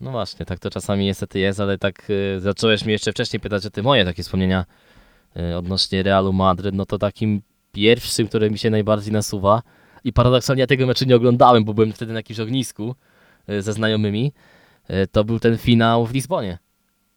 No 0.00 0.10
właśnie, 0.10 0.46
tak 0.46 0.58
to 0.58 0.70
czasami 0.70 1.04
niestety 1.04 1.38
jest, 1.38 1.60
ale 1.60 1.78
tak 1.78 2.10
y, 2.10 2.40
zacząłeś 2.40 2.84
mnie 2.84 2.92
jeszcze 2.92 3.12
wcześniej 3.12 3.40
pytać 3.40 3.66
o 3.66 3.70
te 3.70 3.82
moje 3.82 4.04
takie 4.04 4.22
wspomnienia 4.22 4.64
y, 5.36 5.56
odnośnie 5.56 6.02
Realu 6.02 6.32
Madryt, 6.32 6.74
no 6.74 6.86
to 6.86 6.98
takim 6.98 7.42
pierwszym, 7.72 8.28
który 8.28 8.50
mi 8.50 8.58
się 8.58 8.70
najbardziej 8.70 9.12
nasuwa 9.12 9.62
i 10.04 10.12
paradoksalnie 10.12 10.60
ja 10.60 10.66
tego 10.66 10.86
meczu 10.86 11.04
nie 11.04 11.16
oglądałem, 11.16 11.64
bo 11.64 11.74
byłem 11.74 11.92
wtedy 11.92 12.12
na 12.12 12.18
jakimś 12.18 12.40
ognisku 12.40 12.94
y, 13.50 13.62
ze 13.62 13.72
znajomymi, 13.72 14.32
y, 14.90 15.06
to 15.06 15.24
był 15.24 15.40
ten 15.40 15.58
finał 15.58 16.06
w 16.06 16.12
Lizbonie. 16.12 16.58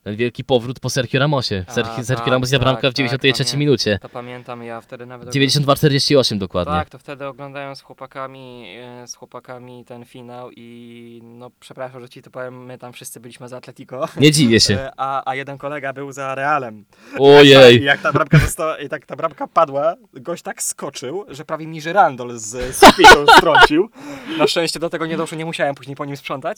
Ten 0.10 0.16
wielki 0.16 0.44
powrót 0.44 0.80
po 0.80 0.90
Sergio 0.90 1.20
Ramosie. 1.20 1.66
A, 1.68 1.72
Sergio, 1.72 1.94
Sergio 1.94 2.16
tak, 2.16 2.28
Ramos 2.28 2.50
zjadł 2.50 2.64
tak, 2.66 2.74
bramkę 2.74 2.88
w 2.88 2.92
tak, 2.92 2.98
93 2.98 3.44
pamię- 3.56 3.60
minucie. 3.60 4.00
To 4.02 4.10
pamiętam, 4.10 4.64
ja 4.64 4.82
wtedy 4.82 5.06
nawet... 5.06 5.30
92-48 5.30 6.38
dokładnie. 6.38 6.74
Tak, 6.74 6.90
to 6.90 7.00
wtedy 7.00 7.28
oglądałem 7.28 7.76
z 7.76 7.82
chłopakami, 7.82 8.76
e, 8.80 9.08
z 9.08 9.16
chłopakami 9.16 9.86
ten 9.86 10.06
finał 10.06 10.50
i 10.52 11.22
no 11.24 11.52
przepraszam, 11.60 12.02
że 12.02 12.10
ci 12.10 12.22
to 12.22 12.30
powiem, 12.32 12.66
my 12.66 12.78
tam 12.78 12.94
wszyscy 12.94 13.20
byliśmy 13.20 13.48
za 13.48 13.58
Atletico, 13.58 14.06
Nie 14.18 14.32
dziwię 14.32 14.60
się. 14.60 14.74
e, 14.80 14.92
a, 14.98 15.30
a 15.30 15.36
jeden 15.36 15.58
kolega 15.58 15.94
był 15.94 16.12
za 16.12 16.36
Realem. 16.36 16.86
I 17.14 17.20
Ojej. 17.20 17.84
jak 17.92 18.02
ta 18.02 18.14
bramka 18.14 18.38
została, 18.38 18.78
i 18.78 18.90
tak 18.90 19.06
ta 19.06 19.16
bramka 19.16 19.48
padła, 19.48 19.96
gość 20.14 20.44
tak 20.44 20.64
skoczył, 20.64 21.26
że 21.28 21.46
prawie 21.46 21.68
mi 21.68 21.82
żyrandol 21.82 22.38
z 22.40 22.76
sufitu 22.76 23.26
strącił. 23.38 23.90
Na 24.38 24.48
szczęście 24.48 24.80
do 24.80 24.90
tego 24.90 25.06
nie 25.06 25.18
doszło, 25.18 25.38
nie 25.38 25.46
musiałem 25.46 25.76
później 25.76 25.96
po 25.96 26.06
nim 26.06 26.18
sprzątać, 26.18 26.58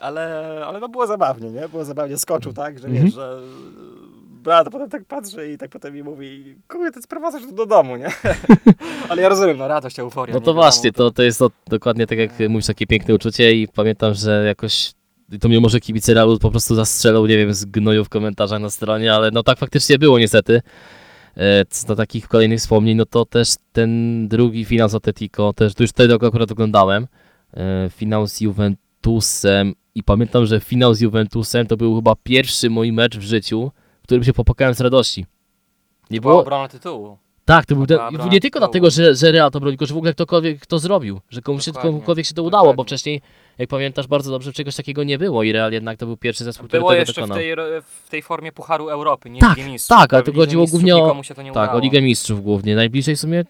ale, 0.00 0.44
ale 0.66 0.80
no 0.80 0.88
było 0.88 1.06
zabawnie, 1.06 1.50
nie? 1.50 1.68
Było 1.68 1.84
zabawnie, 1.84 2.18
skoczył 2.18 2.52
tak, 2.52 2.78
że 2.78 2.87
Mhm. 2.90 3.04
wiesz, 3.04 3.14
że... 3.14 3.40
Brat, 4.42 4.66
a 4.66 4.70
potem 4.70 4.90
tak 4.90 5.04
patrzy 5.04 5.52
i 5.52 5.58
tak 5.58 5.70
potem 5.70 5.94
mi 5.94 6.02
mówi, 6.02 6.56
kurde, 6.68 6.92
ty 6.92 7.02
sprowadzasz 7.02 7.42
to 7.42 7.52
do 7.52 7.66
domu, 7.66 7.96
nie? 7.96 8.08
Ale 9.08 9.22
ja 9.22 9.28
rozumiem, 9.28 9.58
no 9.58 9.68
radość, 9.68 9.98
euforia. 9.98 10.34
No 10.34 10.40
to 10.40 10.54
właśnie, 10.54 10.92
to, 10.92 11.10
to 11.10 11.22
jest 11.22 11.38
to, 11.38 11.50
dokładnie 11.66 12.06
tak 12.06 12.18
jak 12.18 12.32
mówisz, 12.48 12.66
takie 12.66 12.86
piękne 12.86 13.14
uczucie 13.14 13.54
i 13.54 13.68
pamiętam, 13.68 14.14
że 14.14 14.44
jakoś 14.46 14.92
to 15.40 15.48
mnie 15.48 15.60
może 15.60 15.80
kibice 15.80 16.14
Realu 16.14 16.38
po 16.38 16.50
prostu 16.50 16.74
zastrzelą, 16.74 17.26
nie 17.26 17.36
wiem, 17.36 17.54
z 17.54 17.64
gnoju 17.64 18.04
w 18.04 18.08
komentarzach 18.08 18.60
na 18.60 18.70
stronie, 18.70 19.14
ale 19.14 19.30
no 19.30 19.42
tak 19.42 19.58
faktycznie 19.58 19.98
było 19.98 20.18
niestety. 20.18 20.62
E, 21.36 21.64
Co 21.64 21.86
do 21.86 21.96
takich 21.96 22.28
kolejnych 22.28 22.58
wspomnień, 22.58 22.96
no 22.96 23.06
to 23.06 23.24
też 23.24 23.54
ten 23.72 24.28
drugi 24.28 24.64
finał 24.64 24.88
z 24.88 24.94
Atletico, 24.94 25.52
też 25.52 25.74
to 25.74 25.82
już 25.82 25.90
wtedy 25.90 26.14
akurat 26.14 26.52
oglądałem, 26.52 27.06
e, 27.54 27.90
finał 27.90 28.26
z 28.26 28.40
Juventusem 28.40 29.74
i 29.94 30.02
pamiętam, 30.02 30.46
że 30.46 30.60
finał 30.60 30.94
z 30.94 31.00
Juventusem 31.00 31.66
to 31.66 31.76
był 31.76 31.96
chyba 31.96 32.14
pierwszy 32.22 32.70
mój 32.70 32.92
mecz 32.92 33.16
w 33.18 33.22
życiu, 33.22 33.70
w 34.00 34.02
którym 34.02 34.24
się 34.24 34.32
popłakałem 34.32 34.74
z 34.74 34.80
radości. 34.80 35.26
Nie 36.10 36.20
było, 36.20 36.40
obrona 36.40 36.68
tytułu. 36.68 37.18
Tak, 37.44 37.66
to 37.66 37.74
był 37.74 37.86
była 37.86 37.98
te, 37.98 38.06
obrona 38.08 38.32
nie 38.32 38.40
tylko 38.40 38.58
tytułu. 38.58 38.70
dlatego, 38.72 38.90
że, 38.90 39.14
że 39.14 39.32
Real 39.32 39.50
to 39.50 39.60
bronił, 39.60 39.72
tylko 39.78 39.86
że 39.86 39.94
w 39.94 39.96
ogóle 39.96 40.12
ktokolwiek 40.12 40.66
to 40.66 40.78
zrobił, 40.78 41.20
że 41.30 41.42
komuś 41.42 41.64
się, 41.64 41.70
Dokładnie, 41.72 41.90
komukolwiek 41.90 42.26
się 42.26 42.34
to 42.34 42.42
udało, 42.42 42.64
bo 42.64 42.72
dokładnie. 42.72 42.88
wcześniej, 42.88 43.20
jak 43.58 43.68
pamiętasz 43.68 44.06
bardzo 44.06 44.30
dobrze, 44.30 44.52
czegoś 44.52 44.76
takiego 44.76 45.04
nie 45.04 45.18
było 45.18 45.42
i 45.42 45.52
Real 45.52 45.72
jednak 45.72 45.98
to 45.98 46.06
był 46.06 46.16
pierwszy 46.16 46.44
zespół, 46.44 46.68
który 46.68 46.80
Było 46.80 46.90
tego 46.90 47.00
jeszcze 47.00 47.12
w 47.12 47.16
dokonał. 47.16 47.36
tej, 47.38 47.54
ro- 47.54 47.64
w 48.04 48.10
tej 48.10 48.22
formie 48.22 48.52
Pucharu 48.52 48.88
Europy, 48.88 49.30
nie 49.30 49.40
Tak, 49.40 49.56
Ligi 49.56 49.70
Mistrzów. 49.70 49.96
tak, 49.98 50.14
ale 50.14 50.22
to 50.22 50.32
chodziło 50.32 50.62
Mistrzów 50.62 50.70
głównie 50.80 50.96
o- 50.96 51.04
nikomu 51.06 51.24
się 51.24 51.34
to 51.34 51.42
nie 51.42 51.52
Tak, 51.52 51.56
o 51.56 51.62
udało. 51.64 51.78
Ligę 51.80 52.02
Mistrzów 52.02 52.42
głównie. 52.42 52.76
Najbliżej 52.76 53.16
w 53.16 53.20
sumie 53.20 53.44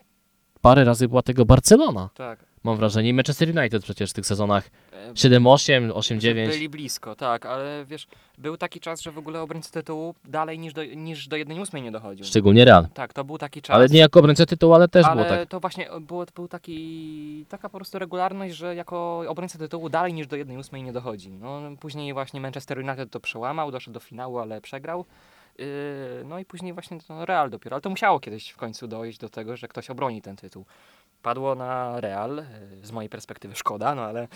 parę 0.60 0.84
razy 0.84 1.08
była 1.08 1.22
tego 1.22 1.44
Barcelona, 1.44 2.08
Tak. 2.14 2.38
Mam 2.68 2.76
wrażenie. 2.76 3.08
I 3.08 3.14
Manchester 3.14 3.58
United 3.58 3.82
przecież 3.82 4.10
w 4.10 4.12
tych 4.12 4.26
sezonach 4.26 4.70
E, 5.06 5.12
7-8, 5.12 5.86
że 5.86 5.92
8-9. 5.92 6.48
Byli 6.48 6.68
blisko, 6.68 7.16
tak, 7.16 7.46
ale 7.46 7.84
wiesz, 7.84 8.06
był 8.38 8.56
taki 8.56 8.80
czas, 8.80 9.00
że 9.00 9.12
w 9.12 9.18
ogóle 9.18 9.40
obrońca 9.40 9.70
tytułu 9.70 10.14
dalej 10.24 10.58
niż 10.58 10.72
do, 10.72 10.84
niż 10.84 11.28
do 11.28 11.36
1-8 11.36 11.82
nie 11.82 11.92
dochodził. 11.92 12.24
Szczególnie 12.24 12.64
Real. 12.64 12.88
Tak, 12.94 13.12
to 13.12 13.24
był 13.24 13.38
taki 13.38 13.62
czas. 13.62 13.76
Ale 13.76 13.88
nie 13.88 13.98
jako 13.98 14.20
obrońca 14.20 14.46
tytułu, 14.46 14.74
ale 14.74 14.88
też 14.88 15.06
ale 15.06 15.16
było 15.16 15.38
tak. 15.38 15.48
to 15.48 15.60
właśnie 15.60 15.88
było, 16.00 16.26
to 16.26 16.32
był 16.34 16.48
taki, 16.48 17.46
taka 17.48 17.68
po 17.68 17.78
prostu 17.78 17.98
regularność, 17.98 18.54
że 18.54 18.74
jako 18.74 19.24
obrońca 19.28 19.58
tytułu 19.58 19.88
dalej 19.88 20.14
niż 20.14 20.26
do 20.26 20.36
1-8 20.36 20.82
nie 20.82 20.92
dochodzi. 20.92 21.30
No, 21.30 21.60
później 21.80 22.12
właśnie 22.12 22.40
Manchester 22.40 22.78
United 22.78 23.10
to 23.10 23.20
przełamał, 23.20 23.70
doszedł 23.70 23.94
do 23.94 24.00
finału, 24.00 24.38
ale 24.38 24.60
przegrał. 24.60 25.04
Yy, 25.58 25.64
no 26.24 26.38
i 26.38 26.44
później 26.44 26.72
właśnie 26.72 27.00
to 27.00 27.24
Real 27.24 27.50
dopiero, 27.50 27.74
ale 27.74 27.80
to 27.80 27.90
musiało 27.90 28.20
kiedyś 28.20 28.50
w 28.50 28.56
końcu 28.56 28.88
dojść 28.88 29.18
do 29.18 29.28
tego, 29.28 29.56
że 29.56 29.68
ktoś 29.68 29.90
obroni 29.90 30.22
ten 30.22 30.36
tytuł. 30.36 30.64
Padło 31.22 31.54
na 31.54 32.00
Real, 32.00 32.36
yy, 32.36 32.86
z 32.86 32.92
mojej 32.92 33.08
perspektywy 33.08 33.54
szkoda, 33.54 33.94
no 33.94 34.02
ale, 34.02 34.28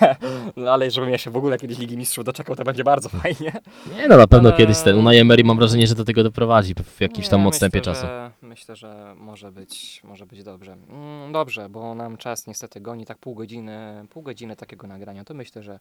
no 0.56 0.72
ale 0.72 0.90
żebym 0.90 1.10
ja 1.10 1.18
się 1.18 1.30
w 1.30 1.36
ogóle 1.36 1.58
kiedyś 1.58 1.78
Ligi 1.78 1.96
Mistrzów 1.96 2.24
doczekał, 2.24 2.56
to 2.56 2.64
będzie 2.64 2.84
bardzo 2.84 3.08
fajnie. 3.22 3.52
Nie 3.96 4.08
no, 4.08 4.16
na 4.16 4.26
pewno 4.26 4.48
ale- 4.48 4.58
kiedyś 4.58 4.80
ten 4.80 4.98
Unai 4.98 5.18
Emery 5.18 5.44
mam 5.44 5.58
wrażenie, 5.58 5.86
że 5.86 5.94
do 5.94 6.04
tego 6.04 6.22
doprowadzi 6.22 6.74
w 6.74 7.00
jakimś 7.00 7.28
tam 7.28 7.46
odstępie 7.46 7.78
myślę, 7.78 7.92
czasu. 7.92 8.06
Że, 8.06 8.30
myślę, 8.42 8.76
że 8.76 9.14
może 9.16 9.52
być, 9.52 10.00
może 10.04 10.26
być 10.26 10.42
dobrze. 10.42 10.72
Mm, 10.72 11.32
dobrze, 11.32 11.68
bo 11.68 11.94
nam 11.94 12.16
czas 12.16 12.46
niestety 12.46 12.80
goni, 12.80 13.06
tak 13.06 13.18
pół 13.18 13.34
godziny, 13.34 14.06
pół 14.10 14.22
godziny 14.22 14.56
takiego 14.56 14.86
nagrania, 14.86 15.24
to 15.24 15.34
myślę, 15.34 15.62
że 15.62 15.78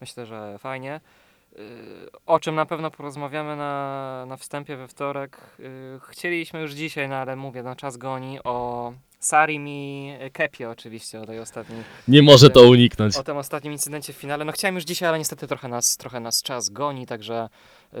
myślę, 0.00 0.26
że 0.26 0.58
fajnie. 0.58 1.00
Yy, 1.54 1.62
O 2.26 2.40
czym 2.40 2.54
na 2.54 2.66
pewno 2.66 2.90
porozmawiamy 2.90 3.56
na, 3.56 4.24
na 4.28 4.36
wstępie 4.36 4.76
we 4.76 4.88
wtorek. 4.88 5.38
Yy, 5.58 6.00
Chcieliśmy 6.08 6.60
już 6.60 6.72
dzisiaj, 6.72 7.08
no 7.08 7.16
ale 7.16 7.36
mówię, 7.36 7.62
no 7.62 7.76
czas 7.76 7.96
goni 7.96 8.38
o 8.44 8.92
Sarimi 9.20 10.12
Kepie 10.32 10.70
oczywiście, 10.70 11.20
o 11.20 11.26
tej 11.26 11.38
ostatniej 11.40 11.82
Nie 12.08 12.22
może 12.22 12.50
to 12.50 12.62
uniknąć. 12.62 13.16
o 13.16 13.22
tym 13.22 13.36
ostatnim 13.36 13.72
incydencie 13.72 14.12
w 14.12 14.16
finale. 14.16 14.44
No 14.44 14.52
chciałem 14.52 14.74
już 14.74 14.84
dzisiaj, 14.84 15.08
ale 15.08 15.18
niestety 15.18 15.46
trochę 15.46 15.68
nas, 15.68 15.96
trochę 15.96 16.20
nas 16.20 16.42
czas 16.42 16.70
goni, 16.70 17.06
także, 17.06 17.48
yy, 17.92 17.98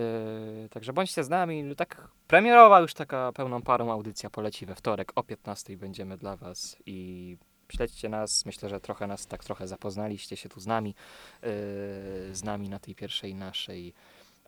także 0.70 0.92
bądźcie 0.92 1.24
z 1.24 1.28
nami. 1.28 1.76
Tak 1.76 2.08
premierowa 2.26 2.80
już 2.80 2.94
taka 2.94 3.32
pełną 3.32 3.62
parą 3.62 3.92
audycja 3.92 4.30
poleci 4.30 4.66
we 4.66 4.74
wtorek 4.74 5.12
o 5.14 5.22
15 5.22 5.76
będziemy 5.76 6.16
dla 6.16 6.36
was 6.36 6.76
i 6.86 7.36
śledźcie 7.72 8.08
nas. 8.08 8.46
Myślę, 8.46 8.68
że 8.68 8.80
trochę 8.80 9.06
nas 9.06 9.26
tak 9.26 9.44
trochę 9.44 9.66
zapoznaliście 9.68 10.36
się 10.36 10.48
tu 10.48 10.60
z 10.60 10.66
nami, 10.66 10.94
yy, 11.42 11.48
z 12.34 12.44
nami 12.44 12.68
na 12.68 12.78
tej 12.78 12.94
pierwszej 12.94 13.34
naszej 13.34 13.94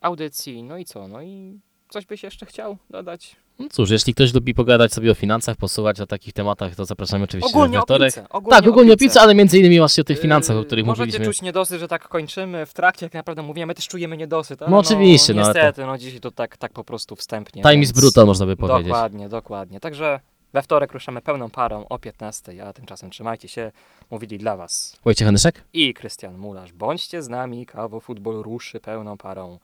audycji. 0.01 0.63
No 0.63 0.77
i 0.77 0.85
co? 0.85 1.07
No 1.07 1.21
i 1.21 1.59
coś 1.89 2.05
byś 2.05 2.23
jeszcze 2.23 2.45
chciał 2.45 2.77
dodać? 2.89 3.35
No 3.59 3.67
cóż, 3.71 3.89
jeśli 3.89 4.13
ktoś 4.13 4.33
lubi 4.33 4.53
pogadać 4.53 4.93
sobie 4.93 5.11
o 5.11 5.15
finansach, 5.15 5.57
posłuchać 5.57 6.01
o 6.01 6.07
takich 6.07 6.33
tematach, 6.33 6.75
to 6.75 6.85
zapraszamy 6.85 7.23
oczywiście 7.23 7.49
Ogólnie 7.57 7.79
o 7.79 7.81
wtorek. 7.81 8.13
Ogólnie 8.29 8.57
Tak, 8.57 8.67
ogólnie 8.67 8.93
o 8.93 8.97
pizzę, 8.97 9.21
ale 9.21 9.35
między 9.35 9.59
innymi 9.59 9.77
właśnie 9.79 10.01
o 10.01 10.03
tych 10.03 10.19
finansach, 10.19 10.55
o 10.55 10.59
Yy, 10.59 10.65
których 10.65 10.85
Możecie 10.85 11.05
mówiliśmy. 11.05 11.25
czuć 11.25 11.41
niedosyt, 11.41 11.79
że 11.79 11.87
tak 11.87 12.07
kończymy 12.07 12.65
w 12.65 12.73
trakcie, 12.73 13.05
jak 13.05 13.13
naprawdę 13.13 13.41
mówimy, 13.41 13.65
my 13.65 13.75
też 13.75 13.87
czujemy 13.87 14.17
niedosyt. 14.17 14.61
Ale 14.61 14.71
No 14.71 14.77
oczywiście, 14.77 15.33
no 15.33 15.41
ale 15.43 15.53
to- 15.53 15.59
Niestety, 15.59 15.85
no 15.87 15.97
dzisiaj 15.97 16.19
to 16.19 16.31
tak, 16.31 16.57
tak 16.57 16.73
po 16.73 16.83
prostu 16.83 17.15
wstępnie. 17.15 17.61
Time 17.61 17.75
is 17.75 17.79
więc- 17.89 17.99
brutal, 17.99 18.25
można 18.25 18.45
by 18.45 18.55
powiedzieć. 18.57 18.83
Dokładnie, 18.87 19.29
dokładnie. 19.29 19.79
Także 19.79 20.19
we 20.57 20.61
wtorek 20.61 20.91
ruszamy 20.91 21.21
pełną 21.21 21.49
parą 21.49 21.87
o 21.87 21.99
15, 21.99 22.67
a 22.67 22.73
tymczasem 22.73 23.09
trzymajcie 23.09 23.47
się. 23.47 23.71
Mówili 24.11 24.37
dla 24.37 24.57
was 24.57 24.97
Wojciech 25.03 25.27
Anyszek? 25.27 25.63
i 25.73 25.93
Krystian 25.93 26.37
Mularz. 26.37 26.73
Bądźcie 26.73 27.23
z 27.23 27.29
nami, 27.29 27.65
kawo 27.65 27.99
futbol 27.99 28.43
ruszy 28.43 28.79
pełną 28.79 29.17
parą. 29.17 29.59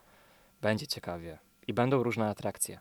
Będzie 0.62 0.88
ciekawie 0.88 1.38
i 1.68 1.74
będą 1.74 2.04
różne 2.04 2.30
atrakcje. 2.30 2.80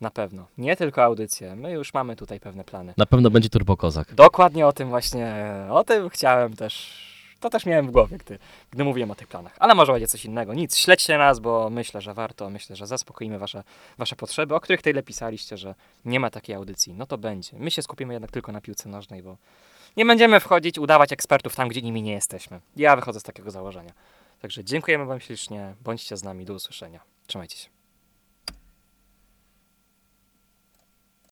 Na 0.00 0.10
pewno. 0.10 0.46
Nie 0.58 0.76
tylko 0.76 1.04
audycje. 1.04 1.56
My 1.56 1.72
już 1.72 1.94
mamy 1.94 2.16
tutaj 2.16 2.40
pewne 2.40 2.64
plany. 2.64 2.94
Na 2.96 3.06
pewno 3.06 3.30
będzie 3.30 3.48
Turbo 3.48 3.76
Kozak. 3.76 4.14
Dokładnie 4.14 4.66
o 4.66 4.72
tym 4.72 4.88
właśnie, 4.88 5.44
o 5.70 5.84
tym 5.84 6.08
chciałem 6.08 6.56
też, 6.56 7.02
to 7.40 7.50
też 7.50 7.66
miałem 7.66 7.86
w 7.86 7.90
głowie, 7.90 8.18
gdy, 8.18 8.38
gdy 8.70 8.84
mówiłem 8.84 9.10
o 9.10 9.14
tych 9.14 9.28
planach. 9.28 9.56
Ale 9.58 9.74
może 9.74 9.92
będzie 9.92 10.06
coś 10.06 10.24
innego. 10.24 10.54
Nic, 10.54 10.76
śledźcie 10.76 11.18
nas, 11.18 11.38
bo 11.38 11.70
myślę, 11.70 12.00
że 12.00 12.14
warto, 12.14 12.50
myślę, 12.50 12.76
że 12.76 12.86
zaspokoimy 12.86 13.38
wasze, 13.38 13.64
wasze 13.98 14.16
potrzeby, 14.16 14.54
o 14.54 14.60
których 14.60 14.82
tyle 14.82 15.02
pisaliście, 15.02 15.56
że 15.56 15.74
nie 16.04 16.20
ma 16.20 16.30
takiej 16.30 16.54
audycji. 16.54 16.94
No 16.94 17.06
to 17.06 17.18
będzie. 17.18 17.58
My 17.58 17.70
się 17.70 17.82
skupimy 17.82 18.14
jednak 18.14 18.30
tylko 18.30 18.52
na 18.52 18.60
piłce 18.60 18.88
nożnej, 18.88 19.22
bo 19.22 19.36
nie 19.96 20.06
będziemy 20.06 20.40
wchodzić, 20.40 20.78
udawać 20.78 21.12
ekspertów 21.12 21.56
tam, 21.56 21.68
gdzie 21.68 21.82
nimi 21.82 22.02
nie 22.02 22.12
jesteśmy. 22.12 22.60
Ja 22.76 22.96
wychodzę 22.96 23.20
z 23.20 23.22
takiego 23.22 23.50
założenia. 23.50 23.92
Także 24.42 24.64
dziękujemy 24.64 25.04
wam 25.04 25.20
ślicznie, 25.20 25.74
bądźcie 25.84 26.16
z 26.16 26.22
nami, 26.22 26.44
do 26.44 26.54
usłyszenia. 26.54 27.00
Trzymajcie 27.26 27.56
się. 27.56 27.77